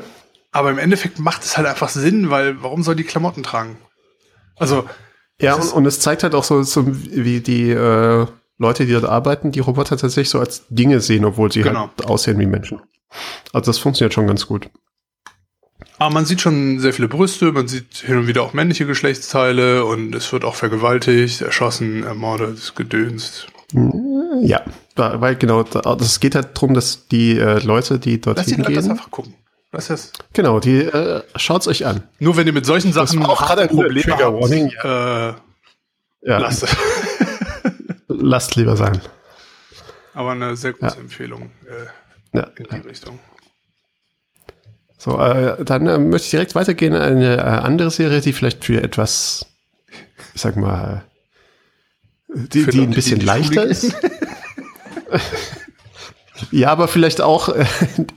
Aber 0.52 0.70
im 0.70 0.78
Endeffekt 0.78 1.20
macht 1.20 1.44
es 1.44 1.58
halt 1.58 1.68
einfach 1.68 1.90
Sinn, 1.90 2.30
weil 2.30 2.62
warum 2.64 2.84
soll 2.84 2.96
die 2.96 3.04
Klamotten 3.04 3.44
tragen? 3.44 3.78
Also. 4.56 4.86
Ja, 5.42 5.56
und, 5.56 5.72
und, 5.72 5.86
es 5.86 6.02
zeigt 6.02 6.24
halt 6.24 6.36
auch 6.36 6.44
so, 6.44 6.64
so 6.64 6.86
wie 6.88 7.40
die 7.40 7.72
äh, 7.72 8.28
Leute, 8.60 8.86
die 8.86 8.92
dort 8.92 9.06
arbeiten, 9.06 9.52
die 9.52 9.62
Roboter 9.62 9.98
tatsächlich 9.98 10.30
so 10.30 10.40
als 10.40 10.66
Dinge 10.70 11.00
sehen, 11.00 11.26
obwohl 11.26 11.52
sie 11.52 11.62
genau. 11.62 11.90
halt 11.98 12.06
aussehen 12.06 12.38
wie 12.40 12.46
Menschen. 12.46 12.82
Also 13.54 13.72
das 13.72 13.80
funktioniert 13.80 14.14
schon 14.14 14.28
ganz 14.28 14.46
gut. 14.46 14.70
Aber 15.98 16.14
man 16.14 16.26
sieht 16.26 16.42
schon 16.42 16.80
sehr 16.80 16.94
viele 16.94 17.08
Brüste, 17.08 17.52
man 17.52 17.68
sieht 17.68 17.98
hin 17.98 18.18
und 18.18 18.28
wieder 18.28 18.44
auch 18.44 18.54
männliche 18.54 18.86
Geschlechtsteile 18.86 19.86
und 19.86 20.14
es 20.14 20.32
wird 20.32 20.46
auch 20.46 20.56
vergewaltigt, 20.56 21.42
erschossen, 21.42 22.04
ermordet, 22.04 22.76
gedönst. 22.76 23.48
Ja, 24.42 24.62
weil 24.96 25.36
genau, 25.36 25.64
das 25.64 26.20
geht 26.20 26.36
halt 26.36 26.56
darum, 26.56 26.74
dass 26.74 27.08
die 27.08 27.38
äh, 27.38 27.60
Leute, 27.64 28.00
die 28.00 28.20
dort 28.20 28.38
Lass 28.38 28.48
hingehen... 28.48 28.64
Lass 28.64 28.84
die 28.84 28.90
Leute 28.90 28.92
einfach 28.92 29.12
gucken. 29.12 29.36
Was 29.72 29.90
ist 29.90 29.90
das? 29.90 30.12
Genau, 30.34 30.60
die 30.60 30.80
äh, 30.80 31.22
schaut's 31.36 31.68
euch 31.68 31.86
an. 31.86 32.04
Nur 32.20 32.36
wenn 32.38 32.48
ihr 32.48 32.54
mit 32.54 32.66
solchen 32.66 32.92
Sachen 32.92 33.24
auch 33.26 33.40
gerade 33.40 33.64
ein 33.64 33.70
Problem 33.70 34.04
habt, 34.08 34.84
äh, 34.84 35.34
ja. 36.28 36.38
lasst 36.40 36.68
lasst 38.10 38.56
lieber 38.56 38.76
sein. 38.76 39.00
Aber 40.14 40.32
eine 40.32 40.58
sehr 40.58 40.74
gute 40.74 40.88
ja. 40.88 40.94
Empfehlung 40.96 41.52
äh, 41.66 42.38
ja. 42.38 42.44
in 42.58 42.66
die 42.66 42.76
ja. 42.76 42.82
Richtung. 42.82 43.20
So, 44.98 45.18
äh, 45.18 45.64
dann 45.64 45.88
äh, 45.88 45.98
möchte 45.98 46.26
ich 46.26 46.32
direkt 46.32 46.56
weitergehen 46.56 46.94
in 46.94 47.02
eine 47.02 47.38
äh, 47.38 47.40
andere 47.40 47.90
Serie, 47.90 48.20
die 48.20 48.34
vielleicht 48.34 48.66
für 48.66 48.84
etwas, 48.84 49.46
ich 50.34 50.42
sag 50.42 50.58
mal, 50.58 51.06
die, 52.28 52.66
die 52.66 52.82
ein 52.82 52.92
bisschen 52.92 53.20
die 53.20 53.26
leichter 53.26 53.64
ist. 53.64 53.94
ja, 56.52 56.70
aber 56.70 56.90
vielleicht 56.90 57.22
auch, 57.22 57.50
äh, 57.50 57.66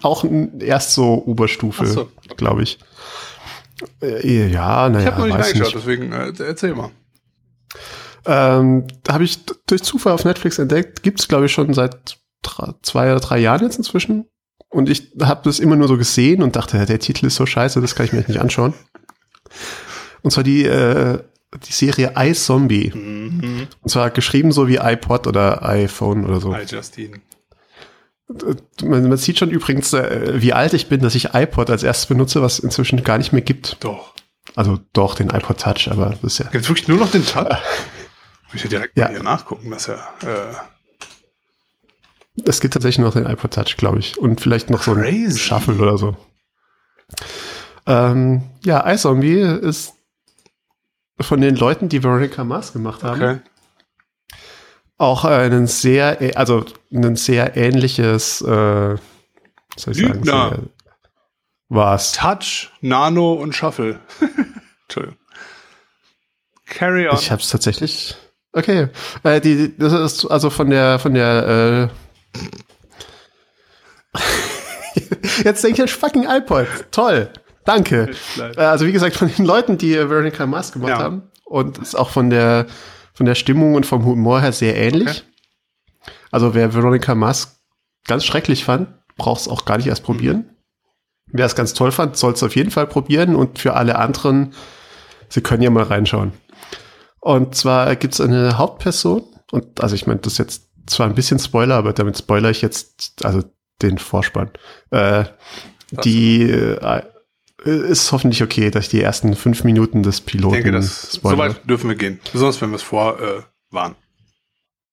auch 0.03 0.25
erst 0.59 0.95
so 0.95 1.23
Oberstufe, 1.25 1.87
so, 1.87 2.01
okay. 2.03 2.35
glaube 2.37 2.65
ich. 2.65 2.79
Äh, 4.03 4.49
ja, 4.49 4.89
naja. 4.89 5.07
Ich 5.07 5.15
habe 5.15 5.29
noch 5.29 5.37
nicht 5.37 5.47
reingeschaut, 5.47 5.75
deswegen 5.77 6.13
äh, 6.13 6.33
erzähl 6.41 6.75
mal. 6.75 6.91
Ähm, 8.27 8.87
habe 9.09 9.25
ich 9.25 9.45
durch 9.67 9.83
Zufall 9.83 10.13
auf 10.13 10.25
Netflix 10.25 10.59
entdeckt. 10.59 11.03
Gibt's 11.03 11.29
glaube 11.29 11.47
ich, 11.47 11.53
schon 11.53 11.75
seit 11.75 12.19
zwei 12.83 13.11
oder 13.11 13.21
drei 13.21 13.39
Jahren 13.39 13.63
jetzt 13.63 13.79
inzwischen. 13.79 14.27
Und 14.69 14.89
ich 14.89 15.13
habe 15.21 15.43
das 15.45 15.59
immer 15.59 15.77
nur 15.77 15.89
so 15.89 15.99
gesehen 15.99 16.43
und 16.43 16.57
dachte, 16.57 16.85
der 16.87 16.99
Titel 16.99 17.27
ist 17.27 17.37
so 17.37 17.47
scheiße, 17.47 17.81
das 17.81 17.95
kann 17.95 18.07
ich 18.07 18.13
mir 18.13 18.25
nicht 18.27 18.41
anschauen. 18.41 18.73
Und 20.23 20.31
zwar 20.31 20.45
die, 20.45 20.65
äh, 20.65 21.19
die 21.67 21.73
Serie 21.73 22.15
iZombie. 22.17 22.91
Mhm. 22.95 23.69
Und 23.83 23.89
zwar 23.89 24.11
geschrieben 24.11 24.51
so 24.51 24.69
wie 24.69 24.77
iPod 24.77 25.27
oder 25.27 25.63
iPhone 25.63 26.25
oder 26.25 26.41
so. 26.41 26.55
iJustine. 26.55 27.21
Man, 28.83 29.09
man 29.09 29.17
sieht 29.19 29.39
schon 29.39 29.51
übrigens, 29.51 29.93
äh, 29.93 30.41
wie 30.41 30.55
alt 30.55 30.73
ich 30.73 30.89
bin, 30.89 31.01
dass 31.01 31.15
ich 31.15 31.35
iPod 31.35 31.69
als 31.69 31.83
erstes 31.83 32.07
benutze, 32.07 32.41
was 32.41 32.59
inzwischen 32.59 33.03
gar 33.03 33.19
nicht 33.19 33.33
mehr 33.33 33.43
gibt. 33.43 33.77
Doch. 33.81 34.15
Also 34.55 34.79
doch, 34.95 35.15
den 35.15 35.29
iPod 35.29 35.61
Touch, 35.61 35.91
aber 35.91 36.11
das 36.11 36.33
ist 36.33 36.39
ja. 36.39 36.47
Gibt 36.51 36.69
wirklich 36.69 36.89
nur 36.89 36.99
noch 36.99 37.11
den 37.11 37.27
Touch? 37.27 37.47
Ich 38.55 38.63
direkt 38.63 38.97
ja. 38.97 39.07
mal 39.07 39.13
hier 39.13 39.23
nachgucken, 39.23 39.71
dass 39.71 39.89
er. 39.89 39.99
Äh 40.23 40.55
es 42.45 42.61
gibt 42.61 42.75
tatsächlich 42.75 43.05
noch 43.05 43.13
den 43.13 43.27
iPod 43.27 43.53
Touch, 43.53 43.77
glaube 43.77 43.99
ich. 43.99 44.19
Und 44.19 44.41
vielleicht 44.41 44.71
noch 44.71 44.83
Crazy. 44.83 45.31
so 45.31 45.35
ein 45.35 45.39
Shuffle 45.39 45.75
oder 45.75 45.99
so. 45.99 46.17
Ähm, 47.87 48.43
ja, 48.65 48.91
iZombie 48.91 49.41
ist 49.41 49.95
von 51.21 51.41
den 51.41 51.57
Leuten, 51.57 51.89
die 51.89 52.03
Veronica 52.03 52.43
Mars 52.45 52.73
gemacht 52.73 53.03
haben. 53.03 53.23
Okay. 53.23 53.41
Auch 54.99 55.25
ein 55.25 55.67
sehr, 55.67 56.37
also 56.37 56.65
ein 56.93 57.17
sehr 57.17 57.57
ähnliches, 57.57 58.41
äh, 58.41 58.97
soll 59.77 59.93
ich 59.93 59.99
sagen, 59.99 60.25
sehr, 60.25 60.59
was? 61.69 62.13
Touch, 62.13 62.71
Nano 62.81 63.33
und 63.33 63.55
Shuffle. 63.55 63.99
Entschuldigung. 64.85 65.19
Carry 66.67 67.09
on. 67.09 67.17
Ich 67.17 67.31
hab's 67.31 67.49
tatsächlich. 67.49 68.17
Okay. 68.53 68.89
Äh, 69.23 69.41
die, 69.41 69.77
das 69.77 69.93
ist 69.93 70.27
also 70.27 70.51
von 70.51 70.71
der, 70.71 70.99
von 70.99 71.15
der, 71.15 71.91
äh 74.15 74.19
Jetzt 75.45 75.65
denke 75.65 75.77
ich 75.77 75.83
an 75.83 75.89
fucking 75.89 76.25
iPod. 76.29 76.67
Toll. 76.91 77.31
Danke. 77.65 78.11
Äh, 78.39 78.61
also 78.61 78.87
wie 78.87 78.93
gesagt, 78.93 79.17
von 79.17 79.29
den 79.29 79.45
Leuten, 79.45 79.79
die 79.79 79.95
Veronica 79.95 80.47
Mars 80.47 80.73
gemacht 80.73 80.91
ja. 80.91 80.99
haben. 80.99 81.23
Und 81.45 81.79
ist 81.79 81.95
auch 81.95 82.11
von 82.11 82.31
der, 82.31 82.67
von 83.15 83.27
der 83.27 83.35
Stimmung 83.35 83.75
und 83.75 83.87
vom 83.87 84.05
Humor 84.05 84.41
her 84.41 84.53
sehr 84.53 84.77
ähnlich. 84.77 85.09
Okay. 85.09 86.13
Also 86.31 86.55
wer 86.55 86.75
Veronica 86.75 87.15
Mars 87.15 87.61
ganz 88.07 88.25
schrecklich 88.25 88.65
fand, 88.65 88.89
braucht 89.17 89.43
es 89.43 89.49
auch 89.49 89.65
gar 89.65 89.77
nicht 89.77 89.87
erst 89.87 90.03
probieren. 90.03 90.37
Mhm. 90.37 90.47
Wer 91.35 91.47
es 91.47 91.55
ganz 91.55 91.73
toll 91.75 91.93
fand, 91.93 92.17
soll 92.17 92.33
es 92.33 92.43
auf 92.43 92.57
jeden 92.57 92.71
Fall 92.71 92.87
probieren. 92.87 93.37
Und 93.37 93.59
für 93.59 93.75
alle 93.75 93.97
anderen, 93.97 94.55
sie 95.29 95.41
können 95.41 95.63
ja 95.63 95.71
mal 95.71 95.85
reinschauen. 95.85 96.33
Und 97.23 97.55
zwar 97.55 97.95
gibt 97.95 98.15
es 98.15 98.21
eine 98.21 98.59
Hauptperson, 98.59 99.23
und 99.53 99.81
also 99.81 99.95
ich 99.95 100.09
meine, 100.09 100.19
das 100.21 100.33
ist 100.33 100.39
jetzt 100.39 100.69
zwar 100.87 101.07
ein 101.07 101.15
bisschen 101.15 101.39
Spoiler, 101.39 101.77
aber 101.77 101.93
damit 101.93 102.19
spoiler 102.19 102.51
ich 102.51 102.63
jetzt, 102.63 103.25
also 103.25 103.45
den 103.81 103.99
Vorspann. 103.99 104.51
Äh, 104.91 105.25
die, 106.05 106.43
äh, 106.51 107.03
ist 107.65 108.11
hoffentlich 108.11 108.43
okay, 108.43 108.73
dass 108.73 108.87
ich 108.87 108.91
die 108.91 109.01
ersten 109.01 109.37
fünf 109.37 109.63
Minuten 109.63 110.03
des 110.03 110.21
Piloten. 110.21 110.57
Ich 110.57 110.65
denke, 110.65 110.79
das, 110.79 111.13
so 111.13 111.39
weit 111.39 111.69
dürfen 111.69 111.89
wir 111.89 111.97
gehen. 111.97 112.19
Besonders 112.33 112.61
wenn 112.61 112.71
wir 112.71 112.77
es 112.77 112.83
vor 112.83 113.21
äh, 113.21 113.43
waren. 113.71 113.95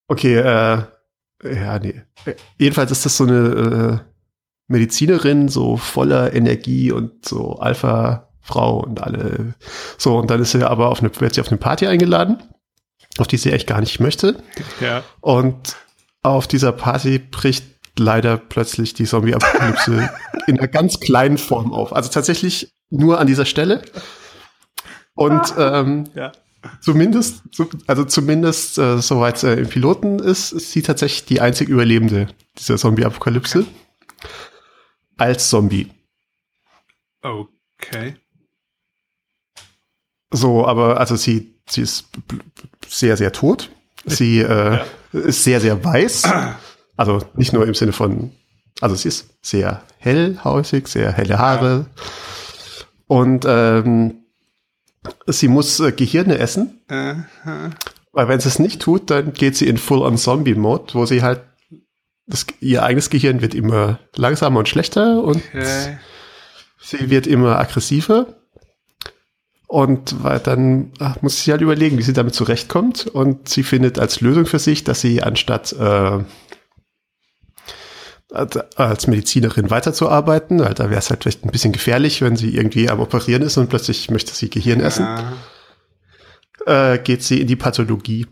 Okay, 0.08 0.36
äh, 0.36 0.84
ja, 1.44 1.80
nee. 1.80 2.04
Jedenfalls 2.60 2.92
ist 2.92 3.06
das 3.06 3.18
so 3.18 3.24
eine 3.24 4.04
äh, 4.06 4.12
Medizinerin, 4.68 5.48
so 5.48 5.78
voller 5.78 6.34
Energie 6.34 6.92
und 6.92 7.26
so 7.26 7.58
Alpha-Frau 8.44 8.80
und 8.84 9.02
alle. 9.02 9.54
So, 9.98 10.18
und 10.18 10.30
dann 10.30 10.42
ist 10.42 10.52
sie 10.52 10.68
aber 10.68 10.90
auf 10.90 11.00
eine, 11.02 11.12
wird 11.20 11.34
sie 11.34 11.42
auf 11.42 11.50
eine 11.50 11.58
Party 11.58 11.88
eingeladen, 11.88 12.42
auf 13.18 13.28
die 13.28 13.38
sie 13.38 13.52
echt 13.52 13.68
gar 13.68 13.80
nicht 13.80 14.00
möchte. 14.00 14.42
Ja. 14.80 15.04
Und 15.22 15.76
auf 16.22 16.48
dieser 16.48 16.72
Party 16.72 17.20
bricht 17.20 17.66
leider 17.98 18.38
plötzlich 18.38 18.94
die 18.94 19.06
Zombie-Apokalypse 19.06 20.10
in 20.48 20.58
einer 20.58 20.68
ganz 20.68 21.00
kleinen 21.00 21.38
Form 21.38 21.74
auf. 21.74 21.94
Also 21.94 22.10
tatsächlich 22.10 22.72
nur 22.90 23.20
an 23.20 23.28
dieser 23.28 23.46
Stelle. 23.46 23.82
Und 25.16 25.54
ähm, 25.58 26.06
Ja. 26.16 26.32
zumindest, 26.82 27.42
zu- 27.54 27.70
also 27.88 28.06
zumindest 28.06 28.78
äh, 28.78 29.00
soweit 29.02 29.38
es 29.38 29.44
äh, 29.44 29.54
im 29.56 29.68
Piloten 29.68 30.20
ist, 30.20 30.52
ist 30.54 30.72
sie 30.72 30.82
tatsächlich 30.82 31.26
die 31.26 31.42
einzig 31.42 31.68
Überlebende 31.70 32.28
dieser 32.58 32.78
Zombie-Apokalypse. 32.78 33.66
Als 35.18 35.50
Zombie. 35.50 35.92
Okay. 37.22 38.16
So, 40.32 40.66
aber 40.68 41.00
also 41.00 41.16
sie, 41.16 41.56
sie 41.68 41.82
ist 41.82 42.06
sehr, 42.88 43.18
sehr 43.18 43.32
tot. 43.32 43.70
Sie 44.06 44.40
äh, 44.40 44.78
Ja. 44.78 44.86
ist 45.14 45.44
sehr, 45.44 45.60
sehr 45.62 45.84
weiß. 45.84 46.24
Also 46.98 47.22
nicht 47.36 47.54
nur 47.54 47.66
im 47.68 47.74
Sinne 47.74 47.92
von, 47.94 48.32
also 48.82 48.96
sie 48.96 49.08
ist 49.08 49.30
sehr 49.42 49.84
hellhausig, 49.98 50.88
sehr 50.88 51.12
helle 51.12 51.38
Haare. 51.40 51.86
Und 53.08 53.46
ähm, 53.48 54.24
sie 55.28 55.48
muss 55.48 55.80
äh, 55.80 55.92
Gehirne 55.92 56.38
essen, 56.38 56.82
äh, 56.90 57.16
weil 58.12 58.28
wenn 58.28 58.40
sie 58.40 58.50
es 58.50 58.60
nicht 58.60 58.82
tut, 58.82 59.10
dann 59.10 59.34
geht 59.34 59.56
sie 59.56 59.68
in 59.68 59.78
Full-on-Zombie-Mode, 59.78 60.94
wo 60.94 61.06
sie 61.06 61.24
halt, 61.24 61.42
das, 62.28 62.46
ihr 62.60 62.84
eigenes 62.84 63.10
Gehirn 63.10 63.42
wird 63.42 63.56
immer 63.56 64.00
langsamer 64.16 64.60
und 64.60 64.70
schlechter 64.70 65.24
und 65.24 65.38
okay. 65.38 65.98
Sie 66.82 67.10
wird 67.10 67.28
immer 67.28 67.58
aggressiver. 67.60 68.28
Und 69.72 70.24
weil 70.24 70.40
dann 70.40 70.92
ach, 70.98 71.22
muss 71.22 71.44
sie 71.44 71.52
halt 71.52 71.62
überlegen, 71.62 72.00
wie 72.00 72.02
sie 72.02 72.14
damit 72.14 72.34
zurechtkommt. 72.34 73.06
Und 73.06 73.48
sie 73.50 73.62
findet 73.62 74.00
als 74.00 74.20
Lösung 74.20 74.48
für 74.48 74.58
sich, 74.58 74.84
dass 74.84 75.00
sie 75.00 75.22
anstatt 75.22 75.74
äh, 75.74 76.24
als- 78.32 79.06
Medizinerin 79.08 79.70
weiterzuarbeiten, 79.70 80.60
weil 80.60 80.74
da 80.74 80.90
wäre 80.90 80.98
es 81.00 81.12
halt 81.12 81.22
vielleicht 81.24 81.46
ein 81.46 81.52
bisschen 81.52 81.72
gefährlich, 81.72 82.22
wenn 82.24 82.36
sie 82.36 82.56
irgendwie 82.56 82.90
am 82.90 83.00
Operieren 83.00 83.44
ist 83.44 83.58
und 83.58 83.70
plötzlich 83.70 84.10
möchte 84.10 84.34
sie 84.34 84.50
Gehirn 84.50 84.80
essen, 84.82 85.06
Ja. 86.66 86.94
äh, 86.94 86.98
geht 87.00 87.22
sie 87.24 87.40
in 87.40 87.46
die 87.48 87.56
Pathologie, 87.56 88.26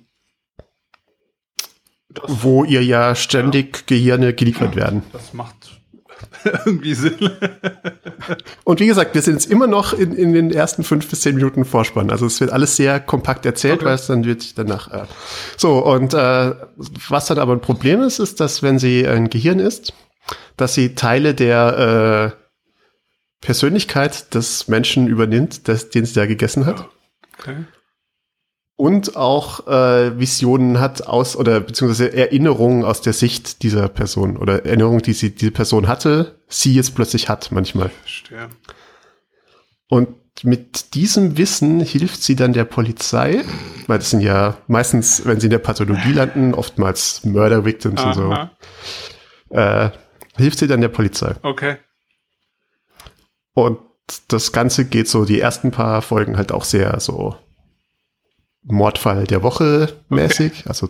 wo 2.27 2.63
ihr 2.63 2.83
ja 2.83 3.13
ständig 3.13 3.85
Gehirne 3.85 4.33
geliefert 4.33 4.75
werden. 4.75 5.03
Das 5.13 5.33
macht 5.33 5.76
irgendwie 6.43 6.93
Sinn. 6.93 7.29
Und 8.63 8.79
wie 8.79 8.87
gesagt, 8.87 9.13
wir 9.15 9.21
sind 9.21 9.35
jetzt 9.35 9.51
immer 9.51 9.67
noch 9.67 9.93
in, 9.93 10.13
in 10.13 10.33
den 10.33 10.51
ersten 10.51 10.83
fünf 10.83 11.09
bis 11.09 11.21
zehn 11.21 11.35
Minuten 11.35 11.65
Vorspann. 11.65 12.09
Also 12.09 12.25
es 12.25 12.39
wird 12.39 12.51
alles 12.51 12.75
sehr 12.75 12.99
kompakt 12.99 13.45
erzählt, 13.45 13.75
Okay. 13.75 13.85
weil 13.85 13.95
es 13.95 14.07
dann 14.07 14.25
wird 14.25 14.41
sich 14.41 14.55
danach. 14.55 14.91
Äh, 14.91 15.05
so, 15.57 15.85
und 15.85 16.13
äh, 16.13 16.53
was 17.09 17.27
dann 17.27 17.39
aber 17.39 17.53
ein 17.53 17.61
Problem 17.61 18.01
ist, 18.01 18.19
ist, 18.19 18.39
dass 18.39 18.63
wenn 18.63 18.79
sie 18.79 19.07
ein 19.07 19.29
Gehirn 19.29 19.59
ist, 19.59 19.93
dass 20.57 20.73
sie 20.73 20.95
Teile 20.95 21.33
der 21.35 22.33
äh, 22.35 22.43
Persönlichkeit 23.41 24.33
des 24.33 24.67
Menschen 24.67 25.07
übernimmt, 25.07 25.67
des, 25.67 25.89
den 25.89 26.05
sie 26.05 26.13
da 26.15 26.25
gegessen 26.25 26.65
hat. 26.65 26.87
Okay. 27.39 27.55
Und 28.77 29.15
auch 29.15 29.65
äh, 29.67 30.19
Visionen 30.19 30.79
hat 30.79 31.07
aus, 31.07 31.35
oder 31.35 31.59
beziehungsweise 31.59 32.13
Erinnerungen 32.13 32.85
aus 32.85 33.01
der 33.01 33.13
Sicht 33.13 33.63
dieser 33.63 33.89
Person 33.89 34.37
oder 34.37 34.65
Erinnerungen, 34.67 35.01
die 35.01 35.13
sie 35.13 35.31
diese 35.31 35.51
Person 35.51 35.87
hatte, 35.87 36.39
sie 36.47 36.75
jetzt 36.75 36.93
plötzlich 36.93 37.27
hat 37.27 37.51
manchmal. 37.51 37.89
Verstehe. 37.89 38.49
Und 39.89 40.09
mit 40.43 40.93
diesem 40.93 41.37
Wissen 41.37 41.79
hilft 41.79 42.21
sie 42.21 42.35
dann 42.35 42.53
der 42.53 42.65
Polizei, 42.65 43.43
weil 43.87 43.97
das 43.97 44.11
sind 44.11 44.21
ja 44.21 44.57
meistens, 44.67 45.25
wenn 45.25 45.39
sie 45.39 45.47
in 45.47 45.51
der 45.51 45.57
Pathologie 45.57 46.13
landen, 46.13 46.53
oftmals 46.53 47.25
Murder 47.25 47.65
Victims 47.65 48.03
und 48.03 48.13
so, 48.13 48.31
Aha. 48.31 48.51
äh, 49.49 49.89
hilft 50.35 50.59
sie 50.59 50.67
dann 50.67 50.81
der 50.81 50.89
Polizei. 50.89 51.33
Okay. 51.41 51.77
Und 53.53 53.79
das 54.27 54.51
Ganze 54.51 54.85
geht 54.85 55.07
so, 55.07 55.25
die 55.25 55.39
ersten 55.39 55.71
paar 55.71 56.03
Folgen 56.03 56.37
halt 56.37 56.51
auch 56.51 56.63
sehr 56.63 56.99
so 56.99 57.35
Mordfall 58.67 59.25
der 59.25 59.43
Woche 59.43 59.93
mäßig, 60.09 60.65
also 60.67 60.89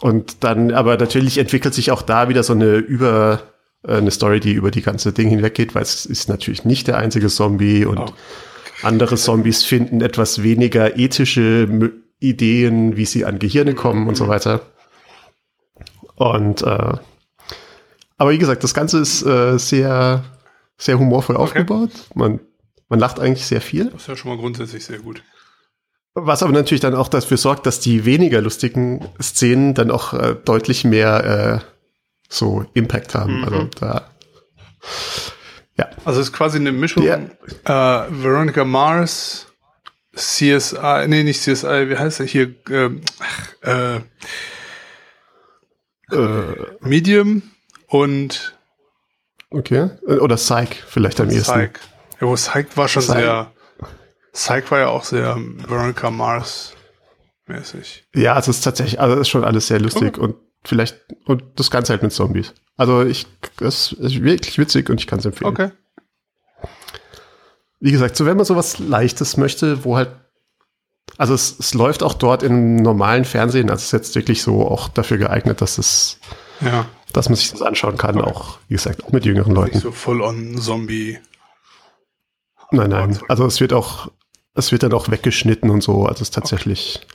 und 0.00 0.42
dann, 0.44 0.72
aber 0.72 0.96
natürlich 0.96 1.38
entwickelt 1.38 1.74
sich 1.74 1.90
auch 1.90 2.02
da 2.02 2.28
wieder 2.28 2.42
so 2.42 2.52
eine 2.54 2.76
über, 2.76 3.42
äh, 3.86 3.96
eine 3.96 4.10
Story, 4.10 4.40
die 4.40 4.52
über 4.52 4.70
die 4.70 4.82
ganze 4.82 5.12
Ding 5.12 5.28
hinweggeht, 5.28 5.74
weil 5.74 5.82
es 5.82 6.06
ist 6.06 6.28
natürlich 6.28 6.64
nicht 6.64 6.86
der 6.88 6.96
einzige 6.96 7.28
Zombie 7.28 7.84
und 7.84 7.98
Oh. 7.98 8.12
andere 8.82 9.16
Zombies 9.16 9.62
finden 9.62 10.00
etwas 10.00 10.42
weniger 10.42 10.96
ethische 10.98 11.92
Ideen, 12.18 12.96
wie 12.96 13.04
sie 13.04 13.24
an 13.24 13.38
Gehirne 13.38 13.74
kommen 13.74 14.08
und 14.08 14.16
so 14.16 14.26
weiter. 14.28 14.62
Und 16.16 16.62
äh, 16.62 16.94
aber 18.16 18.30
wie 18.32 18.38
gesagt, 18.38 18.62
das 18.64 18.74
Ganze 18.74 18.98
ist 18.98 19.22
äh, 19.22 19.58
sehr, 19.58 20.24
sehr 20.76 20.98
humorvoll 20.98 21.36
aufgebaut. 21.36 21.90
Man, 22.14 22.40
man 22.88 22.98
lacht 22.98 23.18
eigentlich 23.18 23.46
sehr 23.46 23.62
viel. 23.62 23.86
Das 23.86 24.02
ist 24.02 24.08
ja 24.08 24.16
schon 24.16 24.30
mal 24.30 24.38
grundsätzlich 24.38 24.84
sehr 24.84 24.98
gut. 24.98 25.22
Was 26.14 26.42
aber 26.42 26.52
natürlich 26.52 26.80
dann 26.80 26.94
auch 26.94 27.08
dafür 27.08 27.36
sorgt, 27.36 27.66
dass 27.66 27.80
die 27.80 28.04
weniger 28.04 28.40
lustigen 28.40 29.08
Szenen 29.22 29.74
dann 29.74 29.90
auch 29.90 30.12
äh, 30.12 30.34
deutlich 30.44 30.84
mehr 30.84 31.62
äh, 31.62 31.64
so 32.28 32.66
Impact 32.74 33.14
haben. 33.14 33.38
Mhm. 33.38 33.44
Also 33.44 33.64
da. 33.78 34.10
Ja. 35.78 35.88
Also 36.04 36.20
es 36.20 36.28
ist 36.28 36.32
quasi 36.32 36.58
eine 36.58 36.72
Mischung. 36.72 37.04
Ja. 37.04 37.16
Äh, 37.64 38.06
Veronica 38.10 38.64
Mars, 38.64 39.46
CSI, 40.16 41.06
nee, 41.06 41.22
nicht 41.22 41.40
CSI, 41.40 41.88
wie 41.88 41.96
heißt 41.96 42.20
er 42.20 42.26
hier? 42.26 42.54
Ähm, 42.70 43.02
äh, 43.62 44.00
Äh, 46.12 46.56
Medium 46.80 47.42
und 47.86 48.58
okay. 49.50 49.90
Oder 50.06 50.34
Psych 50.36 50.82
vielleicht 50.86 51.20
am 51.20 51.30
ehesten. 51.30 51.52
Psych. 51.52 51.70
Ja, 52.20 52.26
wo 52.26 52.34
Psych 52.34 52.66
war 52.76 52.88
schon 52.88 53.02
Psych. 53.02 53.14
sehr. 53.14 53.52
Psych 54.32 54.70
war 54.70 54.78
ja 54.80 54.88
auch 54.88 55.04
sehr 55.04 55.36
Veronica 55.66 56.10
Mars 56.10 56.74
mäßig. 57.46 58.04
Ja, 58.14 58.38
es 58.38 58.48
ist 58.48 58.62
tatsächlich, 58.62 59.00
also 59.00 59.14
es 59.16 59.22
ist 59.22 59.28
schon 59.28 59.44
alles 59.44 59.66
sehr 59.66 59.80
lustig 59.80 60.14
Okay. 60.16 60.20
und 60.20 60.36
vielleicht, 60.64 60.98
und 61.26 61.42
das 61.56 61.70
Ganze 61.70 61.92
halt 61.92 62.02
mit 62.02 62.12
Zombies. 62.12 62.54
Also 62.76 63.02
ich, 63.02 63.26
es 63.60 63.92
ist 63.92 64.22
wirklich 64.22 64.56
witzig 64.58 64.88
und 64.88 65.00
ich 65.00 65.06
kann 65.06 65.18
es 65.18 65.24
empfehlen. 65.24 65.50
Okay. 65.50 65.70
Wie 67.80 67.90
gesagt, 67.92 68.16
so 68.16 68.26
wenn 68.26 68.36
man 68.36 68.46
sowas 68.46 68.78
Leichtes 68.78 69.36
möchte, 69.36 69.84
wo 69.84 69.96
halt, 69.96 70.10
also 71.16 71.34
es, 71.34 71.58
es 71.58 71.74
läuft 71.74 72.02
auch 72.02 72.14
dort 72.14 72.42
im 72.42 72.76
normalen 72.76 73.24
Fernsehen, 73.24 73.70
also 73.70 73.80
es 73.80 73.86
ist 73.86 73.92
jetzt 73.92 74.14
wirklich 74.14 74.42
so 74.42 74.66
auch 74.68 74.88
dafür 74.88 75.16
geeignet, 75.18 75.60
dass 75.60 75.78
es, 75.78 76.18
Ja. 76.60 76.86
dass 77.12 77.28
man 77.28 77.36
sich 77.36 77.50
das 77.50 77.62
anschauen 77.62 77.96
kann, 77.96 78.20
Okay. 78.20 78.30
auch, 78.30 78.58
wie 78.68 78.74
gesagt, 78.74 79.02
auch 79.04 79.12
mit 79.12 79.24
jüngeren 79.24 79.54
Leuten. 79.54 79.74
Nicht 79.74 79.82
so 79.82 79.92
full 79.92 80.20
on 80.20 80.56
Zombie. 80.58 81.18
Nein, 82.70 82.90
nein. 82.90 83.18
Also 83.28 83.46
es 83.46 83.60
wird 83.60 83.72
auch, 83.72 84.12
es 84.54 84.72
wird 84.72 84.82
dann 84.82 84.92
auch 84.92 85.10
weggeschnitten 85.10 85.70
und 85.70 85.82
so. 85.82 86.02
Also 86.06 86.16
es 86.22 86.28
ist 86.28 86.34
tatsächlich, 86.34 87.06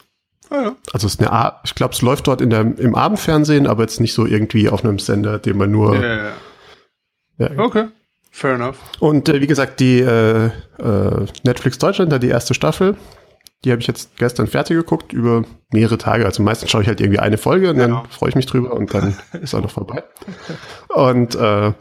Ah, 0.50 0.62
ja. 0.62 0.76
also 0.94 1.08
es 1.08 1.16
ist 1.16 1.20
eine 1.20 1.32
Art, 1.32 1.62
ich 1.66 1.76
glaube, 1.76 1.94
es 1.94 2.02
läuft 2.02 2.28
dort 2.28 2.40
in 2.42 2.50
der, 2.50 2.62
im 2.62 2.96
Abendfernsehen, 2.96 3.66
aber 3.68 3.84
jetzt 3.84 4.00
nicht 4.00 4.14
so 4.14 4.26
irgendwie 4.26 4.70
auf 4.70 4.84
einem 4.84 5.00
Sender, 5.00 5.40
den 5.40 5.58
man 5.58 5.72
nur. 5.72 5.96
Ja, 5.96 6.16
ja, 6.18 6.32
Ja. 7.38 7.50
Okay. 7.58 7.86
Fair 8.32 8.56
enough. 8.56 8.78
Und 9.00 9.30
äh, 9.30 9.40
wie 9.42 9.48
gesagt, 9.48 9.80
die 9.80 10.00
äh, 10.02 10.48
äh, 10.48 11.26
Netflix 11.44 11.78
Deutschland, 11.78 12.12
da 12.12 12.20
die 12.20 12.28
erste 12.28 12.54
Staffel, 12.54 12.96
die 13.64 13.72
habe 13.72 13.82
ich 13.82 13.88
jetzt 13.88 14.18
gestern 14.18 14.46
fertig 14.48 14.76
geguckt 14.78 15.14
über 15.14 15.44
mehrere 15.72 15.98
Tage. 15.98 16.26
Also 16.26 16.44
meistens 16.44 16.70
schaue 16.70 16.82
ich 16.82 16.88
halt 16.88 17.00
irgendwie 17.02 17.20
eine 17.20 17.38
Folge 17.38 17.70
und 17.72 17.78
Ja. 17.80 17.88
dann 17.88 18.06
freue 18.10 18.30
ich 18.30 18.36
mich 18.36 18.46
drüber 18.46 18.74
und 18.74 18.94
dann 18.94 19.18
ist 19.42 19.56
auch 19.56 19.62
noch 19.62 19.72
vorbei. 19.72 20.04
Und 20.90 21.34
äh, 21.36 21.72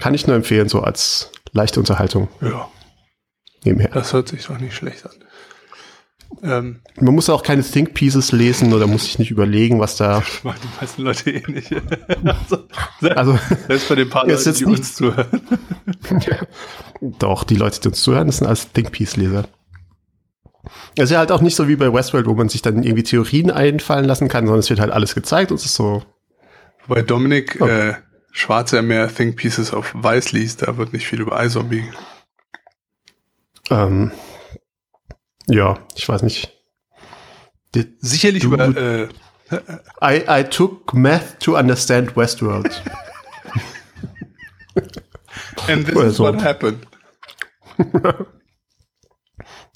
kann 0.00 0.14
ich 0.14 0.26
nur 0.26 0.34
empfehlen, 0.36 0.68
so 0.68 0.80
als 0.80 1.30
leichte 1.52 1.78
Unterhaltung 1.80 2.28
Ja. 2.40 2.68
Nebenher. 3.64 3.90
Das 3.92 4.12
hört 4.12 4.28
sich 4.28 4.46
doch 4.46 4.58
nicht 4.58 4.74
schlecht 4.74 5.04
an. 5.06 5.12
Ähm, 6.42 6.80
Man 7.00 7.14
muss 7.14 7.28
auch 7.28 7.42
keine 7.42 7.62
Think 7.62 7.92
Pieces 7.94 8.30
lesen 8.32 8.72
oder 8.72 8.86
muss 8.86 9.04
sich 9.04 9.18
nicht 9.18 9.30
überlegen, 9.30 9.80
was 9.80 9.96
da. 9.96 10.20
das 10.20 10.44
machen 10.44 10.60
die 10.62 10.80
meisten 10.80 11.02
Leute 11.02 11.30
eh 11.30 11.42
nicht. 11.50 11.72
also, 12.24 12.64
selbst, 13.00 13.18
Also 13.18 13.38
selbst 13.66 13.88
bei 13.88 13.94
den 13.96 14.08
paar 14.08 14.26
Leuten, 14.26 14.54
die 14.54 14.64
uns 14.64 14.94
zuhören. 14.94 15.40
doch, 17.00 17.44
die 17.44 17.56
Leute, 17.56 17.80
die 17.80 17.88
uns 17.88 18.02
zuhören, 18.02 18.28
das 18.28 18.38
sind 18.38 18.46
alles 18.46 18.70
Think 18.72 18.92
Piece 18.92 19.16
Leser. 19.16 19.48
Es 20.96 21.04
ist 21.04 21.10
ja 21.10 21.18
halt 21.18 21.32
auch 21.32 21.40
nicht 21.40 21.56
so 21.56 21.68
wie 21.68 21.76
bei 21.76 21.92
Westworld, 21.92 22.26
wo 22.26 22.34
man 22.34 22.48
sich 22.48 22.62
dann 22.62 22.82
irgendwie 22.82 23.02
Theorien 23.02 23.50
einfallen 23.50 24.04
lassen 24.04 24.28
kann, 24.28 24.44
sondern 24.46 24.60
es 24.60 24.70
wird 24.70 24.80
halt 24.80 24.92
alles 24.92 25.14
gezeigt 25.14 25.50
und 25.50 25.56
es 25.58 25.64
ist 25.64 25.74
so, 25.74 26.02
Wobei 26.86 27.02
Dominik 27.02 27.60
Okay. 27.60 27.90
äh, 27.90 27.94
Schwarz 28.32 28.70
ja 28.72 28.82
mehr 28.82 29.12
Think 29.12 29.36
Pieces 29.36 29.72
auf 29.72 29.92
Weiß 29.94 30.32
liest, 30.32 30.62
da 30.62 30.76
wird 30.76 30.92
nicht 30.92 31.06
viel 31.06 31.20
über 31.20 31.42
iZombie 31.44 31.84
Ähm, 33.70 34.12
ja, 35.46 35.78
ich 35.94 36.08
weiß 36.08 36.22
nicht. 36.22 36.52
Sicherlich 38.00 38.42
du, 38.42 38.54
über. 38.54 38.76
Äh, 38.76 39.08
I, 40.02 40.24
I 40.28 40.44
took 40.44 40.94
math 40.94 41.40
to 41.40 41.56
understand 41.56 42.16
Westworld. 42.16 42.82
And 45.68 45.86
this 45.86 45.96
is 45.96 46.18
what 46.18 46.42
happened. 46.42 46.86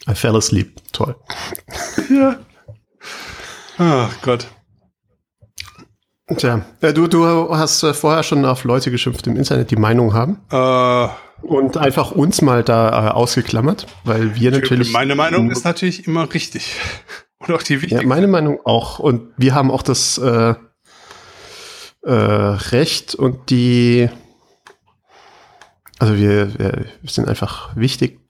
I 0.07 0.14
fell 0.14 0.36
asleep. 0.36 0.80
Toll. 0.92 1.16
Ja. 2.11 2.38
Ach 3.78 4.22
Gott. 4.22 4.47
Tja, 6.36 6.64
äh, 6.80 6.92
du, 6.92 7.07
du 7.07 7.55
hast 7.57 7.82
äh, 7.82 7.92
vorher 7.92 8.22
schon 8.22 8.45
auf 8.45 8.64
Leute 8.64 8.90
geschimpft 8.90 9.26
im 9.26 9.36
Internet, 9.36 9.70
die 9.70 9.76
Meinung 9.76 10.14
haben. 10.14 10.40
Äh, 10.51 11.09
und 11.45 11.76
einfach 11.76 12.11
uns 12.12 12.42
mal 12.42 12.62
da 12.62 13.09
äh, 13.09 13.11
ausgeklammert, 13.11 13.86
weil 14.05 14.34
wir 14.34 14.51
natürlich. 14.51 14.92
Meine 14.92 15.14
Meinung 15.14 15.51
ist 15.51 15.64
natürlich 15.64 16.07
immer 16.07 16.32
richtig. 16.32 16.76
Und 17.38 17.55
auch 17.55 17.62
die 17.62 17.82
wichtige. 17.82 18.01
Ja, 18.01 18.07
meine 18.07 18.26
Meinung 18.26 18.61
auch. 18.64 18.99
Und 18.99 19.32
wir 19.36 19.55
haben 19.55 19.70
auch 19.70 19.82
das 19.82 20.16
äh, 20.16 20.55
äh, 22.03 22.12
Recht 22.12 23.14
und 23.14 23.51
die. 23.51 24.09
Also 25.99 26.16
wir, 26.16 26.59
wir 26.59 26.86
sind 27.05 27.28
einfach 27.28 27.76
wichtig 27.76 28.20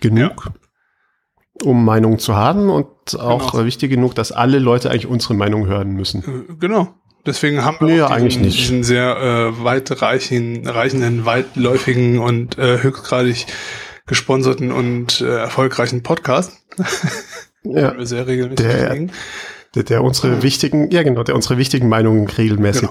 genug, 0.00 0.46
ja. 0.46 1.68
um 1.68 1.84
Meinungen 1.84 2.18
zu 2.18 2.36
haben 2.36 2.70
und 2.70 3.18
auch 3.18 3.52
genau. 3.52 3.64
wichtig 3.64 3.90
genug, 3.90 4.14
dass 4.14 4.30
alle 4.30 4.58
Leute 4.58 4.90
eigentlich 4.90 5.06
unsere 5.06 5.34
Meinung 5.34 5.66
hören 5.66 5.90
müssen. 5.90 6.22
Äh, 6.22 6.54
genau. 6.58 6.94
Deswegen 7.26 7.64
haben 7.64 7.76
wir 7.80 7.86
nee, 7.86 7.92
diesen, 7.96 8.08
eigentlich 8.08 8.38
nicht. 8.38 8.58
diesen 8.58 8.82
sehr 8.82 9.16
äh, 9.16 9.64
weitreichenden, 9.64 10.66
reichenden, 10.66 11.26
weitläufigen 11.26 12.18
und 12.18 12.58
äh, 12.58 12.82
höchstgradig 12.82 13.46
gesponserten 14.06 14.72
und 14.72 15.20
äh, 15.20 15.38
erfolgreichen 15.38 16.02
Podcast. 16.02 16.52
ja, 17.62 17.96
wir 17.96 18.06
sehr 18.06 18.26
regelmäßig 18.26 18.66
der, 18.66 19.08
der, 19.74 19.82
der, 19.82 20.02
unsere 20.02 20.36
mhm. 20.36 20.42
wichtigen, 20.42 20.90
ja 20.90 21.02
genau, 21.02 21.22
der 21.22 21.34
unsere 21.34 21.58
wichtigen 21.58 21.88
Meinungen 21.88 22.26
regelmäßig 22.26 22.88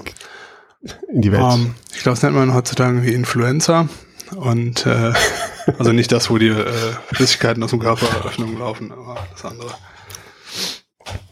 genau. 0.82 0.94
in 1.12 1.22
die 1.22 1.32
Welt. 1.32 1.42
Um, 1.42 1.50
ähm, 1.50 1.74
ich 1.92 2.02
glaube, 2.02 2.14
das 2.14 2.22
nennt 2.22 2.36
man 2.36 2.54
heutzutage 2.54 3.02
wie 3.02 3.12
Influencer. 3.12 3.88
Und 4.36 4.86
äh, 4.86 5.12
also 5.78 5.92
nicht 5.92 6.12
das, 6.12 6.30
wo 6.30 6.38
die 6.38 6.48
äh, 6.48 6.66
Flüssigkeiten 7.12 7.62
aus 7.62 7.70
dem 7.70 7.80
Körperöffnung 7.80 8.58
laufen, 8.58 8.92
aber 8.92 9.26
das 9.32 9.44
andere. 9.44 9.74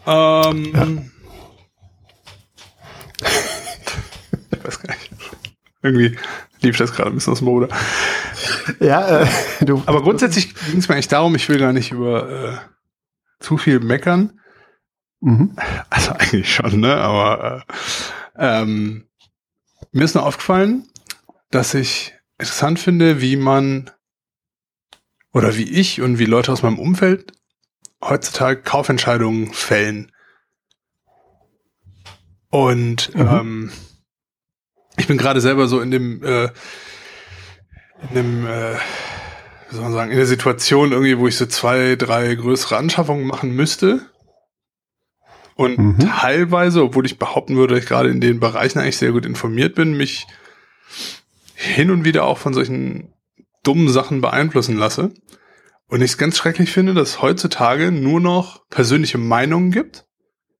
Ähm, 0.06 0.72
ja. 0.74 0.86
Weiß 4.68 4.80
gar 4.80 4.94
nicht. 4.94 5.10
Irgendwie 5.82 6.18
lief 6.60 6.76
das 6.76 6.92
gerade 6.92 7.10
ein 7.10 7.14
bisschen 7.14 7.32
aus 7.32 7.38
dem 7.38 7.46
Mode. 7.46 7.68
Ja, 8.80 9.22
äh, 9.22 9.26
du. 9.60 9.82
Aber 9.86 10.02
grundsätzlich 10.02 10.54
ging 10.54 10.78
es 10.78 10.88
mir 10.88 10.94
eigentlich 10.94 11.08
darum, 11.08 11.34
ich 11.34 11.48
will 11.48 11.58
gar 11.58 11.72
nicht 11.72 11.92
über 11.92 12.30
äh, 12.30 12.58
zu 13.40 13.56
viel 13.56 13.80
meckern. 13.80 14.40
Mhm. 15.20 15.56
Also 15.90 16.12
eigentlich 16.12 16.52
schon, 16.54 16.80
ne? 16.80 16.96
Aber 16.96 17.64
äh, 18.36 18.62
ähm, 18.62 19.08
mir 19.92 20.04
ist 20.04 20.14
nur 20.14 20.26
aufgefallen, 20.26 20.88
dass 21.50 21.74
ich 21.74 22.14
interessant 22.38 22.78
finde, 22.78 23.20
wie 23.20 23.36
man 23.36 23.90
oder 25.32 25.56
wie 25.56 25.70
ich 25.70 26.00
und 26.00 26.18
wie 26.18 26.26
Leute 26.26 26.52
aus 26.52 26.62
meinem 26.62 26.78
Umfeld 26.78 27.32
heutzutage 28.02 28.62
Kaufentscheidungen 28.62 29.52
fällen. 29.52 30.12
Und 32.50 33.14
mhm. 33.14 33.20
ähm, 33.20 33.72
ich 34.98 35.06
bin 35.06 35.16
gerade 35.16 35.40
selber 35.40 35.68
so 35.68 35.80
in 35.80 35.90
dem, 35.90 36.22
äh, 36.22 36.44
in 38.10 38.14
dem, 38.14 38.46
äh, 38.46 38.74
wie 39.68 39.74
soll 39.74 39.84
man 39.84 39.92
sagen, 39.92 40.10
in 40.10 40.16
der 40.16 40.26
Situation 40.26 40.92
irgendwie, 40.92 41.18
wo 41.18 41.26
ich 41.28 41.36
so 41.36 41.46
zwei, 41.46 41.96
drei 41.96 42.34
größere 42.34 42.76
Anschaffungen 42.76 43.26
machen 43.26 43.54
müsste. 43.54 44.00
Und 45.54 45.78
mhm. 45.78 45.98
teilweise, 45.98 46.82
obwohl 46.82 47.06
ich 47.06 47.18
behaupten 47.18 47.56
würde, 47.56 47.74
dass 47.74 47.82
ich 47.82 47.88
gerade 47.88 48.10
in 48.10 48.20
den 48.20 48.38
Bereichen 48.38 48.78
eigentlich 48.78 48.98
sehr 48.98 49.12
gut 49.12 49.26
informiert 49.26 49.74
bin, 49.74 49.96
mich 49.96 50.26
hin 51.54 51.90
und 51.90 52.04
wieder 52.04 52.24
auch 52.24 52.38
von 52.38 52.54
solchen 52.54 53.12
dummen 53.64 53.88
Sachen 53.88 54.20
beeinflussen 54.20 54.76
lasse. 54.76 55.12
Und 55.88 56.02
ich 56.02 56.12
es 56.12 56.18
ganz 56.18 56.36
schrecklich 56.36 56.70
finde, 56.70 56.94
dass 56.94 57.22
heutzutage 57.22 57.90
nur 57.90 58.20
noch 58.20 58.68
persönliche 58.68 59.18
Meinungen 59.18 59.70
gibt, 59.70 60.06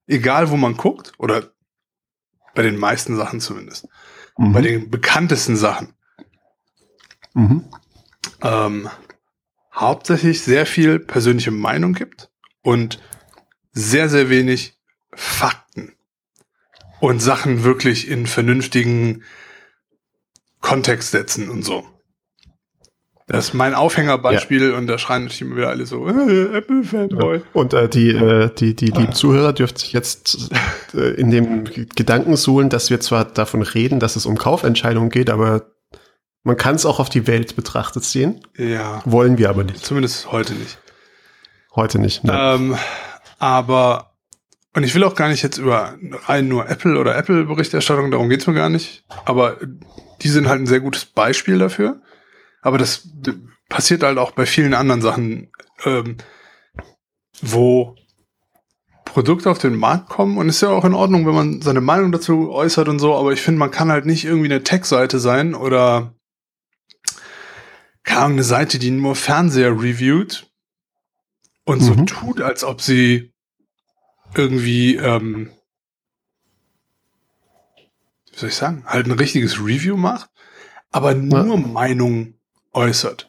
egal 0.06 0.50
wo 0.50 0.56
man 0.56 0.76
guckt, 0.76 1.12
oder 1.18 1.52
bei 2.54 2.62
den 2.62 2.76
meisten 2.76 3.14
Sachen 3.16 3.40
zumindest. 3.40 3.86
Mhm. 4.38 4.52
Bei 4.52 4.62
den 4.62 4.88
bekanntesten 4.88 5.56
Sachen. 5.56 5.92
Mhm. 7.34 7.64
Ähm, 8.40 8.88
hauptsächlich 9.74 10.42
sehr 10.42 10.64
viel 10.64 10.98
persönliche 10.98 11.50
Meinung 11.50 11.92
gibt 11.92 12.30
und 12.62 13.02
sehr, 13.72 14.08
sehr 14.08 14.30
wenig 14.30 14.78
Fakten 15.12 15.92
und 17.00 17.20
Sachen 17.20 17.64
wirklich 17.64 18.08
in 18.08 18.26
vernünftigen 18.26 19.24
Kontext 20.60 21.10
setzen 21.10 21.50
und 21.50 21.64
so. 21.64 21.86
Das 23.28 23.48
ist 23.48 23.54
mein 23.54 23.74
Aufhängerbeispiel 23.74 24.70
ja. 24.70 24.78
und 24.78 24.86
da 24.86 24.96
schreien 24.96 25.24
natürlich 25.24 25.42
immer 25.42 25.56
wieder 25.56 25.68
alle 25.68 25.84
so, 25.84 26.08
äh, 26.08 26.56
Apple-Fanboy. 26.56 27.42
Und 27.52 27.74
äh, 27.74 27.86
die, 27.86 28.08
äh, 28.08 28.48
die, 28.54 28.74
die 28.74 28.86
lieben 28.86 29.08
ah. 29.08 29.12
Zuhörer 29.12 29.52
dürfen 29.52 29.76
sich 29.76 29.92
jetzt 29.92 30.50
äh, 30.94 31.10
in 31.10 31.30
dem 31.30 31.64
Gedanken 31.64 32.36
suhlen, 32.36 32.70
dass 32.70 32.88
wir 32.88 33.00
zwar 33.00 33.26
davon 33.26 33.60
reden, 33.60 34.00
dass 34.00 34.16
es 34.16 34.24
um 34.24 34.38
Kaufentscheidungen 34.38 35.10
geht, 35.10 35.28
aber 35.28 35.66
man 36.42 36.56
kann 36.56 36.76
es 36.76 36.86
auch 36.86 37.00
auf 37.00 37.10
die 37.10 37.26
Welt 37.26 37.54
betrachtet 37.54 38.04
sehen. 38.04 38.40
Ja. 38.56 39.02
Wollen 39.04 39.36
wir 39.36 39.50
aber 39.50 39.62
nicht. 39.62 39.84
Zumindest 39.84 40.32
heute 40.32 40.54
nicht. 40.54 40.78
Heute 41.76 41.98
nicht, 41.98 42.24
nein. 42.24 42.60
Ähm, 42.60 42.78
aber, 43.38 44.14
und 44.74 44.84
ich 44.84 44.94
will 44.94 45.04
auch 45.04 45.14
gar 45.14 45.28
nicht 45.28 45.42
jetzt 45.42 45.58
über 45.58 45.96
rein 46.24 46.48
nur 46.48 46.66
Apple 46.70 46.98
oder 46.98 47.14
Apple-Berichterstattung, 47.14 48.10
darum 48.10 48.30
geht's 48.30 48.46
mir 48.46 48.54
gar 48.54 48.70
nicht. 48.70 49.04
Aber 49.26 49.58
die 50.22 50.28
sind 50.28 50.48
halt 50.48 50.62
ein 50.62 50.66
sehr 50.66 50.80
gutes 50.80 51.04
Beispiel 51.04 51.58
dafür 51.58 52.00
aber 52.60 52.78
das 52.78 53.08
passiert 53.68 54.02
halt 54.02 54.18
auch 54.18 54.32
bei 54.32 54.46
vielen 54.46 54.74
anderen 54.74 55.02
Sachen, 55.02 55.50
ähm, 55.84 56.16
wo 57.40 57.96
Produkte 59.04 59.50
auf 59.50 59.58
den 59.58 59.76
Markt 59.76 60.08
kommen 60.08 60.38
und 60.38 60.48
ist 60.48 60.60
ja 60.60 60.68
auch 60.68 60.84
in 60.84 60.94
Ordnung, 60.94 61.26
wenn 61.26 61.34
man 61.34 61.62
seine 61.62 61.80
Meinung 61.80 62.12
dazu 62.12 62.50
äußert 62.50 62.88
und 62.88 62.98
so, 62.98 63.14
aber 63.16 63.32
ich 63.32 63.40
finde, 63.40 63.58
man 63.58 63.70
kann 63.70 63.90
halt 63.90 64.06
nicht 64.06 64.24
irgendwie 64.24 64.46
eine 64.46 64.62
Tech-Seite 64.62 65.18
sein 65.18 65.54
oder 65.54 66.14
keine 68.04 68.20
Ahnung, 68.20 68.32
eine 68.32 68.44
Seite, 68.44 68.78
die 68.78 68.90
nur 68.90 69.16
Fernseher 69.16 69.72
reviewt 69.72 70.50
und 71.64 71.82
mhm. 71.82 71.84
so 71.84 71.94
tut, 72.04 72.40
als 72.40 72.64
ob 72.64 72.80
sie 72.80 73.32
irgendwie, 74.34 74.96
ähm, 74.96 75.50
wie 78.30 78.38
soll 78.38 78.48
ich 78.48 78.54
sagen, 78.54 78.84
halt 78.86 79.06
ein 79.06 79.12
richtiges 79.12 79.58
Review 79.58 79.96
macht, 79.96 80.30
aber 80.90 81.14
nur 81.14 81.56
ja. 81.58 81.66
Meinung 81.66 82.37
äußert. 82.78 83.28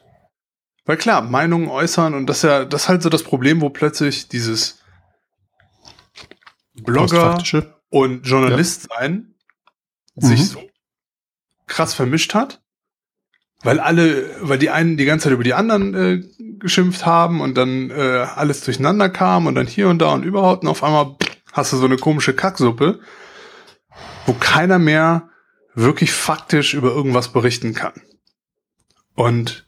Weil 0.86 0.96
klar, 0.96 1.22
Meinungen 1.22 1.68
äußern 1.68 2.14
und 2.14 2.26
das 2.26 2.38
ist 2.38 2.42
ja, 2.44 2.64
das 2.64 2.82
ist 2.82 2.88
halt 2.88 3.02
so 3.02 3.08
das 3.08 3.22
Problem, 3.22 3.60
wo 3.60 3.68
plötzlich 3.68 4.28
dieses 4.28 4.78
Blogger 6.74 7.42
und 7.90 8.22
Journalist 8.22 8.88
ja. 8.90 8.96
sein 8.96 9.34
sich 10.14 10.40
mhm. 10.40 10.44
so 10.44 10.62
krass 11.66 11.94
vermischt 11.94 12.34
hat, 12.34 12.62
weil 13.62 13.80
alle, 13.80 14.30
weil 14.40 14.58
die 14.58 14.70
einen 14.70 14.96
die 14.96 15.04
ganze 15.04 15.24
Zeit 15.24 15.32
über 15.32 15.44
die 15.44 15.54
anderen 15.54 15.94
äh, 15.94 16.22
geschimpft 16.58 17.06
haben 17.06 17.40
und 17.40 17.54
dann 17.56 17.90
äh, 17.90 18.26
alles 18.34 18.64
durcheinander 18.64 19.08
kam 19.08 19.46
und 19.46 19.54
dann 19.54 19.66
hier 19.66 19.88
und 19.88 19.98
da 19.98 20.12
und 20.12 20.24
überhaupt 20.24 20.62
und 20.62 20.68
auf 20.68 20.82
einmal 20.82 21.16
hast 21.52 21.72
du 21.72 21.76
so 21.76 21.86
eine 21.86 21.96
komische 21.96 22.34
Kacksuppe, 22.34 23.00
wo 24.26 24.32
keiner 24.34 24.78
mehr 24.78 25.28
wirklich 25.74 26.12
faktisch 26.12 26.74
über 26.74 26.90
irgendwas 26.90 27.28
berichten 27.32 27.74
kann. 27.74 27.92
Und 29.20 29.66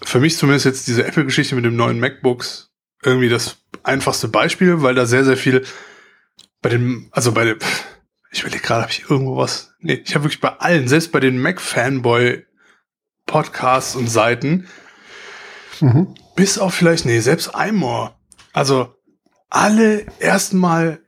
für 0.00 0.20
mich 0.20 0.36
zumindest 0.36 0.64
jetzt 0.64 0.86
diese 0.86 1.04
Apple-Geschichte 1.04 1.56
mit 1.56 1.64
dem 1.64 1.74
neuen 1.74 1.98
MacBooks 1.98 2.70
irgendwie 3.02 3.28
das 3.28 3.56
einfachste 3.82 4.28
Beispiel, 4.28 4.80
weil 4.80 4.94
da 4.94 5.06
sehr, 5.06 5.24
sehr 5.24 5.36
viel 5.36 5.66
bei 6.62 6.68
den, 6.68 7.08
also 7.10 7.32
bei 7.32 7.46
dem, 7.46 7.58
ich 8.30 8.42
überlege 8.42 8.62
gerade, 8.62 8.82
habe 8.82 8.92
ich 8.92 9.10
irgendwo 9.10 9.36
was? 9.36 9.74
Nee, 9.80 10.00
ich 10.04 10.14
habe 10.14 10.26
wirklich 10.26 10.40
bei 10.40 10.56
allen, 10.60 10.86
selbst 10.86 11.10
bei 11.10 11.18
den 11.18 11.42
Mac-Fanboy-Podcasts 11.42 13.96
und 13.96 14.06
Seiten, 14.06 14.68
mhm. 15.80 16.14
bis 16.36 16.56
auf 16.56 16.72
vielleicht, 16.72 17.06
nee, 17.06 17.18
selbst 17.18 17.50
iMore. 17.52 18.14
Also 18.52 18.94
alle 19.48 20.06
erstmal 20.20 21.00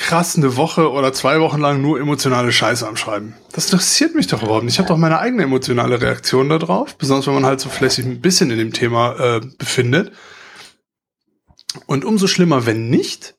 krass 0.00 0.36
eine 0.36 0.56
Woche 0.56 0.90
oder 0.90 1.12
zwei 1.12 1.40
Wochen 1.40 1.60
lang 1.60 1.82
nur 1.82 2.00
emotionale 2.00 2.52
Scheiße 2.52 2.86
am 2.88 2.96
Schreiben. 2.96 3.34
Das 3.52 3.66
interessiert 3.66 4.14
mich 4.14 4.26
doch 4.26 4.42
überhaupt 4.42 4.64
nicht. 4.64 4.74
Ich 4.74 4.78
habe 4.78 4.88
doch 4.88 4.96
meine 4.96 5.18
eigene 5.18 5.42
emotionale 5.42 6.00
Reaktion 6.00 6.48
darauf, 6.48 6.96
besonders 6.96 7.26
wenn 7.26 7.34
man 7.34 7.46
halt 7.46 7.60
so 7.60 7.68
flässig 7.68 8.06
ein 8.06 8.20
bisschen 8.20 8.50
in 8.50 8.58
dem 8.58 8.72
Thema 8.72 9.36
äh, 9.36 9.40
befindet. 9.58 10.12
Und 11.86 12.04
umso 12.04 12.26
schlimmer, 12.26 12.66
wenn 12.66 12.88
nicht, 12.88 13.36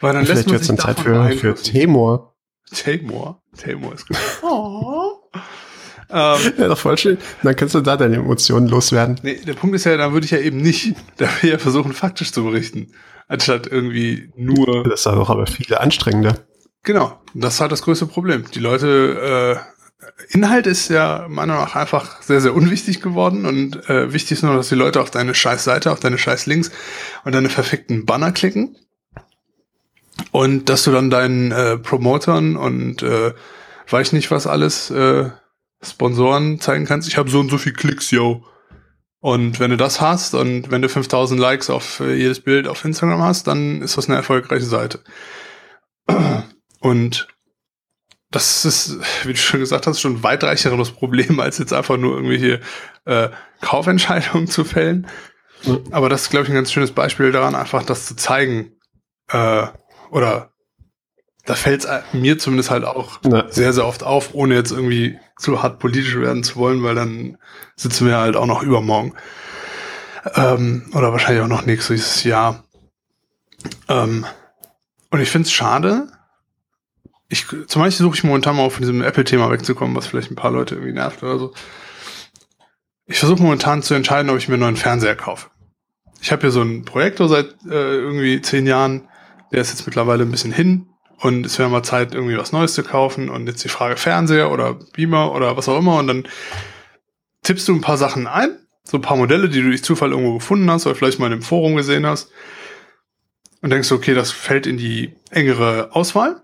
weil 0.00 0.12
dann 0.12 0.24
Vielleicht 0.24 0.48
lässt 0.48 0.68
man 0.68 0.76
sich 0.78 0.84
Zeit 0.84 1.00
für, 1.00 1.30
für 1.32 1.54
Temor. 1.54 2.36
Temor? 2.72 3.42
Temor 3.56 3.94
ist 3.94 4.08
gut. 4.08 4.16
Oh. 4.42 5.18
Ähm, 6.10 6.38
ja, 6.58 6.68
doch 6.68 6.78
voll 6.78 6.98
schön. 6.98 7.18
Dann 7.42 7.56
kannst 7.56 7.74
du 7.74 7.80
da 7.80 7.96
deine 7.96 8.16
Emotionen 8.16 8.68
loswerden. 8.68 9.18
Nee, 9.22 9.40
der 9.46 9.54
Punkt 9.54 9.76
ist 9.76 9.84
ja, 9.84 9.96
da 9.96 10.12
würde 10.12 10.24
ich 10.24 10.30
ja 10.30 10.38
eben 10.38 10.58
nicht, 10.58 10.94
da 11.16 11.28
ich 11.42 11.50
ja 11.50 11.58
versuchen, 11.58 11.92
faktisch 11.92 12.32
zu 12.32 12.44
berichten, 12.44 12.92
anstatt 13.28 13.66
irgendwie 13.66 14.30
nur. 14.36 14.84
Das 14.84 15.00
ist 15.00 15.06
doch 15.06 15.30
aber 15.30 15.46
viel 15.46 15.74
anstrengender. 15.74 16.38
Genau, 16.82 17.18
das 17.32 17.54
ist 17.54 17.60
halt 17.60 17.72
das 17.72 17.82
größte 17.82 18.06
Problem. 18.06 18.44
Die 18.54 18.60
Leute, 18.60 19.58
äh, 19.58 19.74
Inhalt 20.28 20.66
ist 20.66 20.88
ja 20.88 21.26
meiner 21.28 21.54
Meinung 21.54 21.64
nach 21.64 21.76
einfach 21.76 22.20
sehr, 22.20 22.40
sehr 22.40 22.54
unwichtig 22.54 23.00
geworden 23.00 23.46
und 23.46 23.88
äh, 23.88 24.12
wichtig 24.12 24.32
ist 24.32 24.42
nur, 24.42 24.54
dass 24.54 24.68
die 24.68 24.74
Leute 24.74 25.00
auf 25.00 25.10
deine 25.10 25.34
scheiß 25.34 25.64
Seite, 25.64 25.90
auf 25.90 26.00
deine 26.00 26.18
scheiß 26.18 26.46
Links 26.46 26.70
und 27.24 27.34
deine 27.34 27.48
verfickten 27.48 28.04
Banner 28.04 28.32
klicken 28.32 28.76
und 30.30 30.68
dass 30.68 30.84
du 30.84 30.92
dann 30.92 31.10
deinen 31.10 31.52
äh, 31.52 31.78
Promotern 31.78 32.56
und 32.56 33.02
äh, 33.02 33.32
weiß 33.88 34.12
nicht 34.12 34.30
was 34.30 34.46
alles 34.46 34.90
äh, 34.90 35.30
Sponsoren 35.84 36.60
zeigen 36.60 36.86
kannst, 36.86 37.08
ich 37.08 37.16
habe 37.16 37.30
so 37.30 37.40
und 37.40 37.50
so 37.50 37.58
viel 37.58 37.72
Klicks, 37.72 38.10
yo. 38.10 38.44
Und 39.20 39.58
wenn 39.58 39.70
du 39.70 39.78
das 39.78 40.00
hast 40.02 40.34
und 40.34 40.70
wenn 40.70 40.82
du 40.82 40.88
5000 40.88 41.40
Likes 41.40 41.70
auf 41.70 42.00
äh, 42.00 42.14
jedes 42.14 42.40
Bild 42.40 42.68
auf 42.68 42.84
Instagram 42.84 43.22
hast, 43.22 43.46
dann 43.46 43.80
ist 43.80 43.96
das 43.96 44.06
eine 44.06 44.16
erfolgreiche 44.16 44.66
Seite. 44.66 45.00
Und 46.80 47.28
das 48.30 48.66
ist, 48.66 48.98
wie 49.24 49.32
du 49.32 49.38
schon 49.38 49.60
gesagt 49.60 49.86
hast, 49.86 50.00
schon 50.00 50.16
ein 50.16 50.22
weitreicheres 50.22 50.90
Problem, 50.90 51.40
als 51.40 51.56
jetzt 51.56 51.72
einfach 51.72 51.96
nur 51.96 52.16
irgendwelche 52.16 52.60
äh, 53.06 53.30
Kaufentscheidungen 53.62 54.46
zu 54.46 54.64
fällen. 54.64 55.06
Aber 55.90 56.10
das 56.10 56.22
ist, 56.22 56.30
glaube 56.30 56.44
ich, 56.44 56.50
ein 56.50 56.56
ganz 56.56 56.70
schönes 56.70 56.92
Beispiel 56.92 57.32
daran, 57.32 57.54
einfach 57.54 57.82
das 57.84 58.04
zu 58.06 58.16
zeigen. 58.16 58.72
Äh, 59.28 59.68
oder 60.10 60.53
da 61.44 61.54
fällt 61.54 61.84
es 61.84 61.90
mir 62.12 62.38
zumindest 62.38 62.70
halt 62.70 62.84
auch 62.84 63.20
ja. 63.24 63.50
sehr, 63.50 63.72
sehr 63.72 63.86
oft 63.86 64.02
auf, 64.02 64.34
ohne 64.34 64.54
jetzt 64.54 64.72
irgendwie 64.72 65.18
zu 65.38 65.62
hart 65.62 65.78
politisch 65.78 66.16
werden 66.16 66.42
zu 66.42 66.56
wollen, 66.56 66.82
weil 66.82 66.94
dann 66.94 67.38
sitzen 67.76 68.06
wir 68.06 68.16
halt 68.16 68.36
auch 68.36 68.46
noch 68.46 68.62
übermorgen. 68.62 69.14
Ähm, 70.36 70.90
oder 70.94 71.12
wahrscheinlich 71.12 71.42
auch 71.42 71.48
noch 71.48 71.66
nächstes 71.66 72.24
Jahr. 72.24 72.64
Ähm, 73.88 74.24
und 75.10 75.20
ich 75.20 75.30
finde 75.30 75.46
es 75.46 75.52
schade. 75.52 76.08
Ich, 77.28 77.46
zum 77.46 77.82
Beispiel 77.82 78.04
suche 78.04 78.16
ich 78.16 78.24
momentan 78.24 78.56
mal 78.56 78.62
auf 78.62 78.74
von 78.74 78.82
diesem 78.82 79.02
Apple-Thema 79.02 79.50
wegzukommen, 79.50 79.94
was 79.94 80.06
vielleicht 80.06 80.30
ein 80.30 80.36
paar 80.36 80.50
Leute 80.50 80.76
irgendwie 80.76 80.94
nervt 80.94 81.22
oder 81.22 81.38
so. 81.38 81.52
Ich 83.06 83.18
versuche 83.18 83.42
momentan 83.42 83.82
zu 83.82 83.92
entscheiden, 83.92 84.30
ob 84.30 84.38
ich 84.38 84.48
mir 84.48 84.54
einen 84.54 84.62
neuen 84.62 84.76
Fernseher 84.76 85.16
kaufe. 85.16 85.50
Ich 86.22 86.32
habe 86.32 86.40
hier 86.40 86.50
so 86.50 86.62
einen 86.62 86.86
Projektor 86.86 87.28
seit 87.28 87.54
äh, 87.66 87.96
irgendwie 87.96 88.40
zehn 88.40 88.66
Jahren. 88.66 89.08
Der 89.52 89.60
ist 89.60 89.70
jetzt 89.70 89.86
mittlerweile 89.86 90.22
ein 90.24 90.30
bisschen 90.30 90.52
hin. 90.52 90.88
Und 91.18 91.46
es 91.46 91.58
wäre 91.58 91.70
mal 91.70 91.82
Zeit, 91.82 92.14
irgendwie 92.14 92.36
was 92.36 92.52
Neues 92.52 92.74
zu 92.74 92.82
kaufen. 92.82 93.28
Und 93.28 93.46
jetzt 93.46 93.64
die 93.64 93.68
Frage 93.68 93.96
Fernseher 93.96 94.50
oder 94.50 94.74
Beamer 94.74 95.32
oder 95.32 95.56
was 95.56 95.68
auch 95.68 95.78
immer. 95.78 95.98
Und 95.98 96.06
dann 96.06 96.28
tippst 97.42 97.68
du 97.68 97.74
ein 97.74 97.80
paar 97.80 97.96
Sachen 97.96 98.26
ein. 98.26 98.58
So 98.82 98.98
ein 98.98 99.02
paar 99.02 99.16
Modelle, 99.16 99.48
die 99.48 99.62
du 99.62 99.68
durch 99.68 99.82
Zufall 99.82 100.10
irgendwo 100.10 100.34
gefunden 100.34 100.70
hast 100.70 100.86
oder 100.86 100.94
vielleicht 100.94 101.18
mal 101.18 101.26
in 101.26 101.32
einem 101.32 101.42
Forum 101.42 101.76
gesehen 101.76 102.04
hast. 102.04 102.30
Und 103.62 103.70
denkst 103.70 103.92
okay, 103.92 104.14
das 104.14 104.30
fällt 104.30 104.66
in 104.66 104.76
die 104.76 105.14
engere 105.30 105.94
Auswahl. 105.94 106.42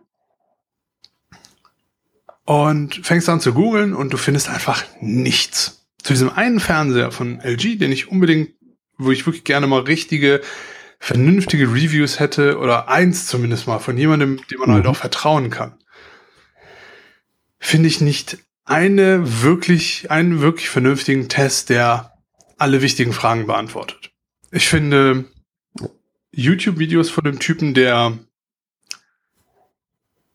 Und 2.47 3.07
fängst 3.07 3.29
an 3.29 3.41
zu 3.41 3.53
googeln 3.53 3.95
und 3.95 4.13
du 4.13 4.17
findest 4.17 4.49
einfach 4.49 4.85
nichts. 5.01 5.87
Zu 6.03 6.15
diesem 6.15 6.31
einen 6.31 6.61
Fernseher 6.61 7.13
von 7.13 7.41
LG, 7.41 7.79
den 7.79 7.93
ich 7.93 8.09
unbedingt, 8.09 8.55
wo 8.97 9.11
ich 9.11 9.27
wirklich 9.27 9.45
gerne 9.45 9.67
mal 9.67 9.83
richtige 9.83 10.41
vernünftige 11.01 11.65
Reviews 11.65 12.21
hätte 12.21 12.59
oder 12.59 12.89
eins 12.89 13.27
zumindest 13.27 13.67
mal 13.67 13.79
von 13.79 13.97
jemandem, 13.97 14.41
dem 14.49 14.61
man 14.61 14.69
halt 14.71 14.85
mhm. 14.85 14.87
halt 14.87 14.97
auch 14.97 15.01
vertrauen 15.01 15.51
kann, 15.51 15.75
finde 17.59 17.89
ich 17.89 18.01
nicht 18.01 18.39
eine 18.67 19.43
wirklich, 19.43 20.11
einen 20.11 20.41
wirklich 20.41 20.69
vernünftigen 20.69 21.29
Test, 21.29 21.71
der 21.71 22.13
alle 22.59 22.83
wichtigen 22.83 23.13
Fragen 23.13 23.47
beantwortet. 23.47 24.13
Ich 24.53 24.69
finde 24.69 25.25
YouTube-Videos 26.33 27.09
von 27.11 27.25
dem 27.25 27.39
Typen, 27.41 27.73
der 27.75 28.19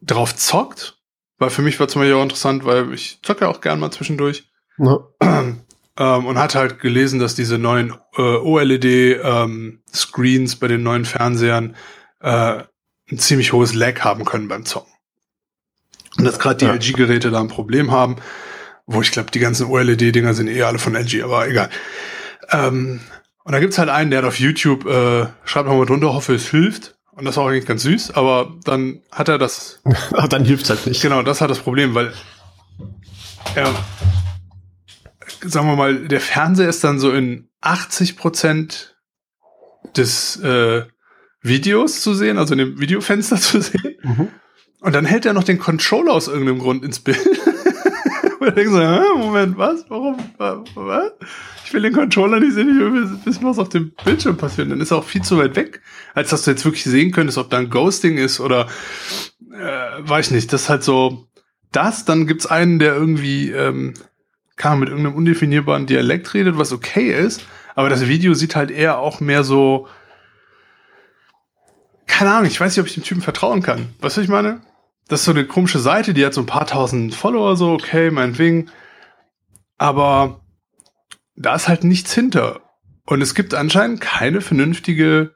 drauf 0.02 0.36
zockt, 0.36 1.00
weil 1.38 1.52
für 1.52 1.62
mich 1.62 1.80
war 1.80 1.88
zum 1.88 2.02
Beispiel 2.02 2.16
auch 2.16 2.24
interessant, 2.24 2.66
weil 2.66 2.92
ich 2.94 3.20
zocke 3.22 3.48
auch 3.48 3.62
gern 3.62 3.80
mal 3.80 3.92
zwischendurch. 3.92 4.50
Ja. 4.78 5.08
Ähm, 5.98 6.26
und 6.26 6.38
hat 6.38 6.56
halt 6.56 6.80
gelesen, 6.80 7.20
dass 7.20 7.36
diese 7.36 7.58
neuen 7.58 7.94
äh, 8.18 8.22
OLED-Screens 8.22 10.54
ähm, 10.54 10.60
bei 10.60 10.68
den 10.68 10.84
neuen 10.84 11.06
Fernsehern 11.06 11.76
äh, 12.22 12.64
ein 13.12 13.20
ziemlich 13.20 13.54
hohes 13.54 13.74
Lag 13.74 14.02
haben 14.02 14.26
können 14.26 14.48
beim 14.48 14.66
Zocken. 14.66 14.92
Und 16.18 16.26
dass 16.26 16.40
gerade 16.40 16.58
die 16.58 16.66
ja. 16.66 16.74
LG-Geräte 16.74 17.32
da 17.32 17.40
ein 17.40 17.48
Problem 17.48 17.92
haben, 17.92 18.18
wo 18.86 19.02
ich 19.02 19.12
glaube, 19.12 19.32
die 19.32 19.40
ganzen 19.40 19.68
OLED-Dinger 19.68 20.34
sind 20.34 20.48
eh 20.48 20.64
alle 20.64 20.80
von 20.80 20.96
LG, 20.96 21.24
aber 21.24 21.48
egal. 21.48 21.70
Ähm, 22.52 23.02
und 23.44 23.52
da 23.52 23.60
gibt's 23.60 23.78
halt 23.78 23.90
einen, 23.90 24.12
der 24.12 24.20
hat 24.20 24.26
auf 24.26 24.40
YouTube, 24.40 24.86
äh, 24.86 25.28
schreibt 25.44 25.68
nochmal 25.68 25.86
drunter, 25.86 26.14
hoffe 26.14 26.34
es 26.34 26.50
hilft. 26.50 26.96
Und 27.12 27.26
das 27.26 27.38
war 27.38 27.48
eigentlich 27.48 27.66
ganz 27.66 27.84
süß, 27.84 28.12
aber 28.12 28.54
dann 28.66 29.02
hat 29.12 29.30
er 29.30 29.38
das. 29.38 29.82
dann 30.30 30.44
hilft's 30.44 30.70
halt 30.70 30.86
nicht. 30.86 31.02
Genau, 31.02 31.22
das 31.22 31.40
hat 31.40 31.50
das 31.50 31.60
Problem, 31.60 31.96
weil 31.96 32.14
er 33.56 33.74
sagen 35.48 35.68
wir 35.68 35.76
mal, 35.76 36.08
der 36.08 36.22
Fernseher 36.22 36.70
ist 36.70 36.84
dann 36.84 37.00
so 37.00 37.12
in 37.12 37.50
80 37.62 38.18
Prozent 38.18 38.98
des 39.96 40.38
äh, 40.38 40.84
Videos 41.42 42.02
zu 42.02 42.14
sehen, 42.14 42.38
also 42.38 42.54
in 42.54 42.60
dem 42.60 42.80
Videofenster 42.80 43.38
zu 43.42 43.62
sehen. 43.62 43.96
Mhm. 44.04 44.28
Und 44.82 44.94
dann 44.94 45.06
hält 45.06 45.26
er 45.26 45.34
noch 45.34 45.44
den 45.44 45.58
Controller 45.58 46.14
aus 46.14 46.28
irgendeinem 46.28 46.60
Grund 46.60 46.84
ins 46.84 47.00
Bild. 47.00 47.20
Und 48.40 48.56
denkst 48.56 48.74
du, 48.74 49.18
Moment, 49.18 49.58
was? 49.58 49.86
Warum? 49.90 50.18
Was? 50.38 51.12
Ich 51.66 51.74
will 51.74 51.82
den 51.82 51.94
Controller 51.94 52.40
nicht 52.40 52.54
sehen, 52.54 52.70
ich 52.70 52.76
will 52.76 53.26
wissen, 53.26 53.44
was 53.44 53.58
auf 53.58 53.70
dem 53.70 53.94
Bildschirm 54.04 54.38
passiert. 54.38 54.70
Dann 54.70 54.82
ist 54.82 54.92
er 54.92 54.98
auch 54.98 55.04
viel 55.04 55.24
zu 55.24 55.38
weit 55.40 55.56
weg, 55.56 55.82
als 56.14 56.30
dass 56.30 56.44
du 56.44 56.52
jetzt 56.52 56.64
wirklich 56.64 56.84
sehen 56.84 57.12
könntest, 57.12 57.40
ob 57.40 57.50
da 57.50 57.58
ein 57.58 57.72
Ghosting 57.72 58.18
ist 58.18 58.40
oder 58.40 58.68
äh, 59.52 59.90
weiß 60.00 60.32
nicht. 60.32 60.54
Das 60.54 60.64
ist 60.64 60.70
halt 60.70 60.84
so 60.84 61.28
das. 61.72 62.06
Dann 62.06 62.28
gibt's 62.28 62.46
einen, 62.46 62.78
der 62.78 62.94
irgendwie 62.94 63.50
ähm, 63.50 63.96
kann 64.56 64.80
mit 64.80 64.90
irgendeinem 64.90 65.16
undefinierbaren 65.16 65.86
Dialekt 65.86 66.34
redet, 66.34 66.58
was 66.58 66.72
okay 66.72 67.12
ist, 67.12 67.46
aber 67.76 67.90
das 67.90 68.08
Video 68.08 68.34
sieht 68.34 68.56
halt 68.56 68.72
eher 68.72 69.00
auch 69.00 69.20
mehr 69.20 69.44
so, 69.44 69.88
keine 72.08 72.32
Ahnung, 72.32 72.46
ich 72.46 72.60
weiß 72.60 72.76
nicht, 72.76 72.82
ob 72.82 72.88
ich 72.88 72.94
dem 72.94 73.04
Typen 73.04 73.22
vertrauen 73.22 73.62
kann. 73.62 73.90
Was 74.00 74.18
ich 74.18 74.30
meine? 74.30 74.62
Das 75.08 75.20
ist 75.20 75.26
so 75.26 75.32
eine 75.32 75.46
komische 75.46 75.80
Seite, 75.80 76.14
die 76.14 76.26
hat 76.26 76.34
so 76.34 76.42
ein 76.42 76.48
paar 76.48 76.66
tausend 76.66 77.14
Follower, 77.14 77.56
so, 77.58 77.74
okay, 77.74 78.10
meinetwegen. 78.10 78.70
Aber 79.78 80.42
da 81.36 81.56
ist 81.56 81.68
halt 81.68 81.84
nichts 81.84 82.14
hinter. 82.14 82.62
Und 83.06 83.22
es 83.22 83.36
gibt 83.36 83.54
anscheinend 83.54 84.02
keine 84.02 84.42
vernünftige 84.42 85.36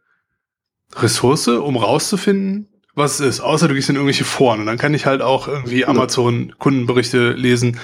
Ressource, 0.96 1.50
um 1.50 1.78
rauszufinden, 1.78 2.70
was 2.96 3.20
es 3.20 3.28
ist. 3.36 3.40
Außer 3.42 3.68
du 3.68 3.76
gehst 3.76 3.90
in 3.90 3.96
irgendwelche 3.96 4.24
Foren. 4.24 4.62
Und 4.62 4.66
dann 4.66 4.80
kann 4.80 4.94
ich 4.94 5.06
halt 5.06 5.22
auch 5.22 5.48
irgendwie 5.48 5.86
Amazon-Kundenberichte 5.86 7.34
lesen, 7.34 7.80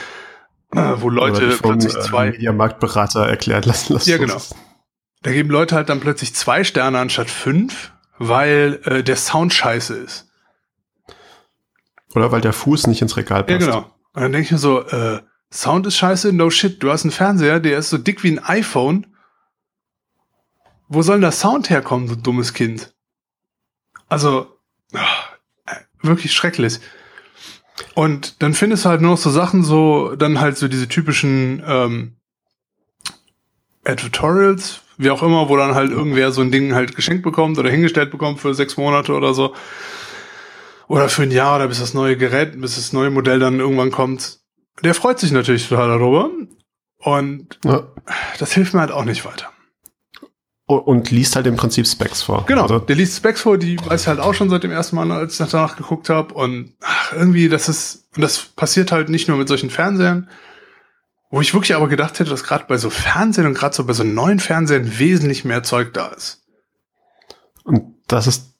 wo 0.75 1.09
Leute 1.09 1.57
plötzlich 1.61 1.95
äh, 1.95 1.99
zwei. 1.99 2.27
Äh, 2.27 2.31
Mediamarktberater 2.31 3.27
erklärt 3.27 3.65
lassen 3.65 3.93
lassen. 3.93 4.09
Ja, 4.09 4.17
genau. 4.17 4.41
Da 5.21 5.31
geben 5.31 5.49
Leute 5.49 5.75
halt 5.75 5.89
dann 5.89 5.99
plötzlich 5.99 6.35
zwei 6.35 6.63
Sterne 6.63 6.99
anstatt 6.99 7.29
fünf, 7.29 7.91
weil 8.17 8.79
äh, 8.85 9.03
der 9.03 9.15
Sound 9.15 9.53
scheiße 9.53 9.95
ist. 9.95 10.29
Oder 12.13 12.31
weil 12.31 12.41
der 12.41 12.53
Fuß 12.53 12.87
nicht 12.87 13.01
ins 13.01 13.17
Regal 13.17 13.43
passt. 13.43 13.61
Ja, 13.61 13.65
genau. 13.65 13.91
Und 14.13 14.21
dann 14.21 14.31
denke 14.31 14.45
ich 14.45 14.51
mir 14.51 14.57
so, 14.57 14.81
äh, 14.81 15.21
Sound 15.51 15.87
ist 15.87 15.97
scheiße, 15.97 16.33
no 16.33 16.49
shit. 16.49 16.81
Du 16.81 16.91
hast 16.91 17.03
einen 17.03 17.11
Fernseher, 17.11 17.59
der 17.59 17.77
ist 17.77 17.89
so 17.89 17.97
dick 17.97 18.23
wie 18.23 18.31
ein 18.31 18.43
iPhone. 18.43 19.07
Wo 20.87 21.01
soll 21.01 21.15
denn 21.15 21.21
der 21.21 21.31
Sound 21.31 21.69
herkommen, 21.69 22.07
du 22.07 22.15
dummes 22.15 22.53
Kind? 22.53 22.93
Also, 24.07 24.59
oh, 24.93 24.99
wirklich 26.01 26.33
schrecklich. 26.33 26.79
Und 27.93 28.41
dann 28.41 28.53
findest 28.53 28.85
du 28.85 28.89
halt 28.89 29.01
nur 29.01 29.11
noch 29.11 29.17
so 29.17 29.29
Sachen, 29.29 29.63
so, 29.63 30.15
dann 30.15 30.39
halt 30.39 30.57
so 30.57 30.67
diese 30.67 30.87
typischen 30.87 31.61
ähm, 31.65 32.15
Tutorials, 33.83 34.81
wie 34.97 35.11
auch 35.11 35.21
immer, 35.21 35.49
wo 35.49 35.57
dann 35.57 35.75
halt 35.75 35.91
irgendwer 35.91 36.31
so 36.31 36.41
ein 36.41 36.51
Ding 36.51 36.73
halt 36.73 36.95
geschenkt 36.95 37.23
bekommt 37.23 37.57
oder 37.57 37.69
hingestellt 37.69 38.11
bekommt 38.11 38.39
für 38.39 38.53
sechs 38.53 38.77
Monate 38.77 39.13
oder 39.13 39.33
so. 39.33 39.53
Oder 40.87 41.09
für 41.09 41.23
ein 41.23 41.31
Jahr 41.31 41.55
oder 41.57 41.67
bis 41.67 41.79
das 41.79 41.93
neue 41.93 42.15
Gerät, 42.15 42.59
bis 42.59 42.75
das 42.75 42.93
neue 42.93 43.09
Modell 43.09 43.39
dann 43.39 43.59
irgendwann 43.59 43.91
kommt. 43.91 44.39
Der 44.83 44.93
freut 44.93 45.19
sich 45.19 45.31
natürlich 45.31 45.67
total 45.67 45.89
darüber. 45.89 46.29
Und 46.97 47.59
ja. 47.63 47.87
das 48.39 48.53
hilft 48.53 48.73
mir 48.73 48.81
halt 48.81 48.91
auch 48.91 49.05
nicht 49.05 49.25
weiter. 49.25 49.51
Und 50.67 51.11
liest 51.11 51.35
halt 51.35 51.45
im 51.45 51.57
Prinzip 51.57 51.85
Specs 51.85 52.23
vor. 52.23 52.45
Genau, 52.47 52.63
also, 52.63 52.79
der 52.79 52.95
liest 52.95 53.17
Specs 53.17 53.41
vor, 53.41 53.59
die 53.59 53.77
weiß 53.85 54.01
ich 54.01 54.07
halt 54.07 54.19
auch 54.19 54.33
schon 54.33 54.49
seit 54.49 54.63
dem 54.63 54.71
ersten 54.71 54.95
Mal, 54.95 55.11
als 55.11 55.39
ich 55.39 55.47
danach 55.47 55.77
geguckt 55.77 56.09
habe. 56.09 56.33
Und 56.33 56.73
ach, 56.81 57.13
irgendwie, 57.13 57.49
das 57.49 57.69
ist, 57.69 58.07
und 58.15 58.23
das 58.23 58.39
passiert 58.39 58.91
halt 58.91 59.09
nicht 59.09 59.27
nur 59.27 59.37
mit 59.37 59.47
solchen 59.47 59.69
Fernsehern, 59.69 60.27
wo 61.29 61.39
ich 61.39 61.53
wirklich 61.53 61.75
aber 61.75 61.87
gedacht 61.87 62.19
hätte, 62.19 62.31
dass 62.31 62.43
gerade 62.43 62.65
bei 62.67 62.77
so 62.77 62.89
Fernsehen 62.89 63.45
und 63.45 63.53
gerade 63.53 63.75
so 63.75 63.85
bei 63.85 63.93
so 63.93 64.03
neuen 64.03 64.39
Fernsehern 64.39 64.97
wesentlich 64.97 65.45
mehr 65.45 65.61
Zeug 65.61 65.93
da 65.93 66.07
ist. 66.07 66.43
Und 67.63 67.93
das 68.07 68.25
ist 68.25 68.55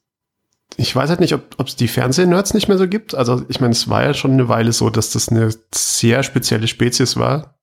ich 0.78 0.96
weiß 0.96 1.10
halt 1.10 1.20
nicht, 1.20 1.34
ob 1.34 1.68
es 1.68 1.76
die 1.76 1.88
Fernsehnerds 1.88 2.54
nicht 2.54 2.68
mehr 2.68 2.78
so 2.78 2.88
gibt. 2.88 3.16
Also 3.16 3.44
ich 3.48 3.62
meine, 3.62 3.72
es 3.72 3.90
war 3.90 4.04
ja 4.04 4.14
schon 4.14 4.32
eine 4.34 4.50
Weile 4.50 4.74
so, 4.74 4.90
dass 4.90 5.12
das 5.12 5.30
eine 5.30 5.50
sehr 5.74 6.24
spezielle 6.24 6.68
Spezies 6.68 7.18
war 7.18 7.56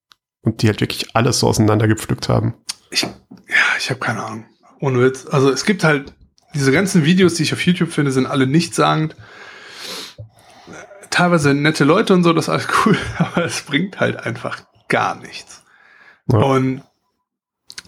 und 0.42 0.62
die 0.62 0.68
halt 0.68 0.80
wirklich 0.80 1.14
alles 1.14 1.40
so 1.40 1.48
auseinandergepflückt 1.48 2.28
haben. 2.28 2.54
Ich, 2.90 3.06
ja, 3.52 3.76
ich 3.78 3.90
habe 3.90 4.00
keine 4.00 4.22
Ahnung. 4.22 4.46
Ohne 4.80 5.00
Witz. 5.00 5.26
Also 5.26 5.50
es 5.50 5.64
gibt 5.64 5.84
halt 5.84 6.12
diese 6.54 6.72
ganzen 6.72 7.04
Videos, 7.04 7.34
die 7.34 7.44
ich 7.44 7.52
auf 7.52 7.64
YouTube 7.64 7.92
finde, 7.92 8.12
sind 8.12 8.26
alle 8.26 8.46
nichtssagend. 8.46 9.16
Teilweise 11.10 11.54
nette 11.54 11.84
Leute 11.84 12.14
und 12.14 12.24
so, 12.24 12.32
das 12.32 12.46
ist 12.46 12.48
alles 12.48 12.68
cool, 12.86 12.96
aber 13.18 13.44
es 13.44 13.62
bringt 13.62 14.00
halt 14.00 14.16
einfach 14.16 14.62
gar 14.88 15.14
nichts. 15.16 15.62
Ja. 16.30 16.38
Und 16.38 16.82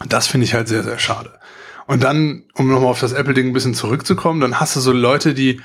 das 0.06 0.26
finde 0.26 0.44
ich 0.44 0.54
halt 0.54 0.68
sehr, 0.68 0.82
sehr 0.82 0.98
schade. 0.98 1.38
Und 1.86 2.02
dann, 2.02 2.44
um 2.54 2.68
nochmal 2.68 2.90
auf 2.90 3.00
das 3.00 3.12
Apple-Ding 3.12 3.48
ein 3.48 3.52
bisschen 3.52 3.74
zurückzukommen, 3.74 4.40
dann 4.40 4.58
hast 4.58 4.74
du 4.76 4.80
so 4.80 4.92
Leute, 4.92 5.34
die, 5.34 5.60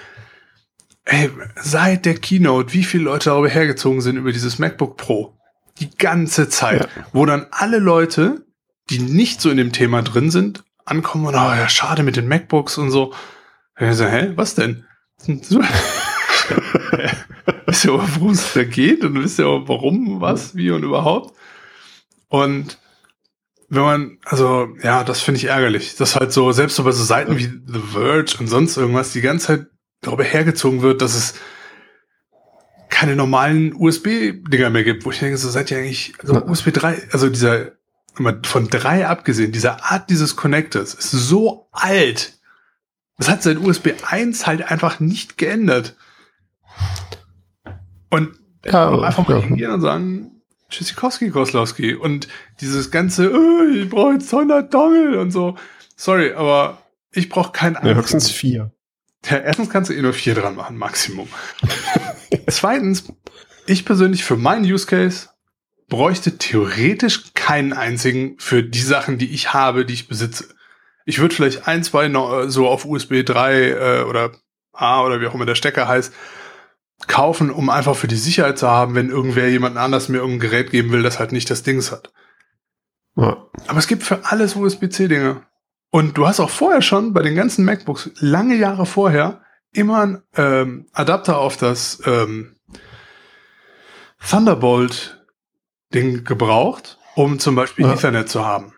ey, 1.06 1.30
seit 1.56 2.06
der 2.06 2.16
Keynote, 2.16 2.74
wie 2.74 2.84
viele 2.84 3.06
Leute 3.06 3.30
darüber 3.30 3.50
hergezogen 3.50 4.02
sind 4.02 4.18
über 4.18 4.32
dieses 4.32 4.60
MacBook 4.60 4.98
Pro. 4.98 5.38
Die 5.80 5.90
ganze 5.92 6.50
Zeit. 6.50 6.82
Ja. 6.82 7.06
Wo 7.14 7.26
dann 7.26 7.48
alle 7.52 7.80
Leute, 7.80 8.46
die 8.90 9.00
nicht 9.00 9.42
so 9.42 9.50
in 9.50 9.58
dem 9.58 9.72
Thema 9.72 10.02
drin 10.02 10.32
sind, 10.32 10.64
ankommen 10.86 11.28
und, 11.28 11.36
oh 11.36 11.38
ja, 11.38 11.70
schade 11.70 12.04
mit 12.04 12.16
den 12.16 12.28
MacBooks 12.28 12.78
und 12.78 12.92
so. 12.92 13.14
Und 13.80 13.90
ich 13.90 13.96
so, 13.96 14.06
hä, 14.06 14.32
was 14.36 14.56
denn? 14.56 14.86
wisst 17.66 17.86
ihr, 17.86 17.92
worum 17.92 18.32
es 18.32 18.54
da 18.54 18.64
geht 18.64 19.04
und 19.04 19.22
wisst 19.22 19.40
ihr, 19.40 19.46
warum, 19.46 20.22
was, 20.22 20.56
wie 20.56 20.72
und 20.72 20.84
überhaupt? 20.84 21.36
Und 22.28 22.78
wenn 23.70 23.84
man, 23.84 24.18
also 24.26 24.70
ja, 24.82 25.04
das 25.04 25.22
finde 25.22 25.40
ich 25.40 25.46
ärgerlich, 25.46 25.96
dass 25.96 26.16
halt 26.16 26.34
so, 26.34 26.52
selbst 26.52 26.76
so 26.76 26.84
bei 26.84 26.92
so 26.92 27.04
Seiten 27.04 27.38
wie 27.38 27.52
The 27.68 27.80
Verge 27.92 28.38
und 28.40 28.48
sonst 28.48 28.78
irgendwas, 28.78 29.14
die 29.14 29.22
ganze 29.22 29.48
Zeit 29.48 29.68
darüber 30.02 30.24
hergezogen 30.24 30.82
wird, 30.82 31.02
dass 31.02 31.16
es 31.16 31.36
keine 32.90 33.16
normalen 33.16 33.74
USB-Dinger 33.76 34.72
mehr 34.72 34.84
gibt, 34.84 35.06
wo 35.06 35.12
ich 35.12 35.20
denke, 35.20 35.38
so 35.38 35.50
seid 35.50 35.70
ihr 35.70 35.78
eigentlich, 35.78 36.14
also 36.20 36.44
USB 36.46 36.72
3, 36.74 37.10
also 37.12 37.30
dieser, 37.30 37.74
von 38.44 38.68
drei 38.68 39.08
abgesehen, 39.08 39.52
diese 39.52 39.84
Art 39.84 40.10
dieses 40.10 40.36
Connectors 40.36 40.94
ist 40.94 41.12
so 41.12 41.68
alt. 41.72 42.40
Das 43.18 43.30
hat 43.30 43.44
seit 43.44 43.58
USB 43.58 43.90
1 44.06 44.48
halt 44.48 44.72
einfach 44.72 45.00
nicht 45.00 45.38
geändert. 45.38 45.96
Und 48.10 48.40
ja, 48.66 48.90
einfach 49.02 49.28
mal 49.28 49.40
ja. 49.40 49.46
hingehen 49.46 49.72
und 49.72 49.82
sagen, 49.82 50.42
Tschüssikowski, 50.70 51.30
Koslowski. 51.30 51.96
Und 51.96 52.28
dieses 52.62 52.92
ganze, 52.92 53.32
oh, 53.34 53.64
ich 53.74 53.90
brauche 53.90 54.14
jetzt 54.14 54.34
100 54.34 54.74
Dongle 54.74 55.20
und 55.20 55.32
so. 55.32 55.58
Sorry, 55.96 56.34
aber 56.34 56.82
ich 57.12 57.30
brauche 57.30 57.52
keinen 57.52 57.76
ja, 57.76 57.94
höchstens 57.94 58.30
vier. 58.30 58.72
Ja, 59.26 59.38
erstens 59.38 59.70
kannst 59.70 59.90
du 59.90 59.94
eh 59.94 60.02
nur 60.02 60.14
vier 60.14 60.36
dran 60.36 60.56
machen, 60.56 60.78
Maximum. 60.78 61.28
Zweitens, 62.48 63.12
ich 63.66 63.86
persönlich 63.86 64.24
für 64.24 64.38
meinen 64.38 64.64
Use 64.64 64.86
Case 64.86 65.30
bräuchte 65.90 66.38
theoretisch 66.38 67.29
keinen 67.50 67.74
einzigen 67.74 68.36
für 68.38 68.62
die 68.62 68.80
Sachen, 68.80 69.18
die 69.18 69.34
ich 69.34 69.54
habe, 69.54 69.84
die 69.84 69.96
ich 69.96 70.08
besitze. 70.08 70.50
Ich 71.06 71.18
würde 71.18 71.34
vielleicht 71.34 71.68
ein, 71.68 71.84
zwei 71.84 72.08
noch 72.08 72.48
so 72.48 72.68
auf 72.68 72.86
USB 72.86 73.26
3 73.26 73.70
äh, 73.70 74.04
oder 74.04 74.34
A 74.72 75.04
oder 75.04 75.20
wie 75.20 75.26
auch 75.26 75.34
immer 75.34 75.48
der 75.48 75.56
Stecker 75.56 75.88
heißt, 75.88 76.14
kaufen, 77.08 77.50
um 77.50 77.72
einfach 77.72 77.96
für 77.96 78.08
die 78.08 78.18
Sicherheit 78.18 78.60
zu 78.60 78.68
haben, 78.70 78.94
wenn 78.94 79.10
irgendwer 79.10 79.50
jemand 79.50 79.78
anders 79.78 80.10
mir 80.10 80.20
irgendein 80.20 80.48
Gerät 80.48 80.70
geben 80.70 80.92
will, 80.92 81.02
das 81.02 81.18
halt 81.18 81.32
nicht 81.32 81.50
das 81.50 81.64
Dings 81.64 81.92
hat. 81.92 82.14
Ja. 83.16 83.48
Aber 83.66 83.80
es 83.80 83.88
gibt 83.88 84.04
für 84.04 84.26
alles 84.26 84.56
USB-C-Dinge. 84.56 85.42
Und 85.90 86.20
du 86.20 86.28
hast 86.28 86.40
auch 86.40 86.52
vorher 86.52 86.84
schon 86.84 87.14
bei 87.14 87.24
den 87.24 87.34
ganzen 87.34 87.66
MacBooks, 87.66 88.12
lange 88.20 88.58
Jahre 88.58 88.86
vorher, 88.86 89.42
immer 89.72 90.02
einen 90.02 90.22
ähm, 90.36 90.86
Adapter 90.94 91.40
auf 91.40 91.58
das 91.58 92.00
ähm, 92.06 92.58
Thunderbolt-Ding 94.30 96.26
gebraucht, 96.26 96.99
um 97.20 97.38
zum 97.38 97.56
Beispiel 97.56 97.86
ja. 97.86 97.94
Ethernet 97.94 98.30
zu 98.30 98.46
haben. 98.46 98.74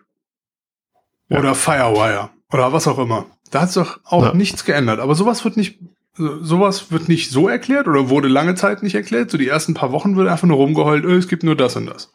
Ja. 1.28 1.38
Oder 1.38 1.54
Firewire. 1.54 2.30
Oder 2.52 2.72
was 2.72 2.88
auch 2.88 2.98
immer. 2.98 3.26
Da 3.50 3.62
hat 3.62 3.72
sich 3.72 3.82
doch 3.82 4.00
auch 4.04 4.24
ja. 4.24 4.34
nichts 4.34 4.64
geändert. 4.64 4.98
Aber 4.98 5.14
sowas 5.14 5.44
wird 5.44 5.56
nicht 5.56 5.78
sowas 6.14 6.90
wird 6.90 7.08
nicht 7.08 7.30
so 7.30 7.48
erklärt 7.48 7.88
oder 7.88 8.10
wurde 8.10 8.28
lange 8.28 8.54
Zeit 8.54 8.82
nicht 8.82 8.94
erklärt. 8.94 9.30
So 9.30 9.38
die 9.38 9.48
ersten 9.48 9.74
paar 9.74 9.92
Wochen 9.92 10.16
wird 10.16 10.28
einfach 10.28 10.46
nur 10.46 10.58
rumgeheult, 10.58 11.06
oh, 11.06 11.10
es 11.10 11.28
gibt 11.28 11.42
nur 11.42 11.56
das 11.56 11.76
und 11.76 11.86
das. 11.86 12.12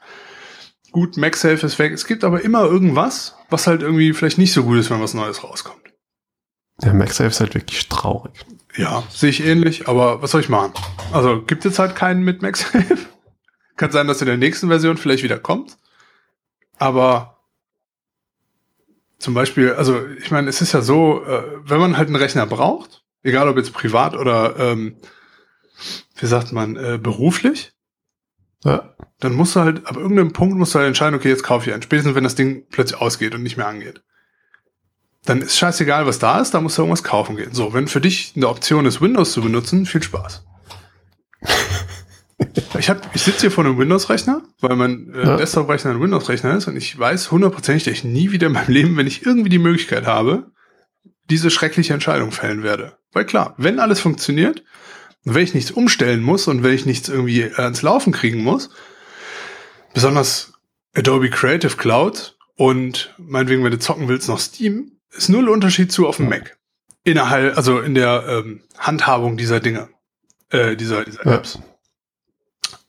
Gut, 0.91 1.17
MagSafe 1.17 1.65
ist 1.65 1.79
weg. 1.79 1.93
Es 1.93 2.05
gibt 2.05 2.23
aber 2.23 2.41
immer 2.41 2.63
irgendwas, 2.65 3.35
was 3.49 3.65
halt 3.65 3.81
irgendwie 3.81 4.13
vielleicht 4.13 4.37
nicht 4.37 4.53
so 4.53 4.63
gut 4.63 4.77
ist, 4.77 4.89
wenn 4.89 5.01
was 5.01 5.13
Neues 5.13 5.43
rauskommt. 5.43 5.81
Der 6.83 6.93
MagSafe 6.93 7.29
ist 7.29 7.39
halt 7.39 7.55
wirklich 7.55 7.87
traurig. 7.87 8.33
Ja, 8.75 9.03
sehe 9.09 9.29
ich 9.29 9.43
ähnlich, 9.43 9.87
aber 9.87 10.21
was 10.21 10.31
soll 10.31 10.41
ich 10.41 10.49
machen? 10.49 10.73
Also 11.11 11.41
gibt 11.41 11.65
es 11.65 11.79
halt 11.79 11.95
keinen 11.95 12.21
mit 12.21 12.41
MagSafe. 12.41 12.97
Kann 13.77 13.91
sein, 13.91 14.07
dass 14.07 14.21
in 14.21 14.27
der 14.27 14.37
nächsten 14.37 14.67
Version 14.67 14.97
vielleicht 14.97 15.23
wieder 15.23 15.39
kommt. 15.39 15.77
Aber 16.77 17.37
zum 19.19 19.33
Beispiel, 19.33 19.73
also 19.73 20.05
ich 20.07 20.31
meine, 20.31 20.49
es 20.49 20.61
ist 20.61 20.73
ja 20.73 20.81
so, 20.81 21.23
äh, 21.25 21.43
wenn 21.63 21.79
man 21.79 21.97
halt 21.97 22.07
einen 22.07 22.15
Rechner 22.15 22.45
braucht, 22.45 23.03
egal 23.23 23.47
ob 23.47 23.57
jetzt 23.57 23.73
privat 23.73 24.15
oder 24.15 24.57
ähm, 24.57 24.97
wie 26.15 26.25
sagt 26.25 26.51
man, 26.51 26.75
äh, 26.75 26.99
beruflich, 27.01 27.73
ja. 28.63 28.95
dann 29.19 29.33
musst 29.33 29.55
du 29.55 29.61
halt, 29.61 29.85
ab 29.87 29.97
irgendeinem 29.97 30.33
Punkt 30.33 30.57
musst 30.57 30.73
du 30.73 30.79
halt 30.79 30.87
entscheiden, 30.87 31.15
okay, 31.15 31.29
jetzt 31.29 31.43
kaufe 31.43 31.67
ich 31.67 31.73
einen. 31.73 31.83
Spätestens 31.83 32.15
wenn 32.15 32.23
das 32.23 32.35
Ding 32.35 32.65
plötzlich 32.69 32.99
ausgeht 32.99 33.33
und 33.33 33.43
nicht 33.43 33.57
mehr 33.57 33.67
angeht. 33.67 34.01
Dann 35.25 35.41
ist 35.41 35.57
scheißegal, 35.57 36.05
was 36.05 36.19
da 36.19 36.39
ist, 36.39 36.53
da 36.53 36.61
musst 36.61 36.77
du 36.77 36.83
irgendwas 36.83 37.03
kaufen 37.03 37.35
gehen. 37.35 37.53
So, 37.53 37.73
wenn 37.73 37.87
für 37.87 38.01
dich 38.01 38.33
eine 38.35 38.47
Option 38.47 38.85
ist, 38.85 39.01
Windows 39.01 39.33
zu 39.33 39.41
benutzen, 39.41 39.85
viel 39.85 40.03
Spaß. 40.03 40.45
ich 42.79 42.89
hab, 42.89 43.15
ich 43.15 43.21
sitze 43.21 43.41
hier 43.41 43.51
vor 43.51 43.65
einem 43.65 43.77
Windows-Rechner, 43.77 44.43
weil 44.59 44.75
mein 44.75 45.13
äh, 45.13 45.25
ja. 45.25 45.37
Desktop-Rechner 45.37 45.91
ein 45.91 46.01
Windows-Rechner 46.01 46.55
ist 46.55 46.67
und 46.67 46.75
ich 46.75 46.97
weiß 46.97 47.31
hundertprozentig, 47.31 47.83
dass 47.83 47.93
ich 47.93 48.03
nie 48.03 48.31
wieder 48.31 48.47
in 48.47 48.53
meinem 48.53 48.71
Leben, 48.71 48.97
wenn 48.97 49.07
ich 49.07 49.25
irgendwie 49.25 49.49
die 49.49 49.59
Möglichkeit 49.59 50.05
habe, 50.05 50.51
diese 51.29 51.49
schreckliche 51.49 51.93
Entscheidung 51.93 52.31
fällen 52.31 52.63
werde. 52.63 52.97
Weil 53.11 53.25
klar, 53.25 53.53
wenn 53.57 53.79
alles 53.79 53.99
funktioniert, 53.99 54.63
wenn 55.23 55.43
ich 55.43 55.53
nichts 55.53 55.71
umstellen 55.71 56.21
muss 56.21 56.47
und 56.47 56.63
wenn 56.63 56.73
ich 56.73 56.85
nichts 56.85 57.09
irgendwie 57.09 57.43
ans 57.43 57.81
Laufen 57.81 58.13
kriegen 58.13 58.43
muss, 58.43 58.69
besonders 59.93 60.53
Adobe 60.95 61.29
Creative 61.29 61.75
Cloud 61.75 62.37
und 62.55 63.13
meinetwegen, 63.17 63.63
wenn 63.63 63.71
du 63.71 63.79
zocken 63.79 64.07
willst, 64.07 64.29
noch 64.29 64.39
Steam, 64.39 64.93
ist 65.11 65.29
null 65.29 65.49
Unterschied 65.49 65.91
zu 65.91 66.07
auf 66.07 66.17
dem 66.17 66.29
Mac. 66.29 66.57
Innerhalb, 67.03 67.55
also 67.57 67.79
in 67.79 67.95
der 67.95 68.25
ähm, 68.27 68.61
Handhabung 68.77 69.37
dieser 69.37 69.59
Dinge, 69.59 69.89
äh, 70.49 70.75
dieser, 70.75 71.03
dieser 71.03 71.25
Apps. 71.25 71.59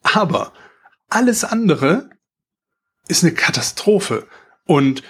Aber 0.03 0.53
alles 1.09 1.43
andere 1.43 2.09
ist 3.07 3.23
eine 3.23 3.33
Katastrophe. 3.33 4.27
Und 4.65 5.03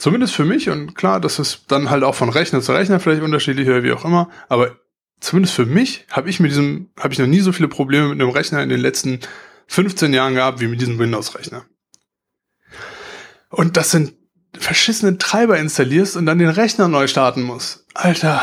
Zumindest 0.00 0.34
für 0.34 0.46
mich 0.46 0.70
und 0.70 0.94
klar, 0.94 1.20
das 1.20 1.38
ist 1.38 1.64
dann 1.68 1.90
halt 1.90 2.04
auch 2.04 2.14
von 2.14 2.30
Rechner 2.30 2.62
zu 2.62 2.72
Rechner 2.72 3.00
vielleicht 3.00 3.20
unterschiedlich 3.20 3.68
oder 3.68 3.82
wie 3.82 3.92
auch 3.92 4.06
immer, 4.06 4.30
aber 4.48 4.78
zumindest 5.20 5.54
für 5.54 5.66
mich 5.66 6.06
habe 6.10 6.30
ich 6.30 6.40
mit 6.40 6.50
diesem, 6.50 6.88
habe 6.98 7.12
ich 7.12 7.18
noch 7.18 7.26
nie 7.26 7.40
so 7.40 7.52
viele 7.52 7.68
Probleme 7.68 8.08
mit 8.08 8.18
einem 8.18 8.30
Rechner 8.30 8.62
in 8.62 8.70
den 8.70 8.80
letzten 8.80 9.20
15 9.66 10.14
Jahren 10.14 10.34
gehabt 10.34 10.60
wie 10.60 10.68
mit 10.68 10.80
diesem 10.80 10.98
Windows-Rechner. 10.98 11.66
Und 13.50 13.76
das 13.76 13.90
sind 13.90 14.14
verschissene 14.58 15.18
Treiber 15.18 15.58
installierst 15.58 16.16
und 16.16 16.24
dann 16.24 16.38
den 16.38 16.48
Rechner 16.48 16.88
neu 16.88 17.06
starten 17.06 17.42
musst. 17.42 17.84
Alter, 17.92 18.40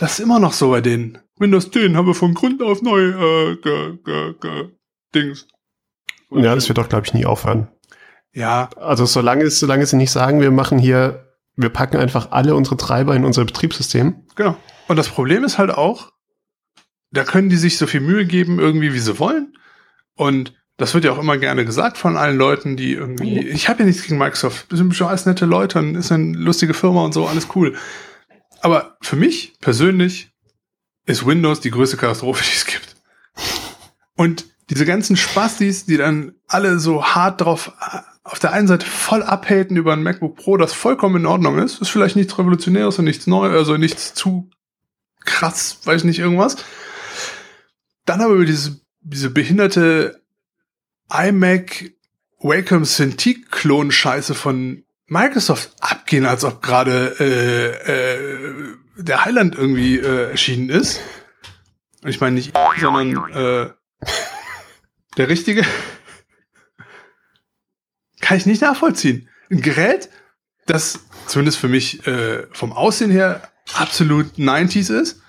das 0.00 0.14
ist 0.14 0.24
immer 0.24 0.40
noch 0.40 0.54
so 0.54 0.70
bei 0.70 0.80
denen. 0.80 1.20
Windows 1.38 1.70
10 1.70 1.96
haben 1.96 2.08
wir 2.08 2.14
von 2.14 2.34
Grund 2.34 2.64
auf 2.64 2.82
neu 2.82 3.10
äh, 3.10 3.56
ge, 3.62 3.98
ge, 4.04 4.34
ge, 4.40 4.70
Dings. 5.14 5.46
Ja, 6.30 6.54
das 6.54 6.68
wird 6.68 6.78
doch, 6.78 6.88
glaube 6.88 7.06
ich, 7.06 7.14
nie 7.14 7.26
aufhören. 7.26 7.68
Ja. 8.32 8.68
Also 8.76 9.06
solange, 9.06 9.48
solange 9.50 9.86
sie 9.86 9.96
nicht 9.96 10.10
sagen, 10.10 10.40
wir 10.40 10.50
machen 10.50 10.78
hier, 10.78 11.32
wir 11.56 11.70
packen 11.70 11.96
einfach 11.96 12.32
alle 12.32 12.54
unsere 12.54 12.76
Treiber 12.76 13.14
in 13.14 13.24
unser 13.24 13.44
Betriebssystem. 13.44 14.26
Genau. 14.34 14.56
Und 14.88 14.96
das 14.96 15.08
Problem 15.08 15.44
ist 15.44 15.58
halt 15.58 15.70
auch, 15.70 16.12
da 17.10 17.24
können 17.24 17.48
die 17.48 17.56
sich 17.56 17.78
so 17.78 17.86
viel 17.86 18.00
Mühe 18.00 18.26
geben, 18.26 18.58
irgendwie, 18.58 18.92
wie 18.92 18.98
sie 18.98 19.18
wollen. 19.18 19.56
Und 20.14 20.54
das 20.76 20.92
wird 20.92 21.04
ja 21.04 21.12
auch 21.12 21.18
immer 21.18 21.38
gerne 21.38 21.64
gesagt 21.64 21.96
von 21.96 22.16
allen 22.16 22.36
Leuten, 22.36 22.76
die 22.76 22.92
irgendwie, 22.92 23.48
ich 23.48 23.68
habe 23.68 23.80
ja 23.80 23.86
nichts 23.86 24.02
gegen 24.02 24.18
Microsoft, 24.18 24.70
wir 24.70 24.76
sind 24.76 24.94
schon 24.94 25.08
alles 25.08 25.24
nette 25.24 25.46
Leute 25.46 25.78
und 25.78 25.94
ist 25.94 26.12
eine 26.12 26.36
lustige 26.36 26.74
Firma 26.74 27.04
und 27.04 27.12
so, 27.12 27.26
alles 27.26 27.48
cool. 27.54 27.76
Aber 28.60 28.96
für 29.00 29.16
mich 29.16 29.54
persönlich 29.60 30.30
ist 31.06 31.24
Windows 31.24 31.60
die 31.60 31.70
größte 31.70 31.96
Katastrophe, 31.96 32.44
die 32.50 32.56
es 32.56 32.66
gibt. 32.66 32.96
Und 34.16 34.46
diese 34.70 34.84
ganzen 34.84 35.16
Spastis, 35.16 35.86
die 35.86 35.96
dann 35.96 36.34
alle 36.46 36.78
so 36.78 37.04
hart 37.04 37.40
drauf 37.40 37.72
auf 38.24 38.40
der 38.40 38.52
einen 38.52 38.66
Seite 38.66 38.84
voll 38.84 39.22
abhaten 39.22 39.76
über 39.76 39.92
ein 39.92 40.02
MacBook 40.02 40.36
Pro, 40.36 40.56
das 40.56 40.72
vollkommen 40.72 41.16
in 41.16 41.26
Ordnung 41.26 41.58
ist, 41.58 41.80
ist 41.80 41.90
vielleicht 41.90 42.16
nichts 42.16 42.36
Revolutionäres 42.36 42.98
und 42.98 43.04
nichts 43.04 43.28
Neues, 43.28 43.54
also 43.54 43.76
nichts 43.76 44.14
zu 44.14 44.50
krass, 45.24 45.78
weiß 45.84 46.04
nicht, 46.04 46.18
irgendwas. 46.18 46.56
Dann 48.04 48.20
aber 48.20 48.34
über 48.34 48.44
diese, 48.44 48.80
diese 49.00 49.30
behinderte 49.30 50.20
iMac 51.10 51.92
Wacom 52.40 52.84
Cintiq 52.84 53.50
Klon 53.50 53.92
Scheiße 53.92 54.34
von 54.34 54.84
Microsoft 55.06 55.72
abgehen, 55.80 56.26
als 56.26 56.44
ob 56.44 56.62
gerade 56.62 57.14
äh, 57.20 57.92
äh, 57.92 58.74
der 58.96 59.24
Highland 59.24 59.54
irgendwie 59.54 59.98
äh, 59.98 60.30
erschienen 60.30 60.68
ist. 60.68 61.00
Ich 62.04 62.20
meine 62.20 62.36
nicht, 62.36 62.52
sondern 62.80 63.30
äh, 63.32 63.70
der 65.16 65.28
richtige. 65.28 65.64
Kann 68.20 68.38
ich 68.38 68.46
nicht 68.46 68.62
nachvollziehen. 68.62 69.28
Ein 69.50 69.60
Gerät, 69.60 70.08
das 70.66 71.00
zumindest 71.26 71.58
für 71.58 71.68
mich 71.68 72.06
äh, 72.06 72.46
vom 72.52 72.72
Aussehen 72.72 73.10
her 73.10 73.48
absolut 73.74 74.34
90s 74.34 74.92
ist. 74.92 75.20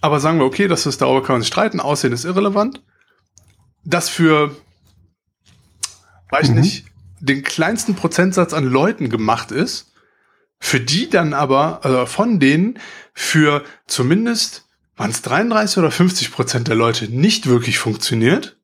Aber 0.00 0.20
sagen 0.20 0.38
wir, 0.38 0.44
okay, 0.44 0.68
das 0.68 0.86
ist 0.86 1.00
darüber 1.00 1.22
kann 1.22 1.34
man 1.34 1.42
sich 1.42 1.48
streiten, 1.48 1.80
Aussehen 1.80 2.12
ist 2.12 2.24
irrelevant. 2.24 2.82
Das 3.84 4.08
für, 4.08 4.56
weiß 6.30 6.50
mhm. 6.50 6.60
nicht, 6.60 6.86
den 7.20 7.42
kleinsten 7.42 7.94
Prozentsatz 7.94 8.52
an 8.52 8.64
Leuten 8.64 9.08
gemacht 9.08 9.52
ist, 9.52 9.92
für 10.58 10.80
die 10.80 11.08
dann 11.08 11.34
aber, 11.34 11.84
also 11.84 12.06
von 12.06 12.40
denen, 12.40 12.78
für 13.14 13.64
zumindest, 13.86 14.68
waren 15.02 15.10
es 15.10 15.22
33 15.22 15.78
oder 15.78 15.90
50 15.90 16.30
Prozent 16.30 16.68
der 16.68 16.76
Leute 16.76 17.12
nicht 17.12 17.48
wirklich 17.48 17.80
funktioniert. 17.80 18.56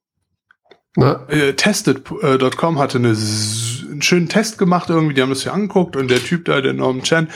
Äh, 0.97 1.55
Tested.com 1.55 2.77
äh, 2.77 2.79
hatte 2.79 2.99
eine, 2.99 3.09
einen 3.09 4.03
schönen 4.03 4.29
Test 4.29 4.57
gemacht 4.57 4.89
irgendwie, 4.89 5.15
die 5.15 5.23
haben 5.23 5.31
das 5.31 5.43
ja 5.43 5.53
angeguckt 5.53 5.97
und 5.97 6.09
der 6.09 6.23
Typ 6.23 6.45
da, 6.45 6.61
der 6.61 6.75
Norman 6.75 7.03
Chan, 7.03 7.29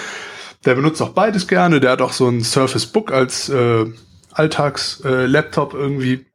der 0.64 0.76
benutzt 0.76 1.03
auch 1.03 1.14
beides 1.14 1.48
gerne. 1.48 1.80
Der 1.80 1.90
hat 1.90 2.00
auch 2.00 2.12
so 2.12 2.28
ein 2.28 2.44
Surface 2.44 2.86
Book 2.86 3.11
als 3.11 3.48
äh, 3.48 3.86
Alltags-Laptop 4.30 5.74
äh, 5.74 5.76
irgendwie. 5.76 6.26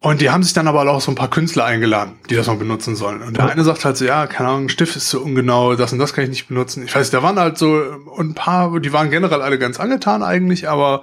Und 0.00 0.20
die 0.20 0.30
haben 0.30 0.44
sich 0.44 0.52
dann 0.52 0.68
aber 0.68 0.88
auch 0.88 1.00
so 1.00 1.10
ein 1.10 1.16
paar 1.16 1.30
Künstler 1.30 1.64
eingeladen, 1.64 2.20
die 2.30 2.36
das 2.36 2.46
noch 2.46 2.58
benutzen 2.58 2.94
sollen. 2.94 3.20
Und 3.20 3.36
der 3.36 3.46
eine 3.46 3.64
sagt 3.64 3.84
halt 3.84 3.96
so, 3.96 4.04
ja, 4.04 4.28
keine 4.28 4.48
Ahnung, 4.48 4.68
Stift 4.68 4.94
ist 4.94 5.08
zu 5.08 5.20
ungenau, 5.22 5.74
das 5.74 5.92
und 5.92 5.98
das 5.98 6.12
kann 6.12 6.22
ich 6.24 6.30
nicht 6.30 6.48
benutzen. 6.48 6.84
Ich 6.84 6.94
weiß, 6.94 7.10
da 7.10 7.22
waren 7.24 7.38
halt 7.38 7.58
so 7.58 7.82
ein 8.16 8.34
paar, 8.34 8.78
die 8.78 8.92
waren 8.92 9.10
generell 9.10 9.42
alle 9.42 9.58
ganz 9.58 9.80
angetan 9.80 10.22
eigentlich, 10.22 10.68
aber 10.68 11.02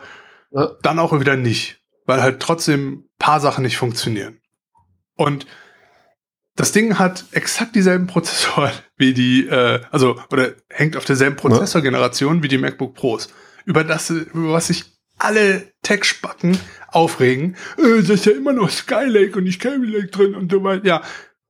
ja. 0.51 0.71
dann 0.81 0.99
auch 0.99 1.17
wieder 1.19 1.35
nicht. 1.35 1.81
Weil 2.05 2.21
halt 2.21 2.39
trotzdem 2.39 3.09
paar 3.19 3.39
Sachen 3.41 3.63
nicht 3.63 3.77
funktionieren. 3.77 4.39
Und 5.15 5.45
das 6.55 6.71
Ding 6.71 6.97
hat 6.97 7.25
exakt 7.31 7.75
dieselben 7.75 8.07
Prozessoren 8.07 8.71
wie 8.95 9.13
die, 9.13 9.47
äh, 9.47 9.81
also, 9.91 10.17
oder 10.31 10.53
hängt 10.69 10.95
auf 10.95 11.03
derselben 11.03 11.35
Prozessorgeneration 11.35 12.43
wie 12.43 12.47
die 12.47 12.57
MacBook 12.57 12.93
Pros. 12.93 13.27
Über 13.65 13.83
das, 13.83 14.09
über 14.09 14.53
was 14.53 14.67
sich 14.67 14.85
alle 15.17 15.71
Tech-Spacken 15.81 16.57
aufregen. 16.95 17.55
Äh, 17.77 18.01
das 18.01 18.09
ist 18.09 18.25
ja 18.25 18.31
immer 18.31 18.53
noch 18.53 18.69
Skylake 18.69 19.37
und 19.37 19.43
nicht 19.43 19.61
Kaby 19.61 19.87
Lake 19.87 20.07
drin 20.07 20.35
und 20.35 20.51
so 20.51 20.63
weiter. 20.63 20.85
Ja, 20.85 21.01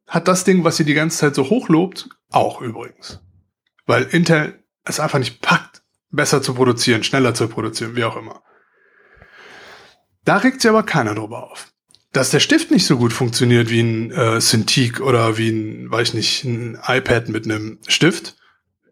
hat 0.08 0.28
das 0.28 0.44
Ding, 0.44 0.64
was 0.64 0.80
ihr 0.80 0.86
die 0.86 0.94
ganze 0.94 1.18
Zeit 1.18 1.36
so 1.36 1.50
hochlobt, 1.50 2.10
auch 2.32 2.62
übrigens. 2.62 3.22
Weil 3.86 4.04
Intel 4.04 4.64
es 4.84 5.00
einfach 5.00 5.20
nicht 5.20 5.42
packt, 5.42 5.84
besser 6.12 6.42
zu 6.42 6.54
produzieren, 6.54 7.04
schneller 7.04 7.34
zu 7.34 7.48
produzieren, 7.48 7.96
wie 7.96 8.04
auch 8.04 8.18
immer. 8.18 8.44
Da 10.26 10.38
regt 10.38 10.62
sich 10.62 10.70
aber 10.70 10.84
keiner 10.84 11.16
drüber 11.16 11.52
auf 11.52 11.72
dass 12.16 12.30
der 12.30 12.40
Stift 12.40 12.72
nicht 12.72 12.86
so 12.86 12.98
gut 12.98 13.12
funktioniert 13.12 13.70
wie 13.70 13.82
ein 13.82 14.12
äh, 14.12 14.40
Cintiq 14.40 15.02
oder 15.02 15.38
wie 15.38 15.50
ein, 15.50 15.92
weiß 15.92 16.10
ich 16.10 16.14
nicht, 16.14 16.44
ein 16.46 16.80
iPad 16.88 17.28
mit 17.28 17.44
einem 17.44 17.80
Stift, 17.88 18.38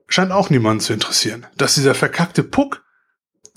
scheint 0.08 0.34
auch 0.34 0.49
niemanden 0.49 0.82
zu 0.82 0.91
interessieren. 0.91 1.45
Dass 1.56 1.76
dieser 1.76 1.95
verkackte 1.95 2.43
Puck, 2.43 2.84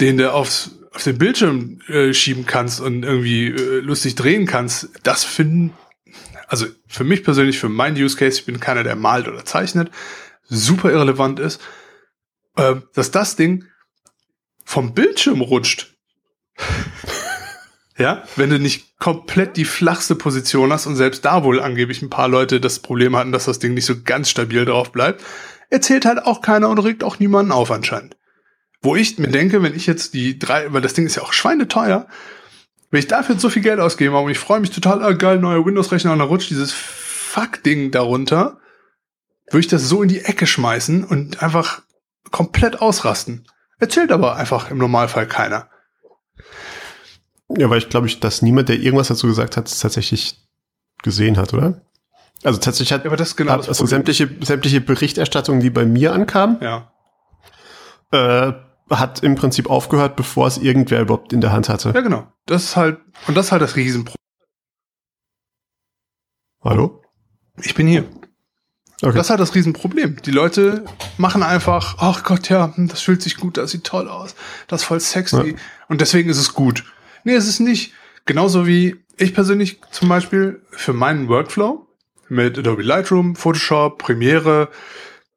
den 0.00 0.18
du 0.18 0.32
aufs, 0.32 0.78
auf 0.96 1.04
den 1.04 1.18
Bildschirm 1.18 1.80
äh, 1.88 2.14
schieben 2.14 2.46
kannst 2.46 2.80
und 2.80 3.02
irgendwie 3.02 3.48
äh, 3.48 3.80
lustig 3.80 4.14
drehen 4.14 4.46
kannst, 4.46 4.88
das 5.02 5.24
finden, 5.24 5.74
also 6.48 6.64
für 6.86 7.04
mich 7.04 7.22
persönlich, 7.22 7.58
für 7.58 7.68
meinen 7.68 8.02
Use 8.02 8.16
Case, 8.16 8.38
ich 8.38 8.46
bin 8.46 8.60
keiner, 8.60 8.82
der 8.82 8.96
malt 8.96 9.28
oder 9.28 9.44
zeichnet, 9.44 9.90
super 10.44 10.90
irrelevant 10.90 11.38
ist, 11.38 11.60
äh, 12.56 12.76
dass 12.94 13.10
das 13.10 13.36
Ding 13.36 13.64
vom 14.64 14.94
Bildschirm 14.94 15.40
rutscht. 15.40 15.94
Ja, 17.98 18.24
wenn 18.36 18.50
du 18.50 18.58
nicht 18.58 18.98
komplett 18.98 19.56
die 19.56 19.64
flachste 19.64 20.16
Position 20.16 20.70
hast 20.70 20.84
und 20.84 20.96
selbst 20.96 21.24
da 21.24 21.44
wohl 21.44 21.62
angeblich 21.62 22.02
ein 22.02 22.10
paar 22.10 22.28
Leute 22.28 22.60
das 22.60 22.80
Problem 22.80 23.16
hatten, 23.16 23.32
dass 23.32 23.46
das 23.46 23.58
Ding 23.58 23.72
nicht 23.72 23.86
so 23.86 24.02
ganz 24.04 24.28
stabil 24.28 24.66
drauf 24.66 24.92
bleibt, 24.92 25.24
erzählt 25.70 26.04
halt 26.04 26.22
auch 26.22 26.42
keiner 26.42 26.68
und 26.68 26.78
regt 26.78 27.02
auch 27.02 27.18
niemanden 27.18 27.52
auf 27.52 27.70
anscheinend. 27.70 28.15
Wo 28.82 28.96
ich 28.96 29.18
mir 29.18 29.28
denke, 29.28 29.62
wenn 29.62 29.74
ich 29.74 29.86
jetzt 29.86 30.14
die 30.14 30.38
drei, 30.38 30.72
weil 30.72 30.82
das 30.82 30.94
Ding 30.94 31.06
ist 31.06 31.16
ja 31.16 31.22
auch 31.22 31.32
schweineteuer, 31.32 32.06
wenn 32.90 33.00
ich 33.00 33.08
dafür 33.08 33.38
so 33.38 33.50
viel 33.50 33.62
Geld 33.62 33.80
ausgebe 33.80 34.16
und 34.16 34.30
ich 34.30 34.38
freue 34.38 34.60
mich 34.60 34.70
total, 34.70 35.02
ah, 35.02 35.12
geil, 35.12 35.38
neuer 35.38 35.64
Windows-Rechner 35.64 36.12
und 36.12 36.18
dann 36.20 36.28
rutscht 36.28 36.50
dieses 36.50 36.72
Fuck-Ding 36.72 37.90
darunter, 37.90 38.58
würde 39.48 39.60
ich 39.60 39.68
das 39.68 39.88
so 39.88 40.02
in 40.02 40.08
die 40.08 40.20
Ecke 40.20 40.46
schmeißen 40.46 41.04
und 41.04 41.42
einfach 41.42 41.82
komplett 42.30 42.80
ausrasten. 42.80 43.46
Erzählt 43.78 44.12
aber 44.12 44.36
einfach 44.36 44.70
im 44.70 44.78
Normalfall 44.78 45.26
keiner. 45.26 45.68
Ja, 47.48 47.70
weil 47.70 47.78
ich 47.78 47.88
glaube, 47.88 48.06
ich, 48.06 48.20
dass 48.20 48.42
niemand, 48.42 48.68
der 48.68 48.76
irgendwas 48.76 49.08
dazu 49.08 49.26
gesagt 49.26 49.56
hat, 49.56 49.68
es 49.68 49.78
tatsächlich 49.78 50.40
gesehen 51.02 51.36
hat, 51.36 51.54
oder? 51.54 51.82
Also 52.42 52.58
tatsächlich 52.58 52.92
hat, 52.92 53.04
ja, 53.04 53.10
aber 53.10 53.16
das 53.16 53.36
genau 53.36 53.52
hat, 53.52 53.68
also 53.68 53.86
sämtliche, 53.86 54.28
sämtliche 54.40 54.80
Berichterstattungen, 54.80 55.60
die 55.60 55.70
bei 55.70 55.84
mir 55.84 56.12
ankamen, 56.12 56.58
ja. 56.60 56.92
äh, 58.10 58.52
hat 58.90 59.22
im 59.22 59.34
Prinzip 59.34 59.68
aufgehört, 59.68 60.16
bevor 60.16 60.46
es 60.46 60.58
irgendwer 60.58 61.00
überhaupt 61.00 61.32
in 61.32 61.40
der 61.40 61.52
Hand 61.52 61.68
hatte. 61.68 61.92
Ja, 61.94 62.00
genau. 62.00 62.32
Das 62.46 62.64
ist 62.64 62.76
halt, 62.76 63.00
und 63.26 63.36
das 63.36 63.46
ist 63.46 63.52
halt 63.52 63.62
das 63.62 63.76
Riesenproblem. 63.76 64.16
Hallo? 66.62 67.02
Ich 67.62 67.74
bin 67.74 67.86
hier. 67.86 68.04
Okay. 69.02 69.14
Das 69.14 69.26
ist 69.26 69.30
halt 69.30 69.40
das 69.40 69.54
Riesenproblem. 69.54 70.22
Die 70.22 70.30
Leute 70.30 70.84
machen 71.18 71.42
einfach, 71.42 71.96
ach 71.98 72.22
Gott, 72.22 72.48
ja, 72.48 72.74
hm, 72.74 72.88
das 72.88 73.02
fühlt 73.02 73.22
sich 73.22 73.36
gut, 73.36 73.56
das 73.56 73.72
sieht 73.72 73.84
toll 73.84 74.08
aus, 74.08 74.34
das 74.68 74.82
ist 74.82 74.86
voll 74.86 75.00
sexy. 75.00 75.50
Ja. 75.50 75.54
Und 75.88 76.00
deswegen 76.00 76.30
ist 76.30 76.38
es 76.38 76.54
gut. 76.54 76.84
Nee, 77.24 77.34
es 77.34 77.46
ist 77.46 77.60
nicht. 77.60 77.92
Genauso 78.24 78.66
wie 78.66 78.96
ich 79.18 79.34
persönlich 79.34 79.80
zum 79.90 80.08
Beispiel 80.08 80.62
für 80.70 80.92
meinen 80.92 81.28
Workflow 81.28 81.86
mit 82.28 82.58
Adobe 82.58 82.82
Lightroom, 82.82 83.36
Photoshop, 83.36 83.98
Premiere, 83.98 84.68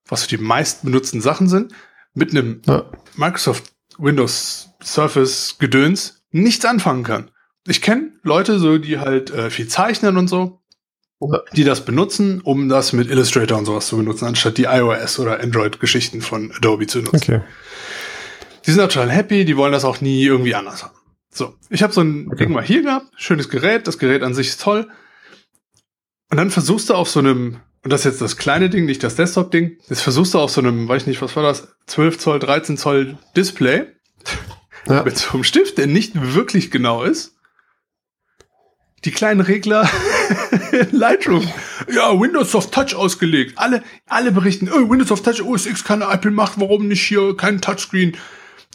was 0.08 0.28
die 0.28 0.38
meisten 0.38 0.88
benutzten 0.88 1.22
Sachen 1.22 1.48
sind, 1.48 1.74
mit 2.20 2.32
einem 2.32 2.62
ja. 2.68 2.86
Microsoft 3.16 3.74
Windows 3.98 4.70
Surface 4.84 5.58
Gedöns 5.60 6.22
nichts 6.32 6.64
anfangen 6.66 7.04
kann. 7.04 7.32
Ich 7.68 7.82
kenne 7.82 8.14
Leute 8.24 8.60
so, 8.60 8.78
die 8.78 9.00
halt 9.00 9.32
äh, 9.32 9.50
viel 9.50 9.68
zeichnen 9.68 10.18
und 10.18 10.28
so, 10.28 10.62
ja. 11.20 11.42
die 11.56 11.64
das 11.64 11.86
benutzen, 11.86 12.42
um 12.42 12.70
das 12.70 12.94
mit 12.94 13.10
Illustrator 13.10 13.58
und 13.58 13.66
sowas 13.66 13.88
zu 13.88 13.98
benutzen, 13.98 14.26
anstatt 14.26 14.58
die 14.58 14.64
iOS 14.64 15.20
oder 15.20 15.42
Android-Geschichten 15.42 16.22
von 16.22 16.52
Adobe 16.52 16.88
zu 16.88 17.00
nutzen. 17.00 17.36
Okay. 17.36 17.42
Die 18.66 18.72
sind 18.72 18.82
total 18.82 19.10
happy, 19.10 19.46
die 19.46 19.58
wollen 19.58 19.72
das 19.72 19.86
auch 19.86 20.02
nie 20.02 20.24
irgendwie 20.24 20.56
anders 20.56 20.84
haben. 20.84 20.96
So, 21.32 21.56
ich 21.70 21.84
habe 21.84 21.94
so 21.94 22.02
ein 22.02 22.28
okay. 22.28 22.46
Ding 22.46 22.54
mal 22.54 22.64
hier 22.64 22.82
gehabt, 22.82 23.08
schönes 23.16 23.50
Gerät, 23.50 23.88
das 23.88 24.00
Gerät 24.00 24.24
an 24.24 24.34
sich 24.34 24.48
ist 24.48 24.62
toll. 24.62 24.88
Und 26.30 26.38
dann 26.38 26.52
versuchst 26.52 26.90
du 26.90 26.96
auf 26.96 27.10
so 27.10 27.20
einem, 27.20 27.58
und 27.84 27.92
das 27.92 28.02
ist 28.02 28.06
jetzt 28.06 28.22
das 28.22 28.38
kleine 28.38 28.70
Ding, 28.70 28.86
nicht 28.86 29.04
das 29.04 29.16
Desktop-Ding, 29.16 29.78
das 29.88 30.02
versuchst 30.02 30.34
du 30.34 30.40
auf 30.40 30.52
so 30.52 30.62
einem, 30.62 30.88
weiß 30.88 31.04
ich 31.04 31.08
nicht, 31.08 31.22
was 31.22 31.36
war 31.36 31.44
das, 31.44 31.76
12 31.88 32.18
Zoll, 32.18 32.40
13 32.40 32.78
Zoll 32.78 33.18
Display 33.36 33.88
ja. 34.88 35.04
mit 35.04 35.18
so 35.18 35.34
einem 35.34 35.44
Stift, 35.44 35.78
der 35.78 35.88
nicht 35.88 36.34
wirklich 36.34 36.72
genau 36.72 37.04
ist. 37.04 37.36
Die 39.06 39.12
kleinen 39.12 39.40
Regler 39.40 39.90
Lightroom. 40.92 41.48
Ja, 41.90 42.20
Windows 42.20 42.54
of 42.54 42.70
Touch 42.70 42.94
ausgelegt. 42.96 43.54
Alle, 43.56 43.82
alle 44.08 44.34
berichten, 44.34 44.70
oh, 44.70 44.90
Windows 44.90 45.12
of 45.12 45.22
Touch 45.22 45.42
OS 45.42 45.66
X 45.66 45.86
kann 45.86 46.02
Apple 46.02 46.32
macht, 46.32 46.60
warum 46.60 46.90
nicht 46.90 47.02
hier 47.02 47.36
kein 47.38 47.62
Touchscreen? 47.62 48.18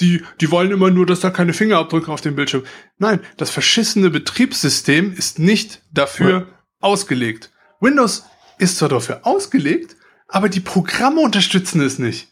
die, 0.01 0.23
die 0.41 0.51
wollen 0.51 0.71
immer 0.71 0.91
nur, 0.91 1.07
dass 1.07 1.21
da 1.21 1.31
keine 1.31 1.53
Fingerabdrücke 1.53 2.11
auf 2.11 2.21
dem 2.21 2.35
Bildschirm. 2.35 2.65
Nein, 2.99 3.21
das 3.37 3.51
verschissene 3.51 4.11
Betriebssystem 4.11 5.15
ist 5.15 5.39
nicht 5.39 5.83
dafür 5.93 6.31
ja. 6.31 6.47
ausgelegt. 6.81 7.51
Windows 7.81 8.25
ist 8.59 8.79
zwar 8.79 8.89
dafür 8.89 9.21
ausgelegt, 9.27 9.97
aber 10.29 10.49
die 10.49 10.61
Programme 10.61 11.21
unterstützen 11.21 11.81
es 11.81 11.99
nicht. 11.99 12.29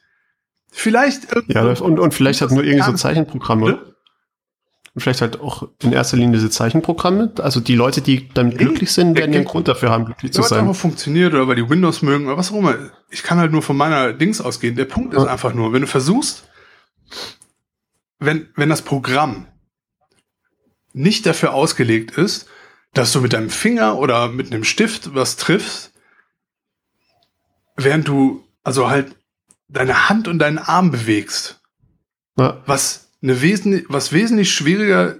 Vielleicht 0.70 1.28
Ja, 1.48 1.64
und, 1.64 1.98
und 1.98 2.14
vielleicht 2.14 2.40
hat 2.40 2.50
nur 2.50 2.64
irgendwie 2.64 2.84
so 2.84 2.92
Zeichenprogramme. 2.94 3.66
Ne? 3.66 3.78
Und 4.94 5.00
vielleicht 5.00 5.22
halt 5.22 5.40
auch 5.40 5.68
in 5.82 5.92
erster 5.92 6.16
Linie 6.16 6.34
diese 6.34 6.50
Zeichenprogramme. 6.50 7.32
Also 7.38 7.60
die 7.60 7.74
Leute, 7.74 8.02
die 8.02 8.28
damit 8.34 8.58
glücklich 8.58 8.92
sind, 8.92 9.16
werden 9.16 9.34
einen 9.34 9.44
Grund 9.44 9.68
dafür 9.68 9.90
haben, 9.90 10.04
glücklich 10.04 10.32
zu 10.32 10.42
sein. 10.42 10.60
einfach 10.60 10.76
funktioniert 10.76 11.32
oder 11.32 11.48
weil 11.48 11.56
die 11.56 11.68
Windows 11.68 12.02
mögen 12.02 12.26
oder 12.26 12.36
was 12.36 12.52
auch 12.52 12.56
immer. 12.56 12.74
Ich 13.10 13.22
kann 13.22 13.38
halt 13.38 13.52
nur 13.52 13.62
von 13.62 13.76
meiner 13.76 14.12
Dings 14.12 14.40
ausgehen. 14.40 14.76
Der 14.76 14.84
Punkt 14.84 15.14
ja. 15.14 15.22
ist 15.22 15.28
einfach 15.28 15.54
nur, 15.54 15.72
wenn 15.72 15.80
du 15.80 15.86
versuchst, 15.86 16.44
wenn, 18.18 18.48
wenn 18.54 18.68
das 18.68 18.82
Programm 18.82 19.46
nicht 20.92 21.24
dafür 21.24 21.54
ausgelegt 21.54 22.18
ist, 22.18 22.46
dass 22.92 23.12
du 23.12 23.20
mit 23.20 23.32
deinem 23.32 23.50
Finger 23.50 23.98
oder 23.98 24.28
mit 24.28 24.52
einem 24.52 24.64
Stift 24.64 25.14
was 25.14 25.36
triffst, 25.36 25.91
während 27.76 28.08
du 28.08 28.44
also 28.62 28.90
halt 28.90 29.16
deine 29.68 30.08
Hand 30.08 30.28
und 30.28 30.38
deinen 30.38 30.58
Arm 30.58 30.90
bewegst. 30.90 31.60
Ja. 32.38 32.62
Was 32.66 33.10
eine 33.22 33.40
wesentlich, 33.42 33.84
was 33.88 34.12
wesentlich 34.12 34.52
schwieriger, 34.52 35.16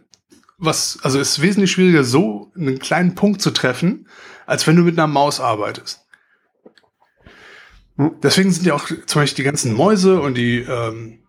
was, 0.58 0.98
also 1.02 1.18
ist 1.18 1.40
wesentlich 1.40 1.72
schwieriger, 1.72 2.04
so 2.04 2.50
einen 2.56 2.78
kleinen 2.78 3.14
Punkt 3.14 3.40
zu 3.42 3.50
treffen, 3.50 4.08
als 4.46 4.66
wenn 4.66 4.76
du 4.76 4.82
mit 4.82 4.98
einer 4.98 5.06
Maus 5.06 5.40
arbeitest. 5.40 6.04
Hm. 7.96 8.12
Deswegen 8.22 8.50
sind 8.50 8.66
ja 8.66 8.74
auch 8.74 8.86
zum 8.86 9.22
Beispiel 9.22 9.44
die 9.44 9.46
ganzen 9.46 9.74
Mäuse 9.74 10.20
und 10.20 10.34
die, 10.34 10.58
ähm, 10.58 11.20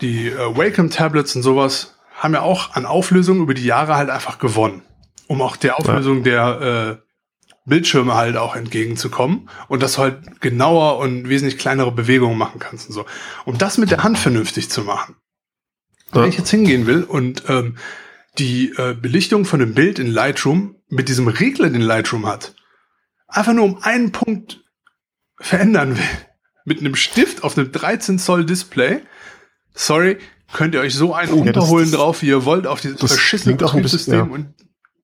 die 0.00 0.28
äh, 0.28 0.56
Wacom-Tablets 0.56 1.36
und 1.36 1.42
sowas 1.42 1.96
haben 2.14 2.34
ja 2.34 2.42
auch 2.42 2.74
an 2.74 2.86
Auflösung 2.86 3.40
über 3.40 3.54
die 3.54 3.64
Jahre 3.64 3.96
halt 3.96 4.10
einfach 4.10 4.38
gewonnen, 4.38 4.82
um 5.26 5.42
auch 5.42 5.56
der 5.56 5.78
Auflösung 5.78 6.24
ja. 6.24 6.56
der 6.58 7.00
äh, 7.00 7.11
Bildschirme 7.64 8.14
halt 8.14 8.36
auch 8.36 8.56
entgegenzukommen 8.56 9.48
und 9.68 9.82
dass 9.82 9.94
du 9.94 10.02
halt 10.02 10.40
genauer 10.40 10.98
und 10.98 11.28
wesentlich 11.28 11.58
kleinere 11.58 11.92
Bewegungen 11.92 12.36
machen 12.36 12.58
kannst 12.58 12.88
und 12.88 12.94
so. 12.94 13.06
Um 13.44 13.56
das 13.58 13.78
mit 13.78 13.90
der 13.90 14.02
Hand 14.02 14.18
vernünftig 14.18 14.68
zu 14.68 14.82
machen. 14.82 15.16
Ja. 16.12 16.22
Wenn 16.22 16.28
ich 16.28 16.38
jetzt 16.38 16.50
hingehen 16.50 16.86
will 16.86 17.04
und 17.04 17.44
ähm, 17.48 17.76
die 18.38 18.72
äh, 18.76 18.94
Belichtung 18.94 19.44
von 19.44 19.60
dem 19.60 19.74
Bild 19.74 19.98
in 19.98 20.08
Lightroom 20.08 20.76
mit 20.88 21.08
diesem 21.08 21.28
Regler, 21.28 21.70
den 21.70 21.82
Lightroom 21.82 22.26
hat, 22.26 22.54
einfach 23.28 23.52
nur 23.52 23.64
um 23.64 23.82
einen 23.82 24.10
Punkt 24.12 24.64
verändern 25.38 25.96
will, 25.96 26.04
mit 26.64 26.80
einem 26.80 26.96
Stift 26.96 27.44
auf 27.44 27.56
einem 27.56 27.70
13 27.70 28.18
Zoll 28.18 28.44
Display, 28.44 29.00
sorry, 29.74 30.18
könnt 30.52 30.74
ihr 30.74 30.80
euch 30.80 30.94
so 30.94 31.14
einen 31.14 31.34
ja, 31.34 31.42
runterholen 31.42 31.90
das, 31.90 31.98
drauf, 31.98 32.22
wie 32.22 32.28
ihr 32.28 32.44
wollt, 32.44 32.66
auf 32.66 32.80
dieses 32.80 32.98
verschissene 32.98 33.56
System 33.88 34.14
ja. 34.14 34.22
und 34.22 34.54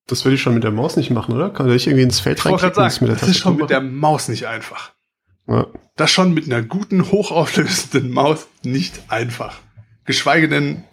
das 0.08 0.24
würde 0.24 0.34
ich 0.34 0.42
schon 0.42 0.54
mit 0.54 0.64
der 0.64 0.70
Maus 0.72 0.96
nicht 0.96 1.10
machen, 1.10 1.34
oder? 1.34 1.50
Kann 1.50 1.70
ich 1.70 1.86
irgendwie 1.86 2.02
ins 2.02 2.18
Feld 2.18 2.44
reinklicken? 2.44 2.74
Sagen, 2.74 2.96
mit 3.00 3.10
der 3.10 3.16
das 3.16 3.28
ist 3.28 3.38
schon 3.38 3.56
mit 3.56 3.70
der 3.70 3.82
Maus 3.82 4.28
nicht 4.28 4.46
einfach. 4.46 4.92
Ja. 5.46 5.66
Das 5.96 6.10
schon 6.10 6.32
mit 6.32 6.46
einer 6.46 6.62
guten, 6.62 7.10
hochauflösenden 7.10 8.10
Maus 8.10 8.48
nicht 8.62 9.00
einfach. 9.08 9.60
Geschweige 10.06 10.48
denn 10.48 10.84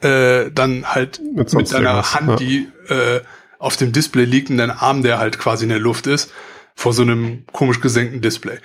äh, 0.00 0.50
dann 0.52 0.86
halt 0.86 1.20
mit, 1.34 1.52
mit 1.52 1.72
deiner 1.72 2.14
Hand, 2.14 2.28
ja. 2.28 2.36
die 2.36 2.68
äh, 2.88 3.20
auf 3.58 3.76
dem 3.76 3.92
Display 3.92 4.24
liegt 4.24 4.50
und 4.50 4.56
dein 4.56 4.70
Arm, 4.70 5.02
der 5.02 5.18
halt 5.18 5.38
quasi 5.38 5.64
in 5.64 5.70
der 5.70 5.80
Luft 5.80 6.06
ist, 6.06 6.32
vor 6.74 6.92
so 6.92 7.02
einem 7.02 7.44
komisch 7.52 7.80
gesenkten 7.80 8.20
Display. 8.20 8.58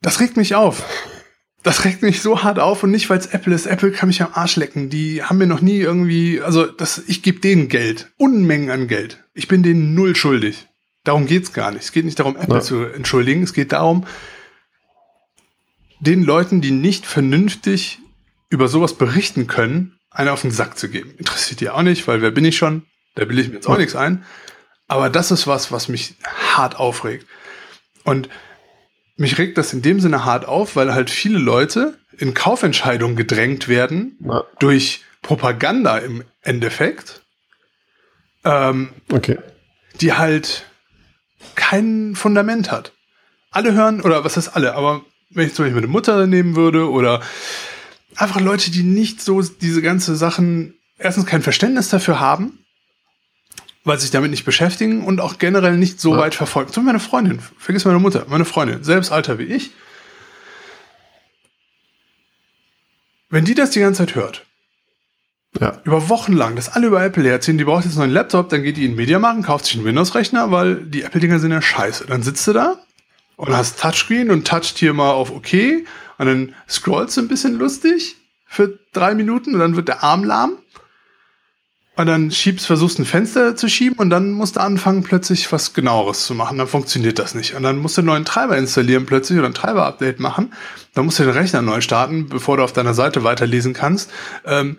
Das 0.00 0.20
regt 0.20 0.36
mich 0.36 0.54
auf 0.54 0.84
das 1.68 1.84
regt 1.84 2.00
mich 2.00 2.22
so 2.22 2.42
hart 2.42 2.58
auf 2.58 2.82
und 2.82 2.90
nicht, 2.90 3.10
weil 3.10 3.18
es 3.18 3.26
Apple 3.26 3.54
ist. 3.54 3.66
Apple 3.66 3.92
kann 3.92 4.08
mich 4.08 4.22
am 4.22 4.30
Arsch 4.32 4.56
lecken. 4.56 4.88
Die 4.88 5.22
haben 5.22 5.36
mir 5.36 5.46
noch 5.46 5.60
nie 5.60 5.76
irgendwie, 5.76 6.40
also 6.40 6.64
das, 6.64 7.02
ich 7.08 7.22
gebe 7.22 7.40
denen 7.40 7.68
Geld, 7.68 8.10
Unmengen 8.16 8.70
an 8.70 8.88
Geld. 8.88 9.22
Ich 9.34 9.48
bin 9.48 9.62
denen 9.62 9.94
null 9.94 10.16
schuldig. 10.16 10.66
Darum 11.04 11.26
geht's 11.26 11.52
gar 11.52 11.70
nicht. 11.70 11.82
Es 11.82 11.92
geht 11.92 12.06
nicht 12.06 12.18
darum, 12.18 12.36
Apple 12.36 12.54
ja. 12.54 12.60
zu 12.62 12.84
entschuldigen. 12.84 13.42
Es 13.42 13.52
geht 13.52 13.72
darum, 13.72 14.06
den 16.00 16.22
Leuten, 16.22 16.62
die 16.62 16.70
nicht 16.70 17.04
vernünftig 17.04 17.98
über 18.48 18.68
sowas 18.68 18.94
berichten 18.94 19.46
können, 19.46 19.98
einen 20.10 20.30
auf 20.30 20.40
den 20.40 20.50
Sack 20.50 20.78
zu 20.78 20.88
geben. 20.88 21.12
Interessiert 21.18 21.60
die 21.60 21.68
auch 21.68 21.82
nicht, 21.82 22.08
weil 22.08 22.22
wer 22.22 22.30
bin 22.30 22.46
ich 22.46 22.56
schon? 22.56 22.84
Da 23.14 23.28
will 23.28 23.38
ich 23.38 23.48
mir 23.48 23.56
jetzt 23.56 23.68
auch 23.68 23.76
nichts 23.76 23.94
ein. 23.94 24.24
Aber 24.86 25.10
das 25.10 25.30
ist 25.30 25.46
was, 25.46 25.70
was 25.70 25.88
mich 25.88 26.14
hart 26.24 26.76
aufregt. 26.76 27.26
Und 28.04 28.30
mich 29.18 29.36
regt 29.38 29.58
das 29.58 29.72
in 29.72 29.82
dem 29.82 30.00
Sinne 30.00 30.24
hart 30.24 30.46
auf, 30.46 30.76
weil 30.76 30.94
halt 30.94 31.10
viele 31.10 31.38
Leute 31.38 31.98
in 32.16 32.34
Kaufentscheidungen 32.34 33.16
gedrängt 33.16 33.68
werden 33.68 34.16
ja. 34.24 34.44
durch 34.58 35.04
Propaganda 35.22 35.98
im 35.98 36.24
Endeffekt, 36.42 37.22
ähm, 38.44 38.90
okay. 39.12 39.38
die 40.00 40.12
halt 40.12 40.66
kein 41.56 42.14
Fundament 42.14 42.70
hat. 42.70 42.92
Alle 43.50 43.74
hören, 43.74 44.00
oder 44.02 44.24
was 44.24 44.36
heißt 44.36 44.54
alle, 44.54 44.74
aber 44.74 45.02
wenn 45.30 45.48
ich 45.48 45.54
zum 45.54 45.64
Beispiel 45.64 45.80
meine 45.80 45.92
Mutter 45.92 46.26
nehmen 46.26 46.54
würde 46.54 46.88
oder 46.90 47.20
einfach 48.16 48.40
Leute, 48.40 48.70
die 48.70 48.82
nicht 48.82 49.20
so 49.20 49.42
diese 49.42 49.82
ganze 49.82 50.16
Sachen 50.16 50.74
erstens 50.96 51.26
kein 51.26 51.42
Verständnis 51.42 51.88
dafür 51.88 52.20
haben 52.20 52.64
weil 53.88 53.98
sich 53.98 54.10
damit 54.10 54.30
nicht 54.30 54.44
beschäftigen 54.44 55.02
und 55.02 55.20
auch 55.20 55.38
generell 55.38 55.76
nicht 55.76 56.00
so 56.00 56.12
ja. 56.14 56.20
weit 56.20 56.34
verfolgen. 56.34 56.72
Zum 56.72 56.84
Beispiel 56.84 56.92
meine 56.92 57.00
Freundin, 57.00 57.40
vergiss 57.58 57.84
meine 57.84 57.98
Mutter, 57.98 58.26
meine 58.28 58.44
Freundin, 58.44 58.84
selbst 58.84 59.10
Alter 59.10 59.38
wie 59.38 59.44
ich. 59.44 59.72
Wenn 63.30 63.44
die 63.44 63.54
das 63.54 63.70
die 63.70 63.80
ganze 63.80 64.06
Zeit 64.06 64.14
hört, 64.14 64.46
ja. 65.60 65.80
über 65.84 66.08
Wochen 66.08 66.32
lang, 66.32 66.56
das 66.56 66.68
alle 66.68 66.86
über 66.86 67.02
Apple 67.02 67.28
erzählen, 67.28 67.58
die 67.58 67.64
braucht 67.64 67.84
jetzt 67.84 67.98
einen 67.98 68.12
Laptop, 68.12 68.48
dann 68.50 68.62
geht 68.62 68.76
die 68.76 68.84
in 68.84 68.94
Media 68.94 69.18
machen, 69.18 69.42
kauft 69.42 69.64
sich 69.66 69.74
einen 69.74 69.84
Windows-Rechner, 69.84 70.50
weil 70.50 70.76
die 70.76 71.02
Apple-Dinger 71.02 71.38
sind 71.38 71.50
ja 71.50 71.60
scheiße. 71.60 72.06
Dann 72.06 72.22
sitzt 72.22 72.46
du 72.46 72.52
da 72.52 72.78
und 73.36 73.54
hast 73.56 73.80
Touchscreen 73.80 74.30
und 74.30 74.46
toucht 74.46 74.78
hier 74.78 74.94
mal 74.94 75.10
auf 75.10 75.30
OK 75.30 75.52
und 76.18 76.26
dann 76.26 76.54
scrollst 76.68 77.16
du 77.16 77.22
ein 77.22 77.28
bisschen 77.28 77.54
lustig 77.54 78.16
für 78.46 78.78
drei 78.92 79.14
Minuten 79.14 79.54
und 79.54 79.60
dann 79.60 79.76
wird 79.76 79.88
der 79.88 80.02
Arm 80.02 80.24
lahm 80.24 80.58
und 81.98 82.06
dann 82.06 82.30
schiebst, 82.30 82.64
versuchst 82.64 83.00
ein 83.00 83.04
Fenster 83.04 83.56
zu 83.56 83.68
schieben 83.68 83.98
und 83.98 84.08
dann 84.08 84.30
musst 84.30 84.54
du 84.54 84.60
anfangen, 84.60 85.02
plötzlich 85.02 85.50
was 85.50 85.74
genaueres 85.74 86.26
zu 86.26 86.34
machen. 86.36 86.56
Dann 86.56 86.68
funktioniert 86.68 87.18
das 87.18 87.34
nicht. 87.34 87.54
Und 87.54 87.64
dann 87.64 87.78
musst 87.78 87.96
du 87.96 88.02
einen 88.02 88.06
neuen 88.06 88.24
Treiber 88.24 88.56
installieren 88.56 89.04
plötzlich 89.04 89.36
oder 89.36 89.48
ein 89.48 89.54
Treiber-Update 89.54 90.20
machen. 90.20 90.54
Dann 90.94 91.06
musst 91.06 91.18
du 91.18 91.24
den 91.24 91.32
Rechner 91.32 91.60
neu 91.60 91.80
starten, 91.80 92.28
bevor 92.28 92.56
du 92.56 92.62
auf 92.62 92.72
deiner 92.72 92.94
Seite 92.94 93.24
weiterlesen 93.24 93.74
kannst. 93.74 94.12
Ähm, 94.44 94.78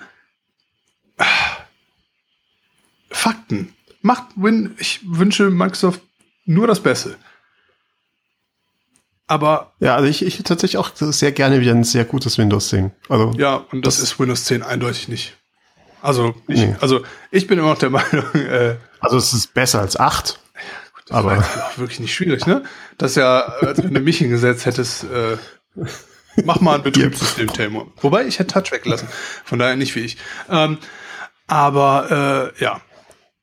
Fakten. 3.09 3.73
Macht 4.01 4.27
Win. 4.37 4.75
Ich 4.77 5.01
wünsche 5.03 5.49
Microsoft 5.49 5.99
nur 6.45 6.67
das 6.67 6.79
Beste. 6.79 7.17
Aber. 9.27 9.73
Ja, 9.81 9.97
also 9.97 10.07
ich, 10.07 10.25
ich 10.25 10.41
tatsächlich 10.43 10.77
auch 10.77 10.91
sehr 10.95 11.33
gerne 11.33 11.59
wieder 11.59 11.73
ein 11.73 11.83
sehr 11.83 12.05
gutes 12.05 12.37
Windows 12.37 12.69
sehen. 12.69 12.91
Also. 13.09 13.33
Ja, 13.37 13.55
und 13.73 13.85
das, 13.85 13.97
das 13.97 14.03
ist 14.03 14.19
Windows 14.21 14.45
10 14.45 14.63
eindeutig 14.63 15.09
nicht. 15.09 15.35
Also 16.01 16.35
ich, 16.47 16.59
nee. 16.59 16.75
also 16.79 17.01
ich 17.31 17.47
bin 17.47 17.59
immer 17.59 17.69
noch 17.69 17.77
der 17.77 17.89
Meinung. 17.89 18.33
Äh, 18.33 18.77
also 18.99 19.17
es 19.17 19.33
ist 19.33 19.53
besser 19.53 19.81
als 19.81 19.99
acht. 19.99 20.39
Das 21.07 21.17
aber 21.17 21.37
auch 21.39 21.77
wirklich 21.77 21.99
nicht 21.99 22.13
schwierig, 22.13 22.45
ne? 22.45 22.63
Das 22.97 23.11
ist 23.11 23.17
ja, 23.17 23.41
als 23.41 23.83
wenn 23.83 23.93
du 23.93 23.99
mich 23.99 24.19
hingesetzt 24.19 24.65
hättest, 24.65 25.05
äh, 25.05 25.37
mach 26.43 26.61
mal 26.61 26.75
ein 26.75 26.83
Betriebssystem, 26.83 27.51
Telmo. 27.51 27.91
Wobei 28.01 28.25
ich 28.25 28.37
hätte 28.37 28.53
Touch 28.53 28.71
weggelassen. 28.71 29.07
Von 29.43 29.59
daher 29.59 29.75
nicht 29.75 29.95
wie 29.95 30.01
ich. 30.01 30.17
Ähm, 30.49 30.77
aber 31.47 32.53
äh, 32.57 32.63
ja. 32.63 32.81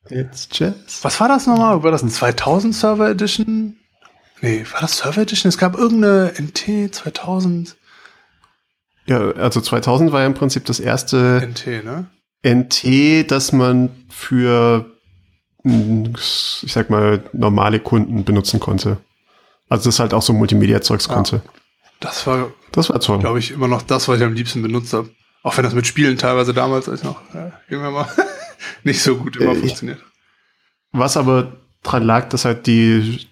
It's 0.09 0.47
just. 0.53 1.03
Was 1.03 1.19
war 1.19 1.27
das 1.27 1.45
nochmal? 1.47 1.83
War 1.83 1.91
das 1.91 2.03
ein 2.03 2.09
2000 2.09 2.73
Server 2.73 3.09
Edition? 3.09 3.77
Nee, 4.41 4.65
war 4.71 4.79
das 4.79 4.99
Server 4.99 5.21
Edition? 5.21 5.49
Es 5.49 5.57
gab 5.57 5.75
irgendeine 5.75 6.33
NT 6.39 6.95
2000. 6.95 7.75
Ja, 9.07 9.31
also 9.31 9.59
2000 9.59 10.11
war 10.11 10.21
ja 10.21 10.27
im 10.27 10.33
Prinzip 10.33 10.65
das 10.65 10.79
erste. 10.79 11.41
NT, 11.45 11.83
ne? 11.83 12.07
NT, 12.43 13.29
dass 13.31 13.51
man 13.51 13.89
für, 14.09 14.85
ich 15.63 16.71
sag 16.71 16.89
mal, 16.89 17.23
normale 17.33 17.79
Kunden 17.79 18.23
benutzen 18.23 18.59
konnte. 18.59 18.97
Also 19.69 19.89
das 19.89 19.99
halt 19.99 20.13
auch 20.13 20.21
so 20.21 20.33
Multimedia-Zeugs 20.33 21.09
konnte. 21.09 21.41
Ja, 21.43 21.51
das 21.99 22.25
war, 22.25 22.51
das 22.71 22.89
war 22.89 22.99
toll. 22.99 23.19
glaube 23.19 23.39
ich, 23.39 23.51
immer 23.51 23.67
noch 23.67 23.81
das, 23.81 24.07
was 24.07 24.17
ich 24.17 24.23
am 24.23 24.33
liebsten 24.33 24.61
benutzt 24.61 24.93
habe. 24.93 25.09
Auch 25.43 25.55
wenn 25.57 25.63
das 25.63 25.73
mit 25.73 25.87
Spielen 25.87 26.17
teilweise 26.17 26.53
damals, 26.53 26.89
als 26.89 27.03
noch 27.03 27.21
äh, 27.33 27.51
jünger 27.69 27.93
war, 27.93 28.09
nicht 28.83 29.01
so 29.01 29.17
gut 29.17 29.37
immer 29.37 29.51
äh, 29.51 29.55
funktioniert. 29.55 29.99
Was 30.91 31.17
aber 31.17 31.57
dran 31.83 32.03
lag, 32.03 32.29
dass 32.29 32.45
halt 32.45 32.67
die 32.67 33.27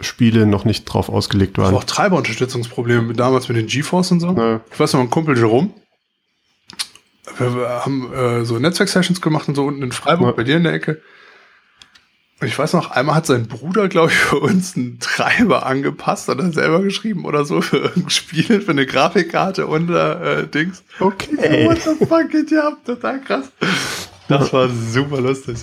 Spiele 0.00 0.46
noch 0.46 0.64
nicht 0.64 0.84
drauf 0.84 1.08
ausgelegt 1.08 1.58
waren. 1.58 1.66
Das 1.66 1.72
war 1.72 1.80
auch 1.80 1.84
Treiberunterstützungsprobleme 1.84 3.12
damals 3.14 3.48
mit 3.48 3.56
den 3.56 3.66
GeForce 3.66 4.12
und 4.12 4.20
so. 4.20 4.32
Ja. 4.32 4.60
Ich 4.72 4.80
weiß 4.80 4.92
noch, 4.92 5.00
mein 5.00 5.10
Kumpel 5.10 5.36
Jerome, 5.36 5.70
wir 7.38 7.68
haben 7.84 8.12
äh, 8.12 8.44
so 8.44 8.58
Netzwerk-Sessions 8.58 9.20
gemacht 9.20 9.48
und 9.48 9.54
so 9.54 9.64
unten 9.64 9.82
in 9.82 9.92
Freiburg 9.92 10.28
ja. 10.28 10.32
bei 10.32 10.44
dir 10.44 10.56
in 10.56 10.64
der 10.64 10.72
Ecke. 10.72 11.00
Und 12.40 12.46
ich 12.46 12.58
weiß 12.58 12.72
noch, 12.72 12.90
einmal 12.90 13.16
hat 13.16 13.26
sein 13.26 13.48
Bruder, 13.48 13.88
glaube 13.88 14.10
ich, 14.10 14.16
für 14.16 14.38
uns 14.38 14.74
einen 14.74 14.98
Treiber 14.98 15.66
angepasst 15.66 16.30
oder 16.30 16.50
selber 16.52 16.80
geschrieben 16.80 17.26
oder 17.26 17.44
so 17.44 17.60
für 17.60 17.76
irgendein 17.76 18.10
Spiel, 18.10 18.62
für 18.62 18.70
eine 18.70 18.86
Grafikkarte 18.86 19.66
unter 19.66 20.38
äh, 20.38 20.46
Dings. 20.46 20.82
Okay. 20.98 21.66
What 21.66 21.82
the 21.82 22.06
fuck 22.06 22.30
geht 22.30 22.50
ihr 22.50 22.64
ab? 22.64 22.78
Total 22.86 23.20
krass. 23.20 23.50
Das 24.28 24.52
war 24.52 24.70
super 24.70 25.20
lustig. 25.20 25.58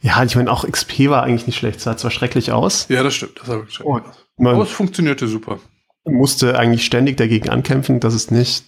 Ja, 0.00 0.22
ich 0.22 0.36
meine, 0.36 0.50
auch 0.50 0.66
XP 0.66 1.08
war 1.08 1.22
eigentlich 1.22 1.46
nicht 1.46 1.58
schlecht. 1.58 1.78
Es 1.78 1.84
sah 1.84 1.96
zwar 1.96 2.10
schrecklich 2.10 2.52
aus. 2.52 2.86
Ja, 2.88 3.02
das 3.02 3.14
stimmt. 3.14 3.40
Das 3.40 3.46
sah 3.46 3.54
wirklich 3.54 3.74
schrecklich 3.74 4.04
oh, 4.38 4.46
Aber 4.46 4.62
es 4.62 4.70
funktionierte 4.70 5.28
super. 5.28 5.58
Musste 6.04 6.58
eigentlich 6.58 6.84
ständig 6.86 7.16
dagegen 7.16 7.48
ankämpfen, 7.50 8.00
dass 8.00 8.14
es 8.14 8.30
nicht 8.30 8.64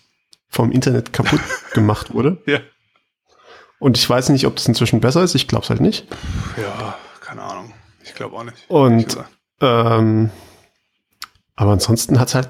vom 0.49 0.73
Internet 0.73 1.13
kaputt 1.13 1.41
gemacht 1.75 2.15
wurde. 2.15 2.43
Ja. 2.47 2.61
Und 3.79 3.99
ich 3.99 4.09
weiß 4.09 4.31
nicht, 4.31 4.47
ob 4.47 4.57
das 4.57 4.67
inzwischen 4.67 5.01
besser 5.01 5.23
ist. 5.23 5.35
Ich 5.35 5.49
glaube 5.49 5.65
es 5.65 5.71
halt 5.71 5.81
nicht. 5.81 6.07
Ja, 6.57 6.97
keine 7.21 7.43
Ahnung. 7.43 7.75
Ich 8.03 8.15
glaube 8.15 8.37
auch 8.37 8.45
nicht. 8.45 8.65
Und 8.69 9.19
ähm, 9.61 10.31
aber 11.57 11.73
ansonsten 11.73 12.21
hat 12.21 12.29
es 12.29 12.35
halt 12.35 12.49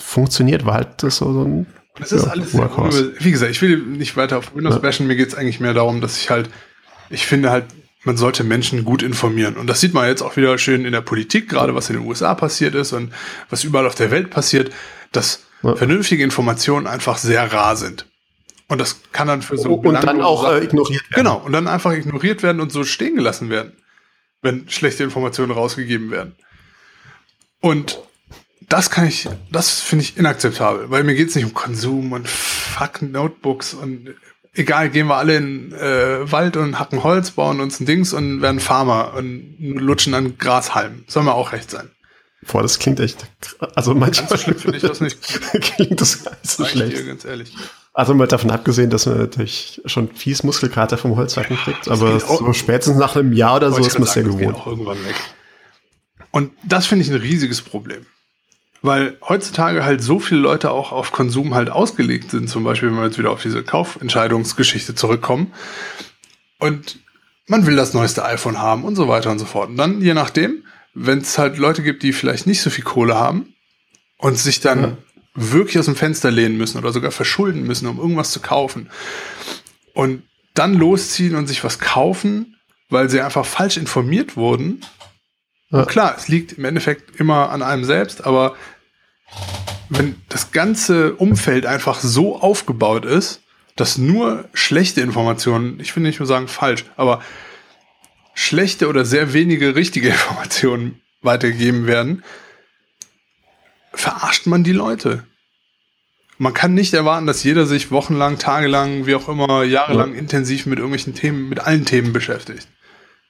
funktioniert, 0.00 0.64
war 0.64 0.74
halt 0.74 1.02
das 1.02 1.16
so, 1.16 1.32
so 1.32 1.42
ein 1.42 1.66
das 1.98 2.12
ist 2.12 2.26
ja, 2.26 2.30
alles 2.30 2.54
Workhorse. 2.54 3.14
Wie 3.18 3.32
gesagt, 3.32 3.50
ich 3.50 3.60
will 3.60 3.78
nicht 3.78 4.16
weiter 4.16 4.38
auf 4.38 4.54
Windows 4.54 4.76
ja. 4.76 4.80
bashen. 4.80 5.06
Mir 5.06 5.16
geht 5.16 5.28
es 5.28 5.34
eigentlich 5.34 5.58
mehr 5.58 5.74
darum, 5.74 6.00
dass 6.00 6.16
ich 6.16 6.30
halt, 6.30 6.48
ich 7.10 7.26
finde 7.26 7.50
halt, 7.50 7.64
man 8.04 8.16
sollte 8.16 8.44
Menschen 8.44 8.84
gut 8.84 9.02
informieren. 9.02 9.56
Und 9.56 9.66
das 9.66 9.80
sieht 9.80 9.94
man 9.94 10.06
jetzt 10.06 10.22
auch 10.22 10.36
wieder 10.36 10.56
schön 10.58 10.84
in 10.84 10.92
der 10.92 11.00
Politik, 11.00 11.48
gerade 11.48 11.74
was 11.74 11.90
in 11.90 11.96
den 11.96 12.06
USA 12.06 12.34
passiert 12.34 12.76
ist 12.76 12.92
und 12.92 13.12
was 13.50 13.64
überall 13.64 13.86
auf 13.86 13.96
der 13.96 14.12
Welt 14.12 14.30
passiert, 14.30 14.72
dass 15.10 15.47
ja. 15.62 15.76
vernünftige 15.76 16.24
Informationen 16.24 16.86
einfach 16.86 17.18
sehr 17.18 17.52
rar 17.52 17.76
sind. 17.76 18.06
Und 18.68 18.78
das 18.78 19.00
kann 19.12 19.28
dann 19.28 19.42
für 19.42 19.56
so 19.56 19.74
und 19.74 19.94
dann 19.94 20.20
auch 20.20 20.50
äh, 20.50 20.62
ignoriert 20.62 21.10
werden. 21.10 21.14
Genau, 21.14 21.38
und 21.38 21.52
dann 21.52 21.68
einfach 21.68 21.92
ignoriert 21.92 22.42
werden 22.42 22.60
und 22.60 22.70
so 22.70 22.84
stehen 22.84 23.16
gelassen 23.16 23.48
werden, 23.48 23.72
wenn 24.42 24.68
schlechte 24.68 25.04
Informationen 25.04 25.52
rausgegeben 25.52 26.10
werden. 26.10 26.36
Und 27.60 27.98
das 28.68 28.90
kann 28.90 29.06
ich, 29.06 29.28
das 29.50 29.80
finde 29.80 30.04
ich 30.04 30.18
inakzeptabel, 30.18 30.90
weil 30.90 31.02
mir 31.04 31.14
geht 31.14 31.30
es 31.30 31.34
nicht 31.34 31.46
um 31.46 31.54
Konsum 31.54 32.12
und 32.12 32.28
fuck 32.28 33.00
Notebooks 33.00 33.72
und 33.72 34.14
egal, 34.52 34.90
gehen 34.90 35.06
wir 35.06 35.16
alle 35.16 35.36
in 35.36 35.72
äh, 35.72 36.30
Wald 36.30 36.56
und 36.56 36.78
hacken 36.78 37.02
Holz, 37.02 37.30
bauen 37.30 37.60
uns 37.60 37.80
ein 37.80 37.86
Dings 37.86 38.12
und 38.12 38.42
werden 38.42 38.60
Farmer 38.60 39.14
und 39.16 39.56
lutschen 39.58 40.12
an 40.14 40.36
Grashalmen. 40.36 41.04
Soll 41.08 41.22
mir 41.22 41.34
auch 41.34 41.52
recht 41.52 41.70
sein. 41.70 41.90
Boah, 42.50 42.62
das 42.62 42.78
klingt 42.78 42.98
echt. 43.00 43.26
Also 43.74 43.94
manchmal 43.94 44.38
schlimm 44.38 44.56
finde 44.58 44.78
ich 44.78 44.82
das 44.82 45.00
nicht. 45.00 45.18
klingt 45.76 46.00
das 46.00 46.24
so 46.42 46.64
schlecht. 46.64 46.96
dir 46.96 47.04
ganz 47.04 47.24
ehrlich. 47.24 47.54
Also 47.92 48.14
mal 48.14 48.26
davon 48.28 48.50
abgesehen, 48.50 48.90
dass 48.90 49.06
man 49.06 49.18
natürlich 49.18 49.80
schon 49.86 50.08
fies 50.14 50.42
Muskelkater 50.44 50.98
vom 50.98 51.16
Holzhacken 51.16 51.56
kriegt, 51.56 51.88
aber 51.88 52.14
geht 52.14 52.24
auch- 52.24 52.38
so 52.38 52.52
spätestens 52.52 52.96
nach 52.96 53.16
einem 53.16 53.32
Jahr 53.32 53.56
oder 53.56 53.70
so 53.72 53.78
ist 53.84 53.98
man 53.98 54.08
es 54.08 54.14
ja 54.14 54.22
gewohnt. 54.22 54.54
auch 54.54 54.66
irgendwann 54.66 55.04
weg. 55.04 55.14
Und 56.30 56.52
das 56.62 56.86
finde 56.86 57.04
ich 57.04 57.10
ein 57.10 57.16
riesiges 57.20 57.62
Problem. 57.62 58.06
Weil 58.80 59.16
heutzutage 59.28 59.84
halt 59.84 60.00
so 60.02 60.20
viele 60.20 60.40
Leute 60.40 60.70
auch 60.70 60.92
auf 60.92 61.10
Konsum 61.10 61.54
halt 61.54 61.68
ausgelegt 61.68 62.30
sind, 62.30 62.48
zum 62.48 62.62
Beispiel, 62.62 62.88
wenn 62.90 62.96
wir 62.96 63.06
jetzt 63.06 63.18
wieder 63.18 63.32
auf 63.32 63.42
diese 63.42 63.64
Kaufentscheidungsgeschichte 63.64 64.94
zurückkommen. 64.94 65.52
Und 66.60 67.00
man 67.48 67.66
will 67.66 67.74
das 67.74 67.92
neueste 67.94 68.24
iPhone 68.24 68.58
haben 68.58 68.84
und 68.84 68.94
so 68.94 69.08
weiter 69.08 69.30
und 69.32 69.40
so 69.40 69.46
fort. 69.46 69.70
Und 69.70 69.76
dann, 69.78 70.00
je 70.00 70.14
nachdem, 70.14 70.62
wenn 70.94 71.18
es 71.18 71.38
halt 71.38 71.58
Leute 71.58 71.82
gibt, 71.82 72.02
die 72.02 72.12
vielleicht 72.12 72.46
nicht 72.46 72.60
so 72.60 72.70
viel 72.70 72.84
Kohle 72.84 73.14
haben 73.16 73.54
und 74.18 74.38
sich 74.38 74.60
dann 74.60 74.80
Ja. 74.82 74.96
wirklich 75.34 75.78
aus 75.78 75.84
dem 75.86 75.96
Fenster 75.96 76.30
lehnen 76.30 76.58
müssen 76.58 76.78
oder 76.78 76.92
sogar 76.92 77.10
verschulden 77.10 77.62
müssen, 77.66 77.86
um 77.86 77.98
irgendwas 77.98 78.30
zu 78.32 78.40
kaufen. 78.40 78.90
Und 79.94 80.22
dann 80.54 80.74
losziehen 80.74 81.36
und 81.36 81.46
sich 81.46 81.62
was 81.62 81.78
kaufen, 81.78 82.56
weil 82.88 83.08
sie 83.08 83.20
einfach 83.20 83.46
falsch 83.46 83.76
informiert 83.76 84.36
wurden. 84.36 84.80
Ja. 85.70 85.84
Klar, 85.84 86.14
es 86.16 86.28
liegt 86.28 86.52
im 86.54 86.64
Endeffekt 86.64 87.20
immer 87.20 87.50
an 87.50 87.62
einem 87.62 87.84
selbst, 87.84 88.24
aber 88.24 88.56
wenn 89.90 90.16
das 90.28 90.50
ganze 90.52 91.14
Umfeld 91.14 91.66
einfach 91.66 92.00
so 92.00 92.40
aufgebaut 92.40 93.04
ist, 93.04 93.42
dass 93.76 93.98
nur 93.98 94.48
schlechte 94.54 95.00
Informationen, 95.00 95.78
ich 95.80 95.94
will 95.94 96.02
nicht 96.02 96.18
nur 96.18 96.26
sagen 96.26 96.48
falsch, 96.48 96.84
aber 96.96 97.22
schlechte 98.38 98.86
oder 98.86 99.04
sehr 99.04 99.32
wenige 99.32 99.74
richtige 99.74 100.08
Informationen 100.10 101.00
weitergegeben 101.22 101.86
werden, 101.86 102.22
verarscht 103.92 104.46
man 104.46 104.62
die 104.62 104.72
Leute. 104.72 105.24
Man 106.38 106.54
kann 106.54 106.72
nicht 106.72 106.94
erwarten, 106.94 107.26
dass 107.26 107.42
jeder 107.42 107.66
sich 107.66 107.90
wochenlang, 107.90 108.38
tagelang, 108.38 109.06
wie 109.06 109.16
auch 109.16 109.28
immer, 109.28 109.64
jahrelang 109.64 110.14
intensiv 110.14 110.66
mit 110.66 110.78
irgendwelchen 110.78 111.14
Themen, 111.16 111.48
mit 111.48 111.58
allen 111.58 111.84
Themen 111.84 112.12
beschäftigt. 112.12 112.68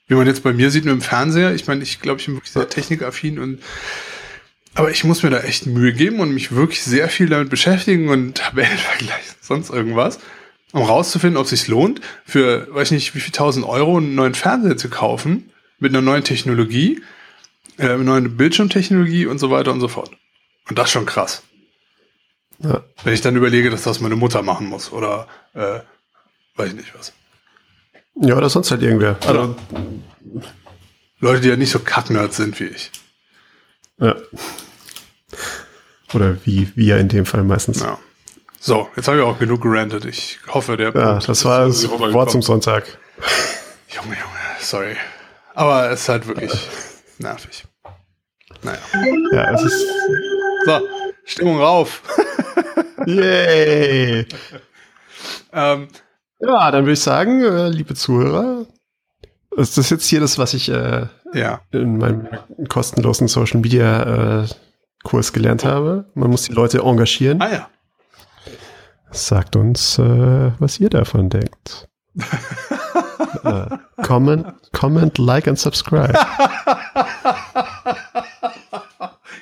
Wie 0.08 0.14
man 0.14 0.26
jetzt 0.26 0.42
bei 0.42 0.52
mir 0.52 0.70
sieht 0.70 0.84
mit 0.84 0.92
dem 0.92 1.00
Fernseher, 1.00 1.54
ich 1.54 1.66
meine, 1.66 1.82
ich 1.82 2.00
glaube, 2.00 2.20
ich 2.20 2.26
bin 2.26 2.34
wirklich 2.34 2.52
sehr 2.52 2.68
technikaffin 2.68 3.38
und 3.38 3.62
aber 4.74 4.90
ich 4.90 5.04
muss 5.04 5.22
mir 5.22 5.30
da 5.30 5.40
echt 5.40 5.66
Mühe 5.66 5.94
geben 5.94 6.20
und 6.20 6.32
mich 6.32 6.52
wirklich 6.52 6.82
sehr 6.82 7.08
viel 7.08 7.30
damit 7.30 7.48
beschäftigen 7.48 8.10
und 8.10 8.34
Tabellen 8.34 8.76
vergleichen, 8.78 9.36
sonst 9.40 9.70
irgendwas, 9.70 10.20
um 10.72 10.82
rauszufinden, 10.82 11.36
ob 11.36 11.44
es 11.44 11.50
sich 11.50 11.68
lohnt, 11.68 12.00
für, 12.24 12.72
weiß 12.74 12.88
ich 12.88 12.94
nicht, 12.94 13.14
wie 13.14 13.20
viel 13.20 13.32
tausend 13.32 13.66
Euro 13.66 13.96
einen 13.96 14.14
neuen 14.14 14.34
Fernseher 14.34 14.76
zu 14.76 14.88
kaufen, 14.90 15.50
mit 15.78 15.92
einer 15.92 16.02
neuen 16.02 16.24
Technologie, 16.24 17.02
äh, 17.78 17.82
mit 17.82 17.90
einer 17.90 18.04
neuen 18.04 18.36
Bildschirmtechnologie 18.36 19.26
und 19.26 19.38
so 19.38 19.50
weiter 19.50 19.72
und 19.72 19.80
so 19.80 19.88
fort. 19.88 20.10
Und 20.68 20.78
das 20.78 20.86
ist 20.86 20.92
schon 20.92 21.06
krass. 21.06 21.42
Ja. 22.58 22.82
Wenn 23.04 23.14
ich 23.14 23.20
dann 23.20 23.36
überlege, 23.36 23.70
dass 23.70 23.82
das 23.82 24.00
meine 24.00 24.16
Mutter 24.16 24.42
machen 24.42 24.66
muss 24.66 24.92
oder 24.92 25.28
äh, 25.54 25.80
weiß 26.56 26.70
ich 26.70 26.74
nicht 26.74 26.94
was. 26.98 27.12
ja, 28.16 28.36
oder 28.36 28.50
sonst 28.50 28.70
halt 28.70 28.82
irgendwer. 28.82 29.16
Also, 29.24 29.56
Leute, 31.20 31.40
die 31.40 31.48
ja 31.48 31.56
nicht 31.56 31.70
so 31.70 31.78
Kacknerds 31.78 32.36
sind 32.36 32.58
wie 32.60 32.64
ich. 32.64 32.90
ja. 33.98 34.16
Oder 36.14 36.38
wie 36.44 36.72
wir 36.74 36.96
in 36.96 37.08
dem 37.08 37.26
Fall 37.26 37.44
meistens. 37.44 37.80
Ja, 37.80 37.86
Ja. 37.86 37.98
So, 38.60 38.88
jetzt 38.96 39.06
habe 39.06 39.18
ich 39.18 39.22
auch 39.22 39.38
genug 39.38 39.62
gerantet. 39.62 40.04
Ich 40.04 40.38
hoffe, 40.48 40.76
der 40.76 40.90
Punkt 40.90 41.28
das 41.28 41.44
war 41.44 41.66
das 41.66 41.88
Wort 41.88 42.30
zum. 42.30 42.42
Sonntag. 42.42 42.84
Junge, 43.88 44.16
Junge, 44.16 44.60
sorry. 44.60 44.96
Aber 45.54 45.90
es 45.90 46.02
ist 46.02 46.08
halt 46.08 46.26
wirklich 46.26 46.52
nervig. 47.18 47.64
Naja. 48.62 48.78
Ja, 49.32 49.52
es 49.52 49.62
ist. 49.62 49.86
So, 50.64 50.80
Stimmung 51.24 51.58
rauf. 51.60 52.02
Yay! 53.06 54.26
ähm, 55.52 55.88
Ja, 56.40 56.70
dann 56.70 56.82
würde 56.84 56.92
ich 56.92 57.00
sagen, 57.00 57.42
äh, 57.42 57.68
liebe 57.68 57.94
Zuhörer, 57.94 58.66
ist 59.56 59.78
das 59.78 59.90
jetzt 59.90 60.06
hier 60.06 60.20
das, 60.20 60.38
was 60.38 60.54
ich 60.54 60.68
äh, 60.68 61.06
ja. 61.32 61.60
in 61.70 61.98
meinem 61.98 62.28
kostenlosen 62.68 63.28
Social 63.28 63.60
Media 63.60 64.42
äh, 64.42 64.46
Kurs 65.04 65.32
gelernt 65.32 65.64
habe? 65.64 66.10
Man 66.14 66.30
muss 66.30 66.42
die 66.42 66.52
Leute 66.52 66.80
engagieren. 66.80 67.40
Ah 67.40 67.52
ja. 67.52 67.68
Sagt 69.10 69.56
uns, 69.56 69.98
äh, 69.98 70.52
was 70.58 70.78
ihr 70.80 70.90
davon 70.90 71.30
denkt. 71.30 71.88
äh, 73.44 73.66
comment, 74.02 74.46
comment, 74.72 75.18
like 75.18 75.48
and 75.48 75.58
subscribe. 75.58 76.14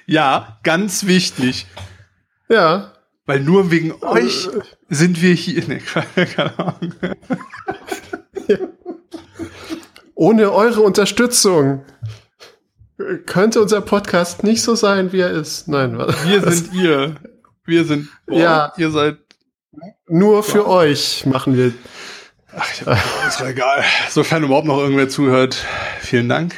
Ja, 0.08 0.58
ganz 0.62 1.06
wichtig. 1.06 1.66
ja, 2.48 2.92
Weil 3.26 3.40
nur 3.40 3.72
wegen 3.72 3.92
euch 4.02 4.48
sind 4.88 5.20
wir 5.20 5.34
hier. 5.34 5.64
Nee, 5.66 5.80
keine 6.14 6.58
Ahnung. 6.58 6.94
ohne 10.14 10.52
eure 10.52 10.82
Unterstützung 10.82 11.84
könnte 13.26 13.60
unser 13.60 13.80
Podcast 13.80 14.44
nicht 14.44 14.62
so 14.62 14.76
sein, 14.76 15.12
wie 15.12 15.20
er 15.20 15.30
ist. 15.30 15.66
Nein, 15.66 15.98
was? 15.98 16.24
Wir 16.24 16.40
sind 16.52 16.72
ihr. 16.72 17.16
Wir 17.64 17.84
sind. 17.84 18.08
Boah, 18.26 18.38
Ja. 18.38 18.72
Ihr 18.76 18.90
seid. 18.92 19.18
Nur 20.08 20.42
für 20.42 20.66
euch 20.66 21.26
machen 21.26 21.56
wir. 21.56 21.72
Ach, 22.56 22.72
ich 22.72 22.86
hab, 22.86 22.98
ist 23.28 23.40
doch 23.40 23.46
egal. 23.46 23.84
Sofern 24.10 24.44
überhaupt 24.44 24.66
noch 24.66 24.78
irgendwer 24.78 25.08
zuhört. 25.08 25.64
Vielen 26.00 26.28
Dank. 26.28 26.54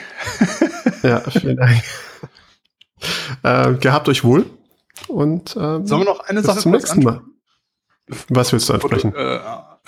Ja, 1.03 1.21
vielen 1.21 1.57
Dank. 1.57 1.83
ähm, 3.45 3.79
gehabt 3.81 4.09
euch 4.09 4.25
wohl 4.25 4.47
und 5.07 5.57
ähm, 5.57 5.87
Sollen 5.87 6.03
wir 6.03 6.05
noch 6.07 6.21
eine 6.21 6.43
Sache 6.43 6.61
zum 6.61 6.73
nächsten 6.73 7.03
Mal. 7.03 7.23
Was 8.29 8.53
willst 8.53 8.69
du 8.69 8.75
ansprechen? 8.75 9.15
Äh, 9.15 9.39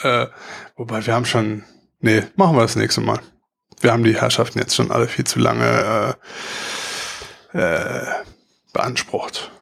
äh, 0.03 0.29
wobei 0.77 1.05
wir 1.05 1.15
haben 1.15 1.25
schon. 1.25 1.65
Nee, 2.01 2.23
machen 2.37 2.57
wir 2.57 2.63
das 2.63 2.77
nächste 2.77 3.01
Mal. 3.01 3.19
Wir 3.81 3.93
haben 3.93 4.05
die 4.05 4.19
Herrschaften 4.19 4.59
jetzt 4.59 4.75
schon 4.75 4.91
alle 4.91 5.09
viel 5.09 5.25
zu 5.25 5.39
lange 5.39 6.17
äh, 7.55 7.59
äh, 7.59 8.07
beansprucht. 8.73 9.51